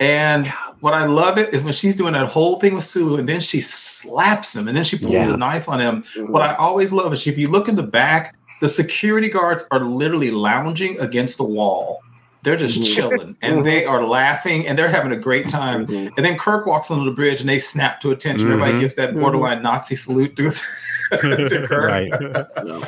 And 0.00 0.46
what 0.80 0.92
I 0.94 1.06
love 1.06 1.38
it 1.38 1.52
is 1.54 1.64
when 1.64 1.72
she's 1.72 1.96
doing 1.96 2.12
that 2.12 2.28
whole 2.28 2.60
thing 2.60 2.74
with 2.74 2.84
Sulu, 2.84 3.16
and 3.18 3.28
then 3.28 3.40
she 3.40 3.60
slaps 3.60 4.54
him, 4.54 4.68
and 4.68 4.76
then 4.76 4.84
she 4.84 4.98
pulls 4.98 5.12
Yeah. 5.12 5.32
a 5.34 5.36
knife 5.36 5.68
on 5.68 5.80
him. 5.80 6.04
Mhm. 6.16 6.30
What 6.30 6.42
I 6.42 6.54
always 6.56 6.92
love 6.92 7.12
is 7.12 7.26
if 7.26 7.36
you 7.38 7.48
look 7.48 7.68
in 7.68 7.74
the 7.76 7.82
back, 7.82 8.36
the 8.60 8.68
security 8.68 9.28
guards 9.28 9.66
are 9.70 9.80
literally 9.80 10.30
lounging 10.30 10.98
against 11.00 11.36
the 11.38 11.44
wall. 11.44 12.02
They're 12.44 12.56
just 12.56 12.80
Mhm. 12.80 12.94
chilling, 12.94 13.36
and 13.42 13.66
they 13.66 13.84
are 13.84 14.04
laughing, 14.04 14.66
and 14.66 14.78
they're 14.78 14.88
having 14.88 15.10
a 15.12 15.16
great 15.16 15.48
time. 15.48 15.86
Mhm. 15.86 16.12
And 16.16 16.24
then 16.24 16.38
Kirk 16.38 16.66
walks 16.66 16.90
onto 16.90 17.04
the 17.04 17.10
bridge 17.10 17.40
and 17.40 17.50
they 17.50 17.58
snap 17.58 18.00
to 18.02 18.10
attention. 18.12 18.46
Everybody 18.48 18.74
Mhm. 18.74 18.80
gives 18.80 18.94
that 18.94 19.14
borderline 19.14 19.60
Nazi 19.62 19.96
salute 19.96 20.36
to, 20.36 20.50
to 21.10 21.66
Kirk. 21.68 21.84
Right. 21.84 22.12
Yeah. 22.64 22.84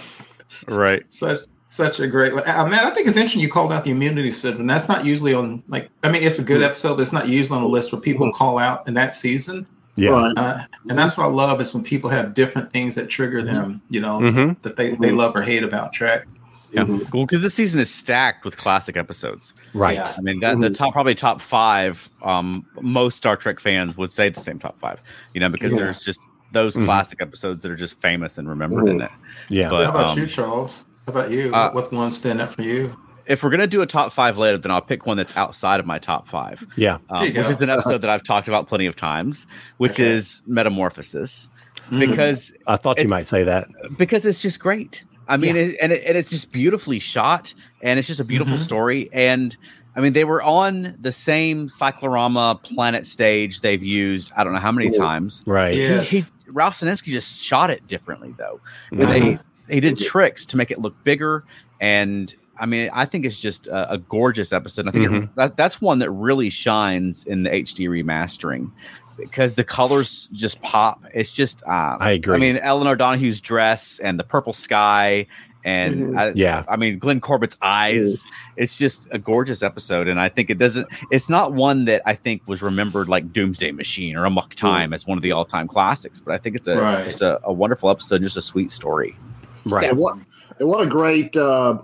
Right. 0.68 1.02
Such 1.08 1.40
such 1.72 2.00
a 2.00 2.06
great 2.08 2.34
one. 2.34 2.42
Uh, 2.48 2.66
man, 2.66 2.84
I 2.84 2.90
think 2.90 3.06
it's 3.06 3.16
interesting 3.16 3.40
you 3.40 3.48
called 3.48 3.72
out 3.72 3.84
the 3.84 3.90
immunity 3.92 4.32
syndrome. 4.32 4.66
That's 4.66 4.88
not 4.88 5.04
usually 5.04 5.34
on 5.34 5.62
like 5.68 5.88
I 6.02 6.10
mean 6.10 6.22
it's 6.22 6.38
a 6.38 6.42
good 6.42 6.62
episode, 6.62 6.96
but 6.96 7.02
it's 7.02 7.12
not 7.12 7.28
usually 7.28 7.56
on 7.58 7.62
a 7.62 7.68
list 7.68 7.92
where 7.92 8.00
people 8.00 8.30
call 8.32 8.58
out 8.58 8.86
in 8.88 8.94
that 8.94 9.14
season. 9.14 9.66
Yeah. 9.96 10.10
Right. 10.10 10.32
Uh, 10.36 10.58
and 10.88 10.98
that's 10.98 11.16
what 11.16 11.24
I 11.24 11.28
love 11.28 11.60
is 11.60 11.74
when 11.74 11.82
people 11.82 12.08
have 12.10 12.32
different 12.34 12.72
things 12.72 12.94
that 12.94 13.08
trigger 13.08 13.42
them, 13.42 13.82
you 13.90 14.00
know, 14.00 14.18
hmm 14.18 14.52
that 14.62 14.76
they, 14.76 14.92
they 14.96 15.10
love 15.10 15.34
or 15.36 15.42
hate 15.42 15.62
about 15.62 15.92
Trek. 15.92 16.26
Yeah. 16.72 16.84
Mhm. 16.84 17.12
Well, 17.12 17.26
because 17.26 17.42
this 17.42 17.54
season 17.54 17.80
is 17.80 17.92
stacked 17.92 18.44
with 18.44 18.56
classic 18.56 18.96
episodes. 18.96 19.52
Right. 19.74 19.94
Yeah. 19.96 20.12
I 20.16 20.20
mean, 20.20 20.38
that 20.40 20.58
the 20.60 20.70
top 20.70 20.92
probably 20.92 21.16
top 21.16 21.42
five. 21.42 22.08
Um, 22.22 22.64
most 22.80 23.16
Star 23.16 23.36
Trek 23.36 23.58
fans 23.58 23.96
would 23.96 24.12
say 24.12 24.28
the 24.28 24.40
same 24.40 24.58
top 24.60 24.78
five. 24.78 25.00
You 25.34 25.40
know, 25.40 25.48
because 25.48 25.72
Yeah. 25.72 25.78
there's 25.80 26.04
just 26.04 26.20
those 26.52 26.76
Mhm. 26.76 26.84
classic 26.84 27.20
episodes 27.20 27.62
that 27.62 27.70
are 27.72 27.76
just 27.76 28.00
famous 28.00 28.38
and 28.38 28.48
remembered 28.48 28.88
in 28.88 29.00
it. 29.00 29.10
Yeah. 29.48 29.68
But- 29.68 29.84
How 29.86 29.90
about 29.90 30.10
um, 30.10 30.18
you, 30.18 30.26
Charles? 30.26 30.86
How 31.06 31.12
about 31.12 31.30
you? 31.32 31.52
uh, 31.52 31.72
what 31.72 31.92
one 31.92 32.10
stand 32.12 32.40
up 32.40 32.52
for 32.52 32.62
you? 32.62 32.96
If 33.30 33.42
we're 33.42 33.50
gonna 33.50 33.66
do 33.66 33.80
a 33.80 33.86
top 33.86 34.12
five 34.12 34.36
later, 34.38 34.58
then 34.58 34.72
I'll 34.72 34.80
pick 34.80 35.06
one 35.06 35.16
that's 35.16 35.36
outside 35.36 35.78
of 35.80 35.86
my 35.86 35.98
top 35.98 36.26
five, 36.28 36.66
yeah. 36.76 36.98
um, 37.10 37.22
which 37.22 37.34
go. 37.34 37.42
is 37.48 37.62
an 37.62 37.70
episode 37.70 37.98
that 37.98 38.10
I've 38.10 38.24
talked 38.24 38.48
about 38.48 38.66
plenty 38.66 38.86
of 38.86 38.96
times, 38.96 39.46
which 39.78 39.92
Okay. 39.92 40.10
is 40.10 40.42
Metamorphosis, 40.46 41.48
Mm. 41.90 42.10
because 42.10 42.52
I 42.66 42.76
thought 42.76 42.98
you 43.00 43.06
might 43.08 43.26
say 43.26 43.44
that. 43.44 43.68
because 43.96 44.26
it's 44.26 44.40
just 44.42 44.58
great. 44.60 45.04
I 45.28 45.36
mean, 45.36 45.56
it, 45.56 45.76
and 45.80 45.92
it, 45.92 46.02
and 46.06 46.18
it's 46.18 46.28
just 46.30 46.50
beautifully 46.50 46.98
shot, 46.98 47.54
and 47.82 47.98
it's 48.00 48.08
just 48.08 48.18
a 48.20 48.24
beautiful 48.24 48.54
Mhm. 48.56 48.64
story. 48.64 49.08
And 49.12 49.56
I 49.96 50.00
mean, 50.00 50.12
they 50.12 50.24
were 50.24 50.42
on 50.42 50.96
the 51.00 51.12
same 51.12 51.68
cyclorama 51.68 52.58
planet 52.62 53.06
stage 53.06 53.60
they've 53.60 53.82
used. 53.82 54.32
I 54.36 54.42
don't 54.44 54.52
know 54.52 54.58
how 54.60 54.72
many 54.72 54.90
Yeah. 54.90 54.98
times. 54.98 55.44
Right. 55.46 55.74
Yeah. 55.74 55.88
Yes. 55.88 56.10
He, 56.10 56.18
he, 56.20 56.24
Ralph 56.48 56.74
Senensky 56.74 57.12
just 57.12 57.42
shot 57.44 57.70
it 57.70 57.86
differently, 57.86 58.34
though. 58.36 58.60
Mhm. 58.92 59.06
They 59.06 59.38
they 59.68 59.78
did 59.78 59.98
tricks 60.00 60.44
to 60.46 60.56
make 60.56 60.72
it 60.72 60.80
look 60.80 60.94
bigger, 61.04 61.44
and 61.80 62.34
I 62.60 62.66
mean, 62.66 62.90
I 62.92 63.04
think 63.06 63.24
it's 63.24 63.40
just 63.40 63.66
a, 63.66 63.92
a 63.92 63.98
gorgeous 63.98 64.52
episode. 64.52 64.86
I 64.86 64.90
think 64.90 65.04
it, 65.06 65.10
Mhm. 65.10 65.28
that, 65.36 65.56
that's 65.56 65.80
one 65.80 65.98
that 66.00 66.10
really 66.10 66.50
shines 66.50 67.24
in 67.24 67.42
the 67.44 67.50
HD 67.50 67.88
remastering 67.88 68.70
because 69.16 69.54
the 69.54 69.64
colors 69.64 70.28
just 70.32 70.60
pop. 70.62 71.02
It's 71.14 71.32
just 71.32 71.62
um, 71.66 71.96
I 72.00 72.12
agree. 72.12 72.34
I 72.36 72.38
mean, 72.38 72.56
Elinor 72.58 72.96
Donahue's 72.96 73.40
dress 73.40 73.98
and 73.98 74.18
the 74.18 74.24
purple 74.24 74.52
sky, 74.52 75.26
and 75.64 76.14
Mhm. 76.14 76.18
I, 76.18 76.32
Yeah. 76.34 76.64
I 76.68 76.76
mean 76.76 76.98
Glenn 76.98 77.20
Corbett's 77.20 77.56
eyes. 77.60 78.24
It's 78.56 78.78
just 78.78 79.08
a 79.10 79.18
gorgeous 79.18 79.62
episode, 79.62 80.08
and 80.08 80.18
I 80.18 80.28
think 80.30 80.48
it 80.48 80.56
doesn't. 80.58 80.86
It's 81.10 81.28
not 81.28 81.52
one 81.52 81.84
that 81.86 82.00
I 82.06 82.14
think 82.14 82.40
was 82.46 82.62
remembered 82.62 83.08
like 83.10 83.30
Doomsday 83.32 83.72
Machine 83.72 84.16
or 84.16 84.24
Amok 84.24 84.54
Time 84.54 84.94
as 84.94 85.06
one 85.06 85.18
of 85.18 85.22
the 85.22 85.32
all-time 85.32 85.68
classics, 85.68 86.18
but 86.20 86.32
I 86.34 86.38
think 86.38 86.56
it's 86.56 86.66
a 86.66 86.76
Right. 86.76 87.04
just 87.04 87.20
a, 87.20 87.40
a 87.44 87.52
wonderful 87.52 87.90
episode, 87.90 88.22
just 88.22 88.36
a 88.38 88.42
sweet 88.42 88.72
story. 88.72 89.16
right. 89.66 89.90
And 89.90 89.98
what 89.98 90.16
and 90.58 90.68
what 90.68 90.80
a 90.82 90.86
great 90.86 91.36
uh, 91.36 91.78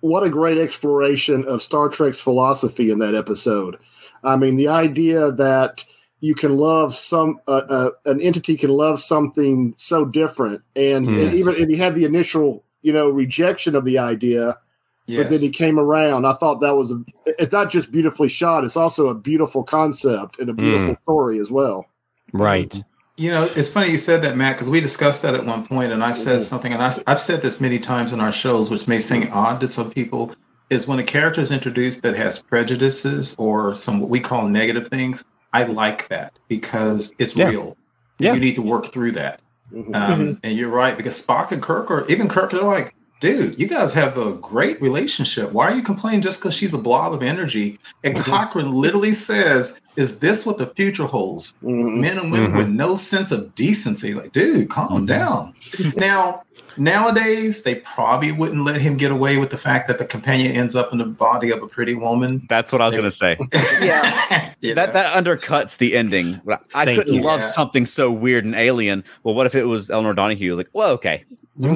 what 0.00 0.22
a 0.22 0.30
great 0.30 0.58
exploration 0.58 1.44
of 1.46 1.62
Star 1.62 1.88
Trek's 1.88 2.20
philosophy 2.20 2.90
in 2.90 2.98
that 3.00 3.14
episode. 3.14 3.76
I 4.24 4.36
mean, 4.36 4.56
the 4.56 4.68
idea 4.68 5.32
that 5.32 5.84
you 6.20 6.34
can 6.34 6.56
love 6.58 6.94
some 6.94 7.40
uh, 7.48 7.62
uh, 7.68 7.90
an 8.04 8.20
entity 8.20 8.56
can 8.56 8.70
love 8.70 9.00
something 9.00 9.74
so 9.76 10.04
different, 10.04 10.62
and, 10.76 11.08
and 11.08 11.34
even 11.34 11.54
if 11.56 11.68
he 11.68 11.76
had 11.76 11.94
the 11.94 12.04
initial 12.04 12.64
you 12.82 12.92
know 12.92 13.08
rejection 13.08 13.74
of 13.74 13.84
the 13.84 13.98
idea, 13.98 14.58
Yes. 15.06 15.24
but 15.24 15.30
then 15.30 15.40
he 15.40 15.50
came 15.50 15.78
around. 15.78 16.24
I 16.26 16.34
thought 16.34 16.60
that 16.60 16.76
was 16.76 16.92
a, 16.92 17.02
it's 17.26 17.52
not 17.52 17.70
just 17.70 17.90
beautifully 17.90 18.28
shot; 18.28 18.64
it's 18.64 18.76
also 18.76 19.08
a 19.08 19.14
beautiful 19.14 19.64
concept 19.64 20.38
and 20.38 20.48
a 20.50 20.52
beautiful 20.52 20.96
story 21.02 21.38
as 21.40 21.50
well. 21.50 21.86
Right. 22.32 22.82
You 23.20 23.30
know, 23.30 23.50
it's 23.54 23.68
funny 23.68 23.90
you 23.90 23.98
said 23.98 24.22
that, 24.22 24.38
Matt, 24.38 24.56
because 24.56 24.70
we 24.70 24.80
discussed 24.80 25.20
that 25.22 25.34
at 25.34 25.44
one 25.44 25.66
point, 25.66 25.92
and 25.92 26.02
I 26.02 26.10
said 26.10 26.40
Mhm. 26.40 26.44
something, 26.44 26.72
and 26.72 26.82
I, 26.82 26.96
I've 27.06 27.20
said 27.20 27.42
this 27.42 27.60
many 27.60 27.78
times 27.78 28.14
in 28.14 28.20
our 28.20 28.32
shows, 28.32 28.70
which 28.70 28.88
may 28.88 28.98
seem 28.98 29.28
odd 29.30 29.60
to 29.60 29.68
some 29.68 29.90
people, 29.90 30.32
is 30.70 30.86
when 30.86 30.98
a 30.98 31.02
character 31.04 31.42
is 31.42 31.50
introduced 31.50 32.02
that 32.02 32.16
has 32.16 32.42
prejudices 32.42 33.34
or 33.36 33.74
some 33.74 34.00
what 34.00 34.08
we 34.08 34.20
call 34.20 34.48
negative 34.48 34.88
things. 34.88 35.22
I 35.52 35.64
like 35.64 36.08
that 36.08 36.32
because 36.48 37.12
it's 37.18 37.36
Yeah. 37.36 37.50
real. 37.50 37.76
Yeah. 38.18 38.32
You 38.32 38.40
need 38.40 38.54
to 38.54 38.62
work 38.62 38.90
through 38.90 39.10
that. 39.12 39.40
Mhm. 39.70 39.94
Um, 39.94 40.38
And 40.42 40.56
you're 40.56 40.70
right 40.70 40.96
because 40.96 41.20
Spock 41.20 41.52
and 41.52 41.60
Kirk, 41.60 41.90
or 41.90 42.06
even 42.08 42.26
Kirk, 42.26 42.52
they're 42.52 42.62
like, 42.62 42.94
dude, 43.20 43.60
you 43.60 43.68
guys 43.68 43.92
have 43.92 44.16
a 44.16 44.32
great 44.32 44.80
relationship. 44.80 45.52
Why 45.52 45.66
are 45.66 45.74
you 45.74 45.82
complaining 45.82 46.22
just 46.22 46.40
because 46.40 46.54
she's 46.54 46.72
a 46.72 46.78
blob 46.78 47.12
of 47.12 47.22
energy? 47.22 47.78
And 48.02 48.18
Cochrane 48.18 48.72
literally 48.72 49.12
says, 49.12 49.78
Is 50.00 50.18
this 50.20 50.46
what 50.46 50.56
the 50.56 50.66
future 50.66 51.04
holds? 51.04 51.52
Mhm. 51.62 51.98
Men 52.00 52.18
and 52.18 52.32
women 52.32 52.52
Mhm. 52.52 52.56
with 52.56 52.68
no 52.68 52.94
sense 52.94 53.30
of 53.32 53.54
decency. 53.54 54.14
Like, 54.14 54.32
dude, 54.32 54.70
calm 54.70 55.04
down. 55.04 55.52
now, 55.96 56.42
nowadays, 56.78 57.62
they 57.64 57.74
probably 57.76 58.32
wouldn't 58.32 58.64
let 58.64 58.80
him 58.80 58.96
get 58.96 59.12
away 59.12 59.36
with 59.36 59.50
the 59.50 59.58
fact 59.58 59.88
that 59.88 59.98
the 59.98 60.06
companion 60.06 60.52
ends 60.56 60.74
up 60.74 60.90
in 60.92 60.98
the 60.98 61.04
body 61.04 61.50
of 61.50 61.62
a 61.62 61.66
pretty 61.66 61.94
woman. 61.94 62.46
That's 62.48 62.72
what 62.72 62.80
I 62.80 62.86
was 62.86 62.96
gonna 62.96 63.10
say. 63.10 63.36
Yeah. 63.82 64.52
You 64.62 64.74
That 64.74 64.92
that 64.92 65.16
undercuts 65.16 65.78
the 65.78 65.96
ending. 65.96 66.38
I 66.74 66.84
Thank 66.84 66.98
couldn't 66.98 67.14
you. 67.14 67.22
love 67.22 67.40
Yeah. 67.40 67.46
something 67.48 67.86
so 67.86 68.10
weird 68.10 68.44
and 68.44 68.54
alien. 68.54 69.04
Well, 69.22 69.34
what 69.34 69.46
if 69.46 69.54
it 69.54 69.64
was 69.64 69.88
Elinor 69.90 70.12
Donahue? 70.12 70.54
Like, 70.54 70.68
well, 70.74 70.90
okay, 70.90 71.24
you, 71.58 71.70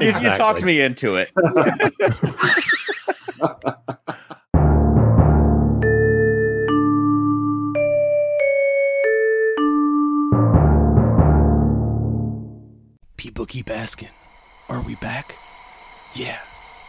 you 0.00 0.30
talked 0.36 0.62
me 0.64 0.80
into 0.80 1.14
it. 1.16 1.30
People 13.20 13.44
keep 13.44 13.68
asking, 13.68 14.08
are 14.70 14.80
we 14.80 14.94
back? 14.94 15.34
Yeah, 16.14 16.38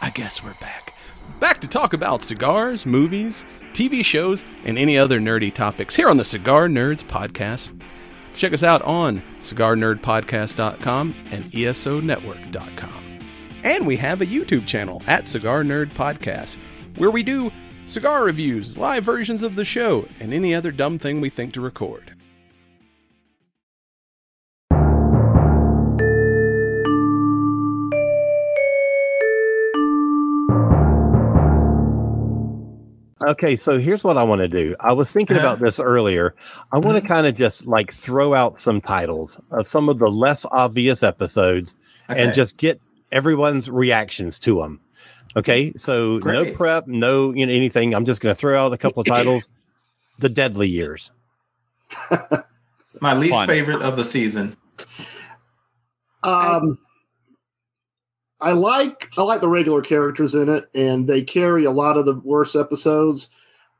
I 0.00 0.08
guess 0.08 0.42
we're 0.42 0.54
back. 0.54 0.94
Back 1.40 1.60
to 1.60 1.68
talk 1.68 1.92
about 1.92 2.22
cigars, 2.22 2.86
movies, 2.86 3.44
TV 3.74 4.02
shows, 4.02 4.42
and 4.64 4.78
any 4.78 4.96
other 4.96 5.20
nerdy 5.20 5.52
topics 5.52 5.94
here 5.94 6.08
on 6.08 6.16
the 6.16 6.24
Cigar 6.24 6.68
Nerds 6.68 7.04
Podcast. 7.04 7.78
Check 8.34 8.54
us 8.54 8.62
out 8.62 8.80
on 8.80 9.20
cigarnerdpodcast.com 9.40 11.14
and 11.32 11.44
esonetwork.com. 11.44 13.20
And 13.62 13.86
we 13.86 13.96
have 13.96 14.22
a 14.22 14.26
YouTube 14.26 14.66
channel 14.66 15.02
at 15.06 15.26
Cigar 15.26 15.62
Nerd 15.64 15.90
Podcast 15.90 16.56
where 16.96 17.10
we 17.10 17.22
do 17.22 17.52
cigar 17.84 18.24
reviews, 18.24 18.78
live 18.78 19.04
versions 19.04 19.42
of 19.42 19.54
the 19.54 19.66
show, 19.66 20.08
and 20.18 20.32
any 20.32 20.54
other 20.54 20.72
dumb 20.72 20.98
thing 20.98 21.20
we 21.20 21.28
think 21.28 21.52
to 21.52 21.60
record. 21.60 22.14
Okay, 33.26 33.56
so 33.56 33.78
here's 33.78 34.04
what 34.04 34.16
I 34.16 34.22
want 34.22 34.40
to 34.40 34.48
do. 34.48 34.74
I 34.80 34.92
was 34.92 35.12
thinking 35.12 35.36
uh-huh. 35.36 35.46
about 35.46 35.60
this 35.60 35.78
earlier. 35.78 36.34
I 36.72 36.78
want 36.78 36.96
to 36.96 37.00
mm-hmm. 37.00 37.06
kind 37.06 37.26
of 37.26 37.36
just 37.36 37.66
like 37.66 37.92
throw 37.92 38.34
out 38.34 38.58
some 38.58 38.80
titles 38.80 39.40
of 39.50 39.68
some 39.68 39.88
of 39.88 39.98
the 39.98 40.08
less 40.08 40.44
obvious 40.50 41.02
episodes 41.02 41.76
and 42.08 42.34
just 42.34 42.56
get 42.56 42.80
everyone's 43.10 43.70
reactions 43.70 44.38
to 44.40 44.60
them. 44.60 44.80
Okay, 45.36 45.68
mm-hmm. 45.68 45.78
so 45.78 46.18
no 46.18 46.52
prep, 46.54 46.86
no 46.86 47.32
you 47.32 47.46
know 47.46 47.52
anything. 47.52 47.94
I'm 47.94 48.04
just 48.04 48.20
going 48.20 48.34
to 48.34 48.38
throw 48.38 48.64
out 48.64 48.72
a 48.72 48.78
couple 48.78 49.00
of 49.00 49.06
titles. 49.06 49.48
the 50.18 50.28
Deadly 50.28 50.68
Years. 50.68 51.10
My 53.00 53.14
least 53.14 53.32
Fun. 53.32 53.46
favorite 53.46 53.82
of 53.82 53.96
the 53.96 54.04
season. 54.04 54.56
Um, 56.22 56.78
I 58.42 58.52
like 58.52 59.10
I 59.16 59.22
like 59.22 59.40
the 59.40 59.48
regular 59.48 59.80
characters 59.82 60.34
in 60.34 60.48
it, 60.48 60.68
and 60.74 61.06
they 61.06 61.22
carry 61.22 61.64
a 61.64 61.70
lot 61.70 61.96
of 61.96 62.06
the 62.06 62.14
worst 62.14 62.56
episodes. 62.56 63.28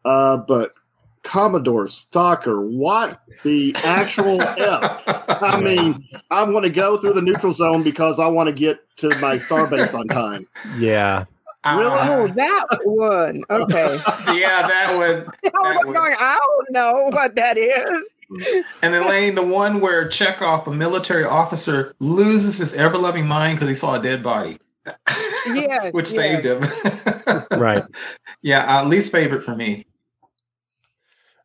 Uh, 0.04 0.36
but 0.36 0.74
Commodore 1.22 1.84
Stocker, 1.84 2.68
what 2.68 3.20
the 3.44 3.74
actual 3.84 4.40
f? 4.42 5.02
I 5.42 5.60
mean, 5.62 6.08
I 6.30 6.42
want 6.44 6.64
to 6.64 6.70
go 6.70 6.96
through 6.96 7.12
the 7.14 7.22
neutral 7.22 7.52
zone 7.52 7.82
because 7.82 8.18
I 8.18 8.26
want 8.26 8.48
to 8.48 8.52
get 8.52 8.78
to 8.98 9.08
my 9.20 9.38
starbase 9.38 9.94
on 9.98 10.08
time. 10.08 10.46
Yeah, 10.78 11.24
Oh, 11.64 12.26
Ah, 12.26 12.26
that 12.34 12.66
one. 12.84 13.44
Okay. 13.48 13.94
yeah, 14.40 14.66
that 14.66 14.96
one. 14.96 15.26
I 15.44 15.76
was 15.76 15.86
was- 15.86 15.94
going, 15.94 16.14
I 16.18 16.38
don't 16.42 16.70
know 16.72 17.08
what 17.12 17.36
that 17.36 17.56
is. 17.56 18.02
And 18.82 18.94
then 18.94 19.06
Lane, 19.08 19.34
the 19.34 19.44
one 19.44 19.80
where 19.80 20.06
Chekov, 20.08 20.66
a 20.66 20.72
military 20.72 21.24
officer, 21.24 21.94
loses 22.00 22.56
his 22.58 22.72
ever 22.74 22.96
loving 22.98 23.26
mind 23.26 23.56
because 23.58 23.68
he 23.68 23.74
saw 23.74 23.94
a 23.98 24.02
dead 24.02 24.22
body. 24.22 24.58
Yes, 25.44 25.92
Which 25.92 26.12
yes. 26.12 26.14
saved 26.14 26.44
him. 26.46 26.62
right. 27.60 27.82
Yeah, 28.42 28.78
uh, 28.78 28.84
least 28.84 29.10
favorite 29.10 29.42
for 29.42 29.56
me. 29.56 29.84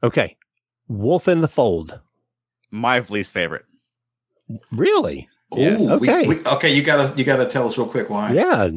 Okay, 0.03 0.37
Wolf 0.87 1.27
in 1.27 1.41
the 1.41 1.47
Fold. 1.47 1.99
My 2.69 2.99
least 3.09 3.33
favorite. 3.33 3.65
Really? 4.71 5.27
Yes. 5.51 5.81
Ooh, 5.81 5.97
we- 5.99 6.09
Okay. 6.11 6.27
we- 6.27 6.45
okay, 6.45 6.71
you 6.73 6.83
gotta 6.83 7.11
you 7.17 7.23
gotta 7.23 7.47
tell 7.47 7.65
us 7.65 7.75
real 7.75 7.87
quick 7.87 8.09
why. 8.11 8.33
Yeah. 8.33 8.69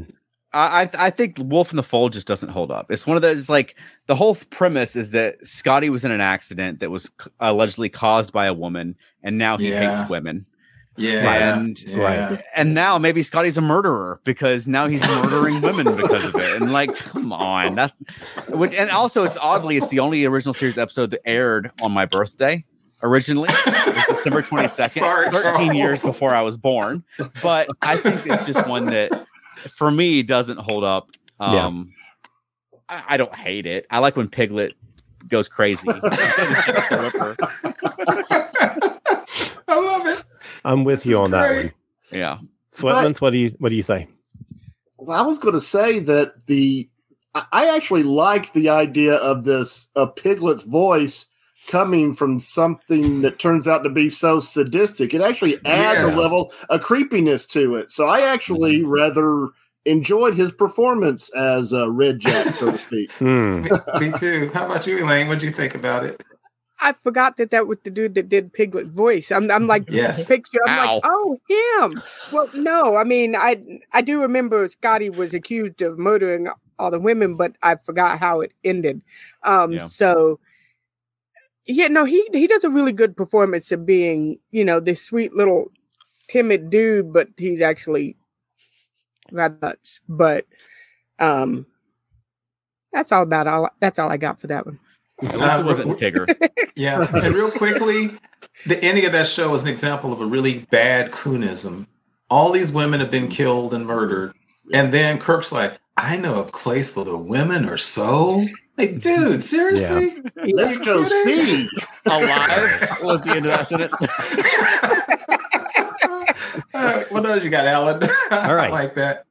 I 0.52 0.88
I 0.98 1.10
think 1.10 1.36
Wolf 1.38 1.70
in 1.72 1.76
the 1.76 1.82
Fold 1.82 2.12
just 2.12 2.26
doesn't 2.26 2.48
hold 2.48 2.70
up. 2.70 2.90
It's 2.90 3.06
one 3.06 3.16
of 3.16 3.22
those 3.22 3.48
like 3.48 3.76
the 4.06 4.16
whole 4.16 4.34
premise 4.50 4.96
is 4.96 5.10
that 5.10 5.36
Scotty 5.46 5.90
was 5.90 6.04
in 6.04 6.10
an 6.10 6.20
accident 6.20 6.80
that 6.80 6.90
was 6.90 7.10
allegedly 7.38 7.88
caused 7.88 8.32
by 8.32 8.46
a 8.46 8.54
woman, 8.54 8.96
and 9.22 9.38
now 9.38 9.56
he 9.58 9.70
Yeah. 9.70 9.96
hates 9.96 10.10
women. 10.10 10.46
Yeah. 10.96 11.54
And 11.54 11.80
yeah. 11.82 12.40
and 12.56 12.74
now 12.74 12.98
maybe 12.98 13.22
Scotty's 13.22 13.56
a 13.56 13.62
murderer 13.62 14.20
because 14.24 14.66
now 14.68 14.86
he's 14.88 15.00
murdering 15.02 15.60
women 15.62 15.96
because 15.96 16.24
of 16.24 16.34
it. 16.34 16.60
And 16.60 16.72
like, 16.72 16.94
come 16.96 17.32
on, 17.32 17.74
that's 17.76 17.94
which, 18.48 18.74
and 18.74 18.90
also 18.90 19.22
it's 19.22 19.38
oddly 19.38 19.76
it's 19.78 19.88
the 19.88 20.00
only 20.00 20.24
original 20.26 20.52
series 20.52 20.76
episode 20.76 21.10
that 21.12 21.20
aired 21.26 21.70
on 21.80 21.92
my 21.92 22.04
birthday 22.06 22.64
originally. 23.02 23.48
It's 23.66 24.08
December 24.08 24.42
twenty 24.42 24.68
second, 24.68 25.02
thirteen 25.32 25.42
Charles. 25.42 25.74
years 25.74 26.02
before 26.02 26.34
I 26.34 26.42
was 26.42 26.56
born. 26.58 27.02
But 27.42 27.68
I 27.80 27.96
think 27.96 28.26
it's 28.26 28.44
just 28.46 28.66
one 28.68 28.86
that 28.86 29.26
for 29.68 29.90
me 29.90 30.22
doesn't 30.22 30.58
hold 30.58 30.84
up. 30.84 31.10
Yeah. 31.40 31.66
Um, 31.66 31.92
I, 32.88 33.02
I 33.10 33.16
don't 33.16 33.34
hate 33.34 33.66
it. 33.66 33.86
I 33.90 33.98
like 33.98 34.16
when 34.16 34.28
Piglet 34.28 34.74
goes 35.28 35.48
crazy. 35.48 35.86
I 35.88 37.36
love 39.68 40.06
it. 40.06 40.24
I'm 40.64 40.84
with 40.84 41.06
you 41.06 41.14
is 41.14 41.20
on 41.20 41.30
that 41.32 41.54
one. 41.56 41.72
yeah. 42.10 42.38
Sweatmans, 42.72 43.20
what 43.20 43.30
do 43.30 43.38
you 43.38 43.50
what 43.58 43.70
do 43.70 43.76
you 43.76 43.82
say? 43.82 44.08
Well, 44.96 45.18
I 45.18 45.22
was 45.26 45.38
going 45.38 45.54
to 45.54 45.60
say 45.60 45.98
that 46.00 46.46
the 46.46 46.88
I- 47.34 47.46
I 47.52 47.76
actually 47.76 48.02
like 48.04 48.52
the 48.52 48.68
idea 48.68 49.14
of 49.14 49.44
this 49.44 49.88
a 49.96 50.06
piglet's 50.06 50.62
voice 50.62 51.26
coming 51.70 52.12
from 52.14 52.40
something 52.40 53.22
that 53.22 53.38
turns 53.38 53.68
out 53.68 53.84
to 53.84 53.88
be 53.88 54.10
so 54.10 54.40
sadistic. 54.40 55.14
It 55.14 55.20
actually 55.20 55.54
adds 55.64 56.00
Yes. 56.00 56.16
a 56.16 56.20
level 56.20 56.52
of 56.68 56.82
creepiness 56.82 57.46
to 57.46 57.76
it. 57.76 57.92
So 57.92 58.06
I 58.08 58.22
actually 58.22 58.82
rather 58.84 59.48
enjoyed 59.84 60.34
his 60.34 60.52
performance 60.52 61.30
as 61.30 61.72
uh, 61.72 61.86
Redjac, 61.86 62.52
so 62.54 62.72
to 62.72 62.78
speak. 62.78 63.10
Hmm. 63.20 63.62
Me, 63.62 63.70
me 64.00 64.18
too. 64.18 64.50
How 64.52 64.66
about 64.66 64.86
you, 64.86 64.98
Elaine? 65.04 65.28
What 65.28 65.38
do 65.38 65.46
you 65.46 65.52
think 65.52 65.74
about 65.76 66.04
it? 66.04 66.20
I 66.80 66.92
forgot 66.92 67.36
that 67.36 67.50
that 67.50 67.66
was 67.68 67.78
the 67.84 67.90
dude 67.90 68.14
that 68.14 68.28
did 68.28 68.52
Piglet 68.52 68.86
voice. 68.88 69.30
I'm, 69.30 69.50
I'm 69.50 69.66
like, 69.66 69.84
Yes. 69.90 70.26
picture. 70.26 70.58
I'm 70.66 70.78
Ow. 70.78 70.94
like, 70.94 71.02
oh, 71.06 71.38
him. 71.48 72.02
Well, 72.32 72.48
no, 72.54 72.96
I 72.96 73.04
mean, 73.04 73.36
I, 73.36 73.62
I 73.92 74.00
do 74.00 74.20
remember 74.22 74.68
Scotty 74.68 75.10
was 75.10 75.34
accused 75.34 75.82
of 75.82 75.98
murdering 75.98 76.48
all 76.78 76.90
the 76.90 76.98
women, 76.98 77.36
but 77.36 77.52
I 77.62 77.76
forgot 77.76 78.18
how 78.18 78.40
it 78.40 78.52
ended. 78.64 79.02
Um, 79.44 79.72
Yeah. 79.72 79.86
so 79.86 80.40
yeah, 81.66 81.88
no, 81.88 82.04
he 82.04 82.26
he 82.32 82.46
does 82.46 82.64
a 82.64 82.70
really 82.70 82.92
good 82.92 83.16
performance 83.16 83.70
of 83.72 83.86
being, 83.86 84.38
you 84.50 84.64
know, 84.64 84.80
this 84.80 85.02
sweet 85.02 85.34
little 85.34 85.70
timid 86.28 86.70
dude, 86.70 87.12
but 87.12 87.28
he's 87.36 87.60
actually 87.60 88.16
rather 89.30 89.56
nuts. 89.60 90.00
But 90.08 90.46
um, 91.18 91.66
that's 92.92 93.12
all 93.12 93.22
about 93.22 93.46
all. 93.46 93.68
That's 93.80 93.98
all 93.98 94.10
I 94.10 94.16
got 94.16 94.40
for 94.40 94.46
that 94.48 94.66
one. 94.66 94.78
At 95.22 95.36
least 95.36 95.42
Uh, 95.42 95.58
it 95.60 95.64
wasn't 95.64 95.88
Tigger. 95.98 96.50
Yeah. 96.76 97.06
And 97.14 97.34
real 97.34 97.50
quickly, 97.50 98.10
the 98.66 98.82
ending 98.82 99.04
of 99.04 99.12
that 99.12 99.26
show 99.26 99.54
is 99.54 99.62
an 99.62 99.68
example 99.68 100.12
of 100.12 100.20
a 100.20 100.26
really 100.26 100.60
bad 100.70 101.10
coonism. 101.10 101.86
All 102.30 102.52
these 102.52 102.72
women 102.72 103.00
have 103.00 103.10
been 103.10 103.28
killed 103.28 103.74
and 103.74 103.86
murdered. 103.86 104.32
And 104.72 104.92
then 104.92 105.18
Kirk's 105.18 105.52
like, 105.52 105.78
I 105.96 106.16
know 106.16 106.40
a 106.40 106.44
place 106.44 106.94
where 106.94 107.04
the 107.04 107.18
women 107.18 107.68
are 107.68 107.76
so 107.76 108.46
like, 108.80 109.00
dude, 109.00 109.42
seriously? 109.42 110.22
Let's 110.36 110.78
go 110.78 111.04
see. 111.04 111.68
Alive 112.06 112.88
What 112.90 113.02
was 113.02 113.22
the 113.22 113.30
end 113.30 113.46
of 113.46 113.52
that 113.52 113.66
sentence. 113.66 113.92
Uh, 116.72 117.04
what 117.10 117.26
else 117.26 117.44
you 117.44 117.50
got, 117.50 117.66
Alan? 117.66 118.02
All 118.30 118.54
right. 118.54 118.68
I 118.68 118.72
like 118.72 118.94
that. 118.94 119.24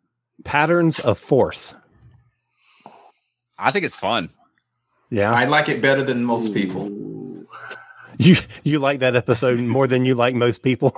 Patterns 0.43 0.99
of 0.99 1.17
Force. 1.17 1.73
I 3.57 3.71
think 3.71 3.85
it's 3.85 3.95
fun. 3.95 4.29
Yeah. 5.09 5.31
I 5.33 5.45
like 5.45 5.69
it 5.69 5.81
better 5.81 6.03
than 6.03 6.23
most 6.23 6.53
people. 6.53 6.91
You 8.17 8.35
you 8.63 8.79
like 8.79 8.99
that 8.99 9.15
episode 9.15 9.59
more 9.59 9.87
than 9.87 10.05
you 10.05 10.13
like 10.15 10.35
most 10.35 10.61
people. 10.61 10.93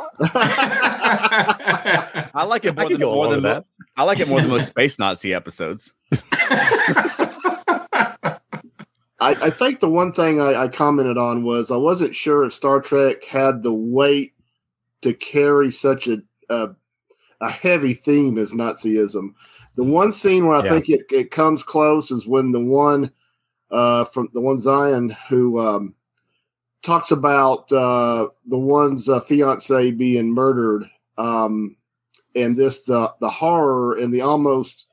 I 2.33 2.43
like 2.47 2.65
it 2.65 2.75
more 2.75 2.89
than 2.89 2.99
go 2.99 3.13
more 3.13 3.27
than 3.27 3.43
with 3.43 3.43
mo- 3.43 3.65
I 3.95 4.03
like 4.03 4.19
it 4.19 4.27
more 4.27 4.41
than 4.41 4.49
most 4.49 4.67
space 4.67 4.97
Nazi 4.99 5.33
episodes. 5.33 5.93
I, 9.22 9.36
I 9.39 9.49
think 9.51 9.80
the 9.80 9.89
one 9.89 10.11
thing 10.11 10.41
I, 10.41 10.63
I 10.63 10.67
commented 10.67 11.17
on 11.17 11.43
was 11.43 11.69
I 11.72 11.78
wasn't 11.78 12.15
sure 12.15 12.43
if 12.43 12.53
Star 12.53 12.82
Trek 12.82 13.24
had 13.24 13.61
the 13.61 13.74
weight 13.74 14.34
to 15.03 15.13
carry 15.13 15.72
such 15.72 16.07
a 16.07 16.22
a, 16.49 16.72
a 17.39 17.49
heavy 17.49 17.93
theme 17.93 18.38
as 18.38 18.51
Nazism. 18.51 19.30
The 19.76 19.84
one 19.84 20.11
scene 20.11 20.47
where 20.47 20.57
I 20.57 20.63
Yeah. 20.63 20.72
think 20.74 20.89
it, 20.89 21.05
it 21.11 21.32
comes 21.32 21.63
close 21.63 22.11
is 22.11 22.28
when 22.28 22.51
the 22.51 22.59
one 22.59 23.11
uh, 23.69 24.03
from 24.05 24.30
the 24.34 24.41
one 24.41 24.57
Zeon 24.57 25.15
who 25.30 25.59
um, 25.59 25.95
talks 26.82 27.11
about 27.11 27.72
uh, 27.72 28.28
the 28.47 28.57
one's 28.57 29.07
uh, 29.07 29.19
fiance 29.22 29.91
being 29.91 30.34
murdered, 30.34 30.89
um, 31.17 31.78
and 32.36 32.57
this 32.57 32.82
the 32.82 33.13
the 33.22 33.30
horror 33.30 33.97
and 33.97 34.13
the 34.13 34.22
almost 34.22 34.88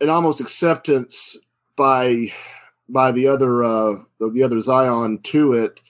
an 0.00 0.08
almost 0.08 0.40
acceptance 0.40 1.36
by 1.76 2.32
by 2.88 3.12
the 3.12 3.26
other 3.28 3.64
uh, 3.64 3.96
the 4.20 4.42
other 4.42 4.56
Zeon 4.56 5.22
to 5.24 5.52
it. 5.52 5.80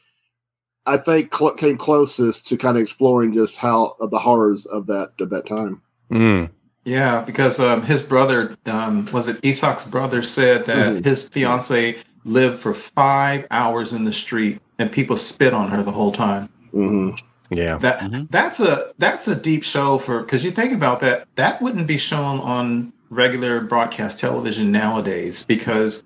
I 0.88 0.97
think 0.97 1.34
cl- 1.34 1.55
came 1.55 1.76
closest 1.76 2.47
to 2.49 2.57
kind 2.57 2.76
of 2.76 2.82
exploring 2.82 3.32
just 3.34 3.57
how 3.57 3.97
of 4.01 4.11
the 4.11 4.18
horrors 4.20 4.66
of 4.66 4.86
that 4.86 5.12
of 5.20 5.30
that 5.30 5.47
time. 5.47 5.82
Mm. 6.11 6.51
Yeah, 6.84 7.22
because 7.22 7.59
um, 7.59 7.82
his 7.82 8.01
brother, 8.01 8.57
um, 8.66 9.07
was 9.12 9.26
it 9.26 9.40
Isak's 9.42 9.84
brother, 9.84 10.22
said 10.22 10.64
that 10.66 10.94
Mhm. 10.94 11.05
his 11.05 11.28
fiance 11.28 11.97
lived 12.24 12.61
for 12.61 12.72
five 12.74 13.44
hours 13.51 13.92
in 13.92 14.05
the 14.05 14.12
street 14.12 14.61
and 14.78 14.90
people 14.92 15.16
spit 15.16 15.53
on 15.53 15.68
her 15.68 15.82
the 15.82 15.90
whole 15.90 16.12
time. 16.12 16.49
hmm 16.70 17.11
Yeah. 17.51 17.78
That 17.78 18.01
Mhm. 18.01 18.30
that's 18.30 18.61
a 18.61 18.92
that's 18.99 19.26
a 19.26 19.34
deep 19.34 19.64
show 19.64 19.99
for 19.99 20.20
because 20.20 20.44
you 20.44 20.53
think 20.53 20.72
about 20.72 21.01
that 21.01 21.26
that 21.34 21.61
wouldn't 21.61 21.88
be 21.88 21.99
shown 21.99 22.38
on 22.40 22.92
regular 23.11 23.61
broadcast 23.61 24.18
television 24.20 24.70
nowadays 24.70 25.44
because 25.49 26.05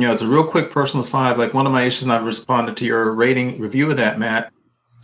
you 0.00 0.06
know 0.06 0.12
as 0.12 0.22
a 0.22 0.28
real 0.28 0.44
quick 0.44 0.70
personal 0.70 1.02
side 1.04 1.36
like 1.38 1.54
one 1.54 1.66
of 1.66 1.72
my 1.72 1.82
issues 1.82 2.02
and 2.04 2.12
I've 2.12 2.24
responded 2.24 2.76
to 2.78 2.84
your 2.84 3.12
rating 3.12 3.58
review 3.60 3.90
of 3.90 3.96
that 3.96 4.18
Matt 4.18 4.52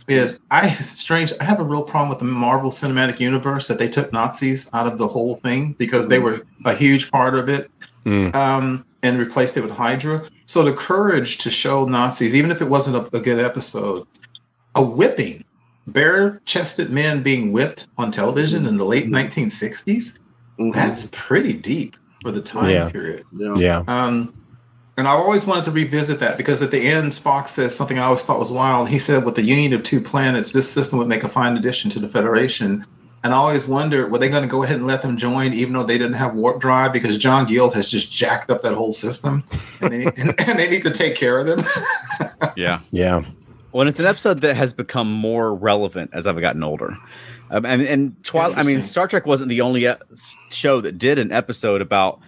is 0.07 0.39
I 0.51 0.69
strange 0.75 1.33
I 1.39 1.43
have 1.43 1.59
a 1.59 1.63
real 1.63 1.83
problem 1.83 2.09
with 2.09 2.19
the 2.19 2.25
Marvel 2.25 2.69
Cinematic 2.69 3.19
Universe 3.19 3.67
that 3.67 3.79
they 3.79 3.87
took 3.89 4.13
Nazis 4.13 4.69
out 4.73 4.85
of 4.87 4.97
the 4.97 5.07
whole 5.07 5.35
thing 5.35 5.73
because 5.73 6.07
they 6.07 6.19
were 6.19 6.45
a 6.65 6.73
huge 6.75 7.11
part 7.11 7.35
of 7.35 7.49
it 7.49 7.69
Mm. 8.05 8.35
um, 8.35 8.85
and 9.01 9.17
replaced 9.17 9.57
it 9.57 9.61
with 9.61 9.71
Hydra. 9.71 10.23
So 10.45 10.61
the 10.63 10.73
courage 10.73 11.39
to 11.39 11.49
show 11.49 11.85
Nazis, 11.85 12.35
even 12.35 12.51
if 12.51 12.61
it 12.61 12.65
wasn't 12.65 12.97
a, 12.97 13.17
a 13.17 13.19
good 13.19 13.39
episode, 13.39 14.05
a 14.75 14.81
whipping, 14.83 15.43
bare-chested 15.87 16.91
men 16.91 17.23
being 17.23 17.51
whipped 17.51 17.87
on 17.97 18.11
television 18.11 18.67
in 18.67 18.77
the 18.77 18.85
late 18.85 19.07
1960s, 19.07 20.19
that's 20.73 21.09
pretty 21.13 21.53
deep 21.53 21.95
for 22.21 22.31
the 22.31 22.41
time 22.41 22.69
Yeah. 22.69 22.89
period. 22.89 23.25
yeah. 23.35 23.53
Yeah. 23.55 23.83
Um, 23.87 24.33
and 24.97 25.07
I 25.07 25.11
always 25.11 25.45
wanted 25.45 25.65
to 25.65 25.71
revisit 25.71 26.19
that 26.21 26.37
because 26.37 26.61
at 26.61 26.71
the 26.71 26.79
end, 26.79 27.11
Spock 27.11 27.47
says 27.47 27.75
something 27.75 27.99
I 27.99 28.03
always 28.03 28.23
thought 28.23 28.39
was 28.39 28.51
wild. 28.51 28.87
He 28.87 28.99
said, 28.99 29.25
with 29.25 29.35
the 29.35 29.43
union 29.43 29.73
of 29.73 29.83
two 29.83 29.99
planets, 29.99 30.53
this 30.53 30.71
system 30.71 30.99
would 30.99 31.07
make 31.07 31.23
a 31.23 31.29
fine 31.29 31.57
addition 31.57 31.91
to 31.91 31.99
the 31.99 32.07
Federation. 32.07 32.85
And 33.23 33.33
I 33.33 33.37
always 33.37 33.67
wondered, 33.67 34.11
were 34.11 34.19
they 34.19 34.29
going 34.29 34.43
to 34.43 34.47
go 34.47 34.63
ahead 34.63 34.77
and 34.77 34.87
let 34.87 35.01
them 35.01 35.17
join, 35.17 35.53
even 35.53 35.73
though 35.73 35.83
they 35.83 35.97
didn't 35.97 36.13
have 36.13 36.35
warp 36.35 36.61
drive? 36.61 36.93
Because 36.93 37.17
John 37.17 37.45
Gill 37.45 37.71
has 37.71 37.89
just 37.89 38.11
jacked 38.11 38.49
up 38.49 38.61
that 38.61 38.73
whole 38.73 38.91
system, 38.91 39.43
and 39.81 39.91
they, 39.91 40.05
and, 40.17 40.39
and 40.47 40.59
they 40.59 40.69
need 40.69 40.83
to 40.83 40.91
take 40.91 41.15
care 41.15 41.39
of 41.39 41.45
them. 41.45 41.61
Yeah. 42.55 42.81
Yeah. 42.91 43.23
Well, 43.71 43.87
it's 43.87 43.99
an 43.99 44.05
episode 44.05 44.41
that 44.41 44.55
has 44.55 44.71
become 44.71 45.11
more 45.11 45.53
relevant 45.53 46.11
as 46.13 46.27
I've 46.27 46.39
gotten 46.39 46.63
older. 46.63 46.95
Um, 47.49 47.65
and, 47.65 47.81
and 47.81 48.23
Twilight, 48.23 48.57
I 48.57 48.63
mean, 48.63 48.81
Star 48.81 49.07
Trek 49.07 49.25
wasn't 49.25 49.49
the 49.49 49.61
only 49.61 49.87
uh, 49.87 49.97
show 50.49 50.79
that 50.81 50.97
did 50.97 51.19
an 51.19 51.31
episode 51.31 51.81
about 51.81 52.19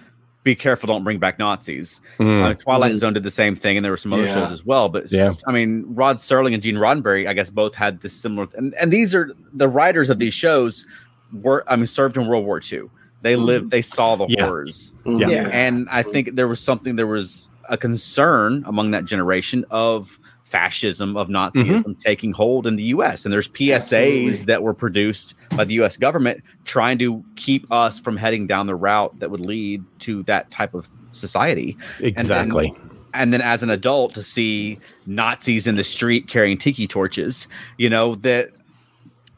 be 0.47 0.55
careful, 0.55 0.87
don't 0.87 1.03
bring 1.03 1.19
back 1.19 1.37
Nazis. 1.37 1.99
Mm. 2.19 2.41
Uh, 2.43 2.53
Twilight 2.53 2.93
Mhm. 2.93 2.97
Zone 2.97 3.13
did 3.13 3.23
the 3.23 3.31
same 3.31 3.55
thing, 3.55 3.77
and 3.77 3.83
there 3.83 3.91
were 3.91 3.97
some 3.97 4.13
other 4.13 4.23
Yeah. 4.23 4.33
shows 4.33 4.51
as 4.51 4.65
well. 4.65 4.87
But 4.87 5.11
Yeah. 5.11 5.33
I 5.45 5.51
mean, 5.51 5.83
Rod 5.89 6.17
Serling 6.17 6.53
and 6.53 6.63
Gene 6.63 6.75
Roddenberry, 6.77 7.27
I 7.27 7.33
guess, 7.33 7.49
both 7.49 7.75
had 7.75 7.99
this 7.99 8.13
similar. 8.13 8.47
And, 8.55 8.73
and 8.79 8.91
these 8.91 9.13
are 9.13 9.29
the 9.53 9.67
writers 9.67 10.09
of 10.09 10.19
these 10.19 10.33
shows 10.33 10.85
were, 11.33 11.63
I 11.67 11.75
mean, 11.75 11.85
served 11.85 12.15
in 12.17 12.25
World 12.27 12.45
War 12.45 12.61
II. 12.71 12.83
They 13.23 13.35
lived, 13.35 13.71
they 13.71 13.81
saw 13.81 14.15
the 14.15 14.25
Yeah. 14.29 14.45
horrors. 14.45 14.93
Yeah. 15.05 15.27
Yeah. 15.27 15.49
And 15.51 15.87
I 15.91 16.01
think 16.03 16.35
there 16.35 16.47
was 16.47 16.59
something, 16.61 16.95
there 16.95 17.07
was 17.07 17.49
a 17.67 17.75
concern 17.77 18.63
among 18.65 18.91
that 18.91 19.03
generation 19.03 19.65
of 19.69 20.17
fascism, 20.47 21.17
of 21.17 21.27
Nazism 21.27 21.99
taking 21.99 22.31
hold 22.31 22.65
in 22.65 22.77
the 22.77 22.83
US. 22.83 23.25
And 23.25 23.33
there's 23.33 23.49
PSAs 23.49 23.75
Absolutely. 23.75 24.31
that 24.45 24.63
were 24.63 24.73
produced 24.73 25.35
by 25.51 25.65
the 25.65 25.73
US 25.81 25.97
government 25.97 26.41
trying 26.65 26.97
to 26.99 27.23
keep 27.35 27.69
us 27.71 27.99
from 27.99 28.15
heading 28.15 28.47
down 28.47 28.65
the 28.65 28.75
route 28.75 29.19
that 29.19 29.29
would 29.29 29.41
lead 29.41 29.83
to 29.99 30.23
that 30.23 30.49
type 30.49 30.73
of 30.73 30.87
society. 31.11 31.77
Exactly. 31.99 32.73
And 33.13 33.33
then 33.33 33.41
as 33.41 33.61
an 33.61 33.69
adult 33.69 34.13
to 34.13 34.23
see 34.23 34.79
Nazis 35.05 35.67
in 35.67 35.75
the 35.75 35.83
street 35.83 36.27
carrying 36.27 36.57
tiki 36.57 36.87
torches, 36.87 37.47
you 37.77 37.89
know, 37.89 38.15
that 38.15 38.51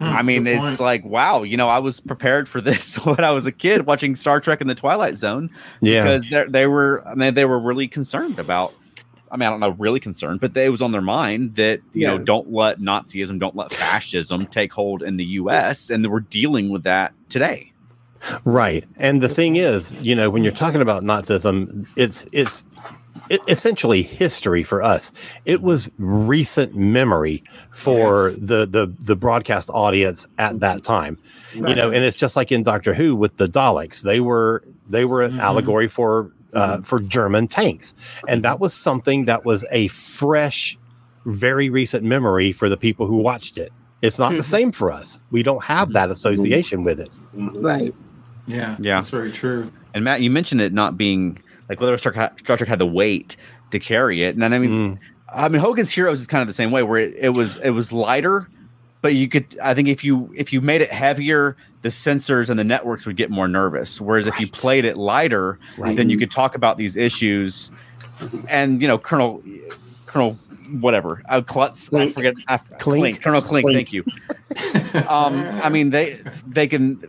I 0.01 0.22
mean, 0.22 0.43
Hmm, 0.43 0.45
Good 0.45 0.53
it's 0.53 0.64
point. 0.64 0.80
like, 0.80 1.05
wow, 1.05 1.43
you 1.43 1.57
know, 1.57 1.68
I 1.68 1.80
was 1.80 1.99
prepared 1.99 2.47
for 2.47 2.62
this 2.62 2.95
when 3.05 3.24
I 3.24 3.32
was 3.32 3.45
a 3.45 3.51
kid 3.51 3.86
watching 3.86 4.16
Star 4.16 4.39
Trek 4.39 4.62
in 4.62 4.68
the 4.68 4.76
Twilight 4.76 5.18
Zone 5.18 5.49
yeah. 5.82 6.03
because 6.03 6.30
they 6.30 6.45
they 6.45 6.68
were 6.68 7.03
I 7.07 7.16
mean 7.16 7.34
they 7.34 7.45
were 7.45 7.60
really 7.60 7.88
concerned 7.88 8.39
about 8.39 8.74
I 9.32 9.38
mean 9.38 9.48
I 9.48 9.50
don't 9.52 9.60
know 9.60 9.70
really 9.72 10.00
concerned 10.00 10.40
but 10.40 10.54
they, 10.54 10.66
it 10.66 10.70
was 10.70 10.82
on 10.82 10.92
their 10.92 11.02
mind 11.02 11.56
that 11.56 11.82
you 11.94 12.08
know 12.08 12.18
don't 12.18 12.52
let 12.52 12.80
Nazism 12.80 13.40
don't 13.40 13.56
let 13.56 13.72
fascism 13.72 14.46
take 14.48 14.72
hold 14.74 15.04
in 15.04 15.18
the 15.18 15.26
US 15.26 15.90
and 15.90 16.06
we're 16.10 16.20
dealing 16.22 16.70
with 16.70 16.84
that 16.84 17.14
today. 17.30 17.72
Right. 18.44 18.84
And 18.98 19.22
the 19.22 19.30
thing 19.30 19.56
is, 19.56 19.94
you 20.02 20.14
know, 20.14 20.30
when 20.30 20.44
you're 20.44 20.52
talking 20.52 20.82
about 20.82 21.04
Nazism, 21.04 21.88
it's 21.96 22.26
it's 22.34 22.64
it, 23.30 23.40
essentially 23.48 24.02
history 24.04 24.64
for 24.64 24.82
us. 24.84 25.14
It 25.46 25.62
was 25.62 25.90
recent 25.98 26.76
memory 26.76 27.44
for 27.72 28.30
Yes. 28.30 28.38
the 28.42 28.66
the 28.66 28.94
the 29.00 29.16
broadcast 29.16 29.70
audience 29.74 30.28
at 30.38 30.60
that 30.60 30.84
time. 30.84 31.18
You 31.54 31.74
know, 31.76 31.92
and 31.92 32.04
it's 32.04 32.16
just 32.18 32.36
like 32.36 32.52
in 32.52 32.62
Doctor 32.64 32.94
Who 32.94 33.16
with 33.16 33.38
the 33.38 33.48
Daleks. 33.48 34.02
They 34.02 34.20
were 34.20 34.64
they 34.90 35.06
were 35.06 35.22
an 35.22 35.34
Mhm. 35.34 35.40
allegory 35.40 35.88
for 35.88 36.32
uh, 36.54 36.82
for 36.82 37.00
German 37.00 37.47
tanks, 37.47 37.93
and 38.28 38.43
that 38.43 38.60
was 38.60 38.74
something 38.74 39.26
that 39.26 39.45
was 39.45 39.66
a 39.72 39.88
fresh, 39.89 40.78
very 41.26 41.70
recent 41.70 42.04
memory 42.04 42.52
for 42.52 42.70
the 42.70 42.78
people 42.78 43.06
who 43.08 43.18
watched 43.18 43.58
it. 43.58 43.72
It's 44.02 44.18
not 44.18 44.32
the 44.32 44.38
Mhm. 44.39 44.43
same 44.45 44.72
for 44.72 44.91
us. 44.91 45.20
We 45.32 45.43
don't 45.43 45.64
have 45.64 45.91
that 45.93 46.10
association 46.10 46.84
with 46.84 47.00
it. 47.00 47.10
Right. 47.34 47.93
yeah, 48.47 48.76
Yeah. 48.80 48.95
that's 48.95 49.10
very 49.10 49.32
true. 49.32 49.72
And 49.93 50.04
Matt 50.04 50.22
you 50.22 50.32
mentioned 50.32 50.62
it 50.62 50.74
not 50.74 50.97
being 50.97 51.38
like 51.68 51.80
whether 51.82 51.97
Star, 51.97 52.12
Trek- 52.14 52.39
Star 52.39 52.58
Trek 52.58 52.70
had 52.70 52.80
the 52.80 52.86
weight 52.88 53.36
to 53.72 53.80
carry 53.80 54.24
it 54.24 54.34
and 54.34 54.41
then 54.41 54.54
I 54.54 54.60
mean 54.60 54.97
Mm. 54.97 55.00
I 55.32 55.50
mean 55.50 55.62
Hogan's 55.62 55.91
Heroes 55.91 56.20
is 56.22 56.26
kind 56.28 56.41
of 56.41 56.47
the 56.47 56.54
same 56.54 56.72
way 56.72 56.82
where 56.82 57.00
it, 57.00 57.14
it 57.20 57.30
was 57.30 57.58
it 57.58 57.72
was 57.72 57.91
lighter 57.91 58.47
but 59.02 59.16
you 59.16 59.28
could 59.28 59.58
I 59.64 59.74
think 59.74 59.88
if 59.88 60.04
you 60.04 60.32
if 60.36 60.52
you 60.54 60.62
made 60.62 60.82
it 60.82 60.91
heavier 60.91 61.56
the 61.82 61.89
censors 61.91 62.50
and 62.50 62.60
the 62.60 62.64
networks 62.64 63.06
would 63.06 63.16
get 63.16 63.30
more 63.30 63.47
nervous 63.47 64.02
whereas 64.02 64.28
if 64.28 64.39
you 64.39 64.47
played 64.47 64.86
it 64.86 64.97
lighter 64.97 65.58
Right. 65.78 65.95
then 65.95 66.10
you 66.10 66.18
could 66.18 66.32
talk 66.32 66.56
about 66.56 66.78
these 66.78 66.97
issues 66.97 67.72
and 68.50 68.82
you 68.82 68.88
know 68.88 68.97
Colonel 68.97 69.41
Colonel 70.06 70.38
whatever 70.82 71.22
uh, 71.30 71.41
Klutz 71.41 71.88
I 71.88 71.89
Klink. 71.89 72.14
forget 72.14 72.34
I, 72.47 72.58
Klink. 72.58 72.80
Klink. 72.80 73.22
Colonel 73.22 73.41
Klink, 73.41 73.64
Klink. 73.66 73.78
thank 73.78 73.93
you 73.93 74.04
um 75.08 75.36
I 75.64 75.70
mean 75.70 75.89
they 75.91 76.20
they 76.47 76.68
can 76.68 77.02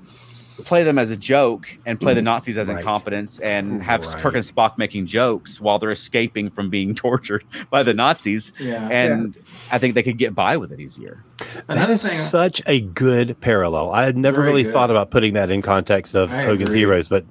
play 0.64 0.82
them 0.84 0.99
as 0.99 1.11
a 1.11 1.16
joke 1.16 1.74
and 1.86 1.99
play 1.99 2.12
the 2.12 2.20
Nazis 2.22 2.59
as 2.59 2.68
Right. 2.68 2.78
incompetence 2.78 3.38
and 3.38 3.82
have 3.82 4.05
Right. 4.05 4.16
Kirk 4.18 4.34
and 4.34 4.45
Spock 4.45 4.76
making 4.76 5.07
jokes 5.07 5.59
while 5.59 5.78
they're 5.78 5.91
escaping 5.91 6.51
from 6.51 6.68
being 6.68 6.95
tortured 7.07 7.45
by 7.70 7.82
the 7.82 7.95
Nazis. 7.95 8.53
yeah, 8.59 8.86
And 8.91 9.34
I 9.71 9.79
think 9.79 9.95
they 9.95 10.03
could 10.03 10.18
get 10.18 10.35
by 10.35 10.57
with 10.57 10.73
it 10.73 10.81
easier. 10.81 11.23
That 11.39 11.64
Another 11.68 11.93
is 11.95 12.03
thing, 12.03 12.11
such 12.18 12.61
a 12.66 12.81
good 12.81 13.41
parallel. 13.41 13.93
I 13.93 14.05
had 14.05 14.16
never 14.16 14.43
really 14.43 14.62
good. 14.64 14.73
thought 14.73 14.91
about 14.91 15.11
putting 15.11 15.35
that 15.35 15.51
in 15.51 15.62
context 15.62 16.14
of 16.14 16.33
I 16.33 16.43
Hogan's 16.45 16.71
agree. 16.71 16.81
Heroes, 16.81 17.09
but 17.09 17.25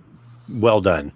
well 0.50 0.82
done. 0.82 1.12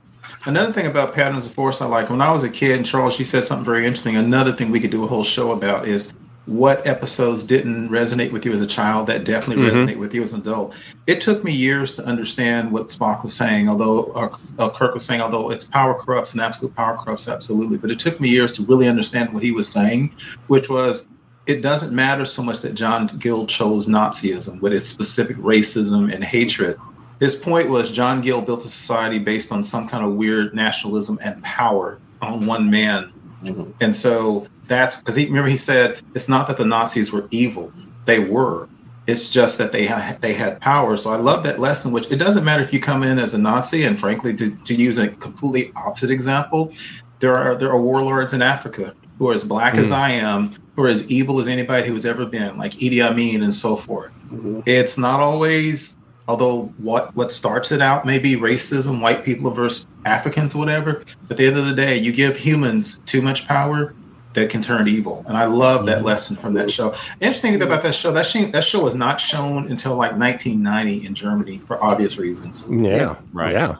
Another 0.46 0.74
thing 0.74 0.88
about 0.88 1.14
patterns 1.14 1.46
of 1.46 1.54
force 1.54 1.82
I 1.82 1.86
like 1.86 2.10
when 2.10 2.22
I 2.22 2.32
was 2.32 2.44
a 2.44 2.50
kid, 2.50 2.76
and 2.76 2.86
Charles, 2.86 3.18
you 3.18 3.26
said 3.26 3.46
something 3.46 3.64
very 3.66 3.86
interesting. 3.86 4.16
Another 4.18 4.52
thing 4.52 4.72
we 4.72 4.80
could 4.80 4.92
do 4.92 5.04
a 5.04 5.08
whole 5.08 5.24
show 5.24 5.52
about 5.52 5.88
is 5.88 6.14
what 6.46 6.86
episodes 6.86 7.46
didn't 7.46 7.88
resonate 7.88 8.34
with 8.34 8.46
you 8.46 8.52
as 8.52 8.60
a 8.62 8.68
child 8.68 9.08
that 9.08 9.24
definitely 9.24 9.64
Mhm. 9.64 9.72
resonate 9.88 9.98
with 9.98 10.14
you 10.14 10.22
as 10.22 10.34
an 10.34 10.42
adult. 10.42 10.74
It 11.08 11.22
took 11.22 11.42
me 11.46 11.54
years 11.54 11.94
to 11.94 12.04
understand 12.04 12.70
what 12.74 12.90
Spock 12.90 13.24
was 13.24 13.34
saying, 13.34 13.70
although 13.70 14.00
or, 14.14 14.32
uh, 14.60 14.70
Kirk 14.72 14.94
was 14.94 15.06
saying, 15.06 15.22
although 15.22 15.50
it's 15.52 15.64
power 15.64 15.94
corrupts 15.94 16.34
and 16.34 16.42
absolute 16.42 16.76
power 16.76 16.98
corrupts 16.98 17.30
absolutely. 17.30 17.78
But 17.78 17.92
it 17.92 18.00
took 18.00 18.20
me 18.20 18.28
years 18.28 18.52
to 18.54 18.64
really 18.64 18.90
understand 18.90 19.32
what 19.34 19.42
he 19.42 19.54
was 19.54 19.70
saying, 19.70 20.12
which 20.48 20.68
was 20.70 21.08
it 21.46 21.62
doesn't 21.62 21.91
matter 21.94 22.26
so 22.26 22.41
much 22.41 22.60
that 22.62 22.74
John 22.74 23.08
Gill 23.20 23.46
chose 23.46 23.88
Nazism 23.88 24.62
with 24.62 24.74
its 24.74 24.88
specific 24.88 25.38
racism 25.38 26.14
and 26.14 26.24
hatred. 26.24 26.78
His 27.20 27.36
point 27.36 27.70
was 27.70 27.91
John 27.91 28.22
Gill 28.22 28.41
built 28.41 28.66
a 28.66 28.70
society 28.70 29.20
based 29.20 29.52
on 29.52 29.64
some 29.64 29.88
kind 29.88 30.06
of 30.06 30.14
weird 30.14 30.54
nationalism 30.54 31.20
and 31.22 31.41
power 31.44 32.00
on 32.22 32.46
one 32.46 32.70
man. 32.70 33.12
Mhm. 33.44 33.74
And 33.82 33.96
so 33.96 34.48
that's 34.68 34.96
because 34.96 35.16
he 35.16 35.26
remember 35.26 35.50
he 35.50 35.58
said 35.58 35.98
it's 36.16 36.30
not 36.30 36.48
that 36.48 36.58
the 36.58 36.66
Nazis 36.66 37.12
were 37.12 37.28
evil; 37.32 37.72
they 38.06 38.20
were. 38.20 38.68
It's 39.06 39.30
just 39.30 39.58
that 39.58 39.74
they 39.74 39.86
had 39.86 40.22
they 40.22 40.34
had 40.34 40.62
power. 40.62 40.96
So 40.96 41.12
I 41.12 41.18
love 41.18 41.44
that 41.44 41.60
lesson. 41.60 41.91
Which 41.91 42.10
it 42.10 42.18
doesn't 42.18 42.46
matter 42.46 42.64
if 42.64 42.72
you 42.72 42.80
come 42.80 43.04
in 43.04 43.20
as 43.20 43.34
a 43.34 43.38
Nazi, 43.38 43.84
and 43.84 44.00
frankly, 44.00 44.34
to, 44.36 44.50
to 44.50 44.74
use 44.74 44.98
a 44.98 45.10
completely 45.10 45.74
opposite 45.76 46.10
example, 46.10 46.72
there 47.20 47.36
are 47.36 47.54
there 47.54 47.70
are 47.70 47.80
warlords 47.82 48.32
in 48.32 48.41
Africa 48.41 48.94
who 49.20 49.30
are 49.30 49.34
as 49.34 49.44
black 49.44 49.76
as 49.76 49.89
Mm. 49.89 49.94
I 49.94 50.12
am, 50.12 50.52
are 50.78 50.88
as 50.88 51.10
evil 51.12 51.40
as 51.40 51.48
anybody 51.48 51.88
who's 51.88 52.06
ever 52.06 52.26
been, 52.26 52.58
like 52.58 52.74
Idi 52.74 53.02
Amin 53.02 53.44
and 53.44 53.54
so 53.54 53.76
forth 53.76 54.12
Mhm. 54.32 54.64
it's 54.66 54.98
not 54.98 55.20
always 55.20 55.96
Although 56.28 56.74
what 56.78 57.14
what 57.16 57.34
starts 57.34 57.72
it 57.74 57.82
out 57.82 58.06
may 58.06 58.18
be 58.18 58.36
racism, 58.38 59.02
white 59.02 59.26
people 59.26 59.52
versus 59.52 59.86
Africans, 60.06 60.56
whatever. 60.56 61.04
But 61.28 61.32
at 61.32 61.38
the 61.38 61.46
end 61.48 61.58
of 61.58 61.66
the 61.66 61.74
day, 61.74 61.98
you 61.98 62.14
give 62.14 62.38
humans 62.38 63.02
too 63.06 63.22
much 63.22 63.46
power, 63.46 63.94
that 64.34 64.50
can 64.50 64.62
turn 64.62 64.88
evil. 64.88 65.24
And 65.28 65.38
I 65.38 65.46
love 65.46 65.86
that 65.86 65.98
mm-hmm. 65.98 66.06
lesson 66.06 66.36
from 66.36 66.54
that 66.56 66.72
show. 66.72 66.96
Interesting 67.22 67.54
thing 67.54 67.62
about 67.62 67.84
that 67.84 67.96
show, 67.96 68.12
that 68.12 68.26
show, 68.26 68.46
that 68.46 68.64
show 68.64 68.84
was 68.84 68.96
not 68.96 69.22
shown 69.22 69.72
until 69.72 69.96
like 69.96 70.14
1990 70.14 71.06
in 71.06 71.14
Germany 71.14 71.60
for 71.60 71.82
obvious 71.84 72.18
reasons. 72.18 72.66
Yeah, 72.70 73.16
right. 73.32 73.54
Yeah. 73.54 73.78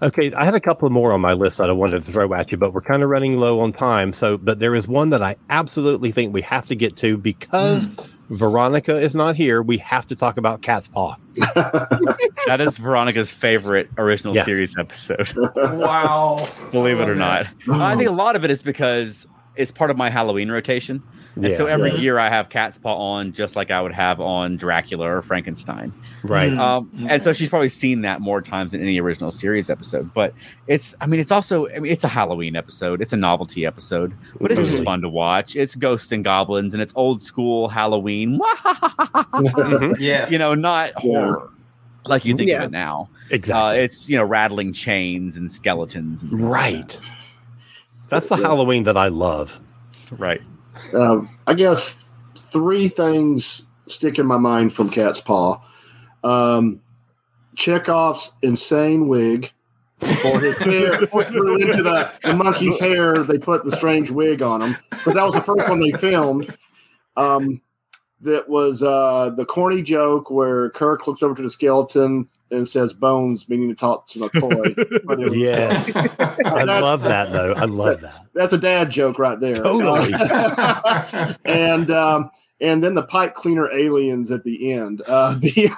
Okay, 0.00 0.32
I 0.32 0.44
had 0.44 0.54
a 0.54 0.60
couple 0.60 0.88
more 0.90 1.12
on 1.12 1.20
my 1.20 1.32
list 1.32 1.58
that 1.58 1.68
I 1.68 1.72
wanted 1.72 2.04
to 2.04 2.12
throw 2.12 2.32
at 2.34 2.52
you, 2.52 2.56
but 2.56 2.72
we're 2.72 2.80
kind 2.80 3.02
of 3.02 3.08
running 3.08 3.38
low 3.38 3.60
on 3.60 3.72
time. 3.72 4.12
So, 4.12 4.38
but 4.38 4.60
there 4.60 4.74
is 4.74 4.86
one 4.86 5.10
that 5.10 5.22
I 5.22 5.36
absolutely 5.50 6.12
think 6.12 6.32
we 6.32 6.42
have 6.42 6.68
to 6.68 6.76
get 6.76 6.96
to 6.98 7.16
because 7.16 7.88
mm. 7.88 8.06
Veronica 8.30 8.96
is 8.96 9.14
not 9.14 9.34
here. 9.36 9.62
We 9.62 9.76
have 9.78 10.06
to 10.06 10.16
talk 10.16 10.36
about 10.36 10.62
Catspaw. 10.62 11.16
That 12.46 12.60
is 12.60 12.78
Veronica's 12.78 13.30
favorite 13.30 13.90
original 13.98 14.34
Yeah. 14.34 14.44
series 14.44 14.78
episode. 14.78 15.34
Wow. 15.56 16.48
Believe 16.70 17.00
it 17.00 17.08
or 17.08 17.16
Love 17.16 17.48
not. 17.66 17.80
I 17.80 17.96
think 17.96 18.08
a 18.08 18.12
lot 18.12 18.36
of 18.36 18.44
it 18.44 18.52
is 18.52 18.62
because 18.62 19.26
it's 19.56 19.70
part 19.70 19.90
of 19.90 19.96
my 19.96 20.10
Halloween 20.10 20.50
rotation. 20.50 21.02
And 21.36 21.52
so 21.52 21.66
every 21.66 21.90
Yeah. 21.90 21.98
year 21.98 22.18
I 22.18 22.30
have 22.30 22.48
Catspaw 22.48 22.86
on, 22.98 23.32
just 23.34 23.56
like 23.56 23.70
I 23.70 23.82
would 23.82 23.92
have 23.92 24.22
on 24.22 24.56
Dracula 24.56 25.16
or 25.16 25.20
Frankenstein. 25.20 25.92
Right. 26.22 26.50
Mm. 26.50 26.58
Um, 26.58 26.90
Okay. 27.02 27.14
and 27.14 27.22
so 27.22 27.34
she's 27.34 27.50
probably 27.50 27.68
seen 27.68 28.00
that 28.02 28.22
more 28.22 28.40
times 28.40 28.72
than 28.72 28.80
any 28.80 28.98
original 28.98 29.30
series 29.30 29.68
episode. 29.68 30.14
But 30.14 30.32
it's, 30.66 30.94
I 30.98 31.06
mean, 31.06 31.20
it's 31.20 31.30
also, 31.30 31.68
I 31.68 31.80
mean, 31.80 31.92
it's 31.92 32.04
a 32.04 32.08
Halloween 32.08 32.56
episode. 32.56 33.02
It's 33.02 33.12
a 33.12 33.18
novelty 33.18 33.66
episode, 33.66 34.14
but 34.40 34.50
it's 34.50 34.66
just 34.66 34.82
fun 34.82 35.02
to 35.02 35.10
watch. 35.10 35.56
It's 35.56 35.74
ghosts 35.74 36.10
and 36.10 36.24
goblins, 36.24 36.72
and 36.72 36.82
it's 36.82 36.94
old 36.96 37.20
school 37.20 37.68
Halloween. 37.68 38.40
Mhm. 39.36 39.96
Yes. 39.98 40.30
you 40.30 40.38
know, 40.38 40.54
not 40.54 40.92
horror 40.96 41.50
like 42.06 42.24
you 42.24 42.34
think 42.34 42.48
Yeah. 42.48 42.58
of 42.58 42.62
it 42.64 42.70
now. 42.70 43.08
Uh, 43.30 43.34
Exactly. 43.34 43.78
it's 43.80 44.08
you 44.08 44.16
know 44.16 44.24
rattling 44.24 44.72
chains 44.72 45.36
and 45.36 45.50
skeletons. 45.50 46.22
And 46.22 46.30
things 46.30 46.42
like 46.42 46.50
right. 46.52 47.00
That's 48.08 48.28
the 48.28 48.36
Halloween 48.36 48.84
that 48.84 48.96
I 48.96 49.08
love. 49.08 49.58
Right. 50.10 50.40
Um, 50.94 51.28
I 51.46 51.54
guess 51.54 52.08
three 52.36 52.88
things 52.88 53.64
stick 53.86 54.18
in 54.18 54.26
my 54.26 54.36
mind 54.36 54.72
from 54.72 54.90
Catspaw. 54.90 55.60
Um, 56.22 56.80
Chekov's 57.56 58.32
insane 58.42 59.08
wig 59.08 59.52
for 60.22 60.40
his 60.40 60.56
hair 60.58 61.06
grew 61.30 61.56
into 61.56 61.82
the, 61.82 62.12
the 62.22 62.34
monkey's 62.34 62.78
hair. 62.78 63.24
They 63.24 63.38
put 63.38 63.64
the 63.64 63.72
strange 63.72 64.10
wig 64.10 64.42
on 64.42 64.60
him, 64.60 64.76
but 65.04 65.14
that 65.14 65.24
was 65.24 65.34
the 65.34 65.40
first 65.40 65.68
one 65.68 65.80
they 65.80 65.92
filmed. 65.92 66.54
Um, 67.16 67.62
that 68.20 68.48
was 68.48 68.82
uh, 68.82 69.30
the 69.30 69.44
corny 69.44 69.82
joke 69.82 70.30
where 70.30 70.70
Kirk 70.70 71.06
looks 71.06 71.22
over 71.22 71.34
to 71.34 71.42
the 71.42 71.50
skeleton 71.50 72.28
and 72.50 72.68
says 72.68 72.92
"bones," 72.92 73.48
meaning 73.48 73.68
to 73.68 73.74
talk 73.74 74.06
to 74.08 74.18
McCoy. 74.20 74.74
But 75.06 75.20
it 75.20 75.30
was- 75.30 75.38
Yes. 75.38 75.96
I 76.44 76.62
love 76.64 77.02
that 77.04 77.32
though. 77.32 77.52
I 77.54 77.64
love 77.64 78.00
that. 78.02 78.26
That's 78.34 78.52
a 78.52 78.58
dad 78.58 78.90
joke 78.90 79.18
right 79.18 79.38
there. 79.40 79.56
Totally. 79.56 80.12
and 81.44 81.90
um, 81.90 82.30
and 82.60 82.82
then 82.82 82.94
the 82.94 83.02
pipe 83.02 83.34
cleaner 83.34 83.70
aliens 83.70 84.30
at 84.30 84.44
the 84.44 84.72
end. 84.72 85.02
Uh, 85.06 85.34
the 85.34 85.70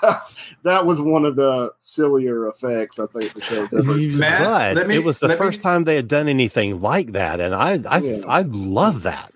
that 0.62 0.86
was 0.86 1.00
one 1.00 1.24
of 1.24 1.36
the 1.36 1.72
sillier 1.80 2.48
effects 2.48 2.98
I 2.98 3.06
think 3.06 3.32
the 3.34 3.40
show's 3.40 3.72
ever. 3.74 3.94
Matt, 3.94 4.40
but 4.40 4.76
let 4.76 4.86
me- 4.88 4.96
it 4.96 5.04
was 5.04 5.18
the 5.18 5.28
let 5.28 5.38
me- 5.38 5.44
first 5.46 5.62
time 5.62 5.84
they 5.84 5.96
had 5.96 6.08
done 6.08 6.28
anything 6.28 6.80
like 6.80 7.12
that, 7.12 7.40
and 7.40 7.54
I 7.54 7.80
I 7.88 7.98
Yeah. 7.98 8.20
I 8.28 8.42
love 8.42 9.02
that. 9.02 9.32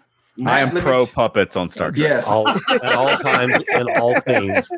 I 0.47 0.61
am 0.61 0.73
Matt, 0.73 0.83
pro 0.83 1.05
puppets 1.05 1.57
on 1.57 1.69
Star 1.69 1.91
Trek. 1.91 2.09
Yes. 2.09 2.27
All 2.27 2.49
at 2.49 2.85
all 2.85 3.17
times 3.19 3.63
and 3.69 3.89
all 3.99 4.19
things. 4.23 4.71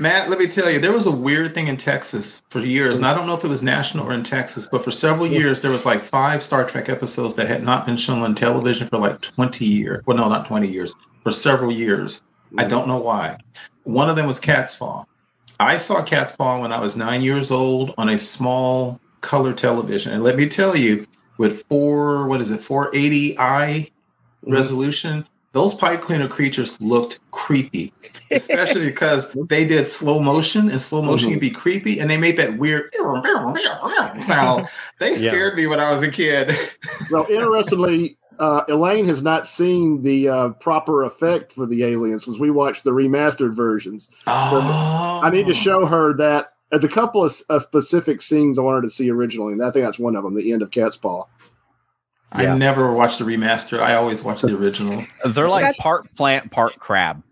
Matt, 0.00 0.30
let 0.30 0.38
me 0.38 0.46
tell 0.46 0.70
you, 0.70 0.78
there 0.78 0.92
was 0.92 1.06
a 1.06 1.10
weird 1.10 1.52
thing 1.52 1.66
in 1.66 1.76
Texas 1.76 2.42
for 2.48 2.60
years, 2.60 2.96
and 2.96 3.04
I 3.04 3.12
don't 3.12 3.26
know 3.26 3.34
if 3.34 3.44
it 3.44 3.48
was 3.48 3.62
national 3.62 4.06
or 4.06 4.12
in 4.12 4.24
Texas, 4.24 4.66
but 4.70 4.82
for 4.82 4.90
several 4.90 5.26
years 5.26 5.60
there 5.60 5.70
was 5.70 5.84
like 5.84 6.00
five 6.00 6.42
Star 6.42 6.64
Trek 6.66 6.88
episodes 6.88 7.34
that 7.34 7.46
had 7.46 7.62
not 7.62 7.84
been 7.84 7.98
shown 7.98 8.22
on 8.22 8.34
television 8.34 8.88
for 8.88 8.96
like 8.96 9.20
20 9.20 9.66
years. 9.66 10.02
Well, 10.06 10.16
no, 10.16 10.28
not 10.30 10.46
20 10.46 10.66
years, 10.66 10.94
for 11.22 11.30
several 11.30 11.70
years. 11.70 12.22
I 12.56 12.64
don't 12.64 12.88
know 12.88 12.98
why. 12.98 13.38
One 13.82 14.08
of 14.08 14.16
them 14.16 14.26
was 14.26 14.40
Catspaw. 14.40 15.04
I 15.60 15.76
saw 15.76 16.02
Catspaw 16.02 16.62
when 16.62 16.72
I 16.72 16.80
was 16.80 16.96
nine 16.96 17.20
years 17.20 17.50
old 17.50 17.92
on 17.98 18.08
a 18.08 18.18
small 18.18 18.98
color 19.20 19.52
television, 19.52 20.12
and 20.12 20.22
let 20.22 20.36
me 20.36 20.48
tell 20.48 20.74
you, 20.74 21.06
with 21.36 21.64
four, 21.68 22.28
what 22.28 22.40
is 22.40 22.50
it, 22.50 22.60
480i 22.60 23.90
resolution, 24.46 25.26
those 25.52 25.72
pipe 25.74 26.00
cleaner 26.00 26.26
creatures 26.28 26.80
looked 26.80 27.20
creepy 27.30 27.92
especially 28.32 28.86
because 28.90 29.32
they 29.48 29.64
did 29.64 29.86
slow 29.86 30.18
motion 30.18 30.68
and 30.70 30.80
slow 30.80 31.00
motion 31.02 31.30
can 31.30 31.38
be 31.38 31.50
creepy 31.50 32.00
and 32.00 32.10
they 32.10 32.16
made 32.16 32.36
that 32.36 32.58
weird 32.58 32.92
sound 34.20 34.66
they 34.98 35.10
Yeah. 35.10 35.30
scared 35.30 35.54
me 35.56 35.66
when 35.66 35.78
i 35.80 35.90
was 35.90 36.02
a 36.02 36.10
kid 36.10 36.52
Well, 37.10 37.26
interestingly, 37.30 38.16
uh, 38.40 38.62
Elaine 38.68 39.06
has 39.06 39.22
not 39.22 39.46
seen 39.46 40.02
the 40.02 40.28
uh, 40.28 40.48
proper 40.50 41.04
effect 41.04 41.52
for 41.52 41.66
the 41.66 41.84
aliens 41.84 42.24
since 42.24 42.38
we 42.38 42.50
watched 42.50 42.82
the 42.82 42.90
remastered 42.90 43.54
versions. 43.54 44.08
oh. 44.26 45.20
I 45.22 45.30
need 45.30 45.46
to 45.46 45.54
show 45.54 45.86
her 45.86 46.12
that. 46.14 46.48
There's 46.70 46.82
a 46.82 46.88
couple 46.88 47.24
of, 47.24 47.32
of 47.50 47.62
specific 47.62 48.20
scenes 48.20 48.58
I 48.58 48.62
wanted 48.62 48.82
to 48.82 48.90
see 48.90 49.08
originally, 49.08 49.52
and 49.52 49.62
I 49.62 49.70
think 49.70 49.84
that's 49.84 49.98
one 50.00 50.16
of 50.16 50.24
them. 50.24 50.34
The 50.34 50.50
end 50.52 50.60
of 50.62 50.70
Catspaw. 50.70 51.24
I 52.34 52.42
Yeah. 52.42 52.56
never 52.56 52.92
watch 52.92 53.18
the 53.18 53.24
remaster 53.24 53.78
i 53.80 53.94
always 53.94 54.24
watch 54.24 54.42
the 54.42 54.56
original 54.56 55.04
They're 55.24 55.48
like 55.48 55.62
That's- 55.62 55.78
part 55.80 56.12
plant, 56.16 56.50
part 56.50 56.78
crab. 56.78 57.22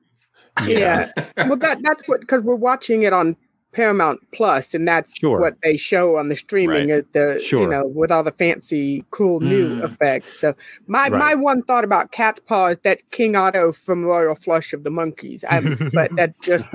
Yeah. 0.67 1.11
well, 1.39 1.57
that 1.57 1.79
that's 1.83 2.07
what 2.07 2.21
because 2.21 2.43
we're 2.43 2.55
watching 2.55 3.03
it 3.03 3.13
on 3.13 3.37
Paramount 3.73 4.21
Plus, 4.35 4.75
and 4.75 4.87
that's 4.87 5.11
Sure. 5.17 5.41
what 5.41 5.55
they 5.63 5.79
show 5.79 6.19
on 6.19 6.29
the 6.29 6.37
streaming. 6.37 6.91
Right. 6.91 7.11
The 7.15 7.41
Sure. 7.43 7.63
you 7.63 7.69
know 7.69 7.85
with 7.87 8.13
all 8.13 8.23
the 8.23 8.33
fancy, 8.33 9.03
cool 9.11 9.41
new 9.41 9.81
Mm. 9.81 9.85
effects. 9.93 10.39
So 10.41 10.55
my 10.87 11.05
Right. 11.09 11.13
my 11.13 11.35
one 11.35 11.63
thought 11.63 11.85
about 11.85 12.13
Catspaw 12.13 12.73
is 12.73 12.79
that 12.85 12.99
King 13.13 13.35
Otto 13.35 13.73
from 13.73 14.05
Royal 14.05 14.35
Flush 14.35 14.75
of 14.75 14.85
the 14.85 14.91
Monkees. 14.91 15.43
I'm, 15.49 15.91
but 15.95 16.15
that 16.17 16.39
just 16.43 16.67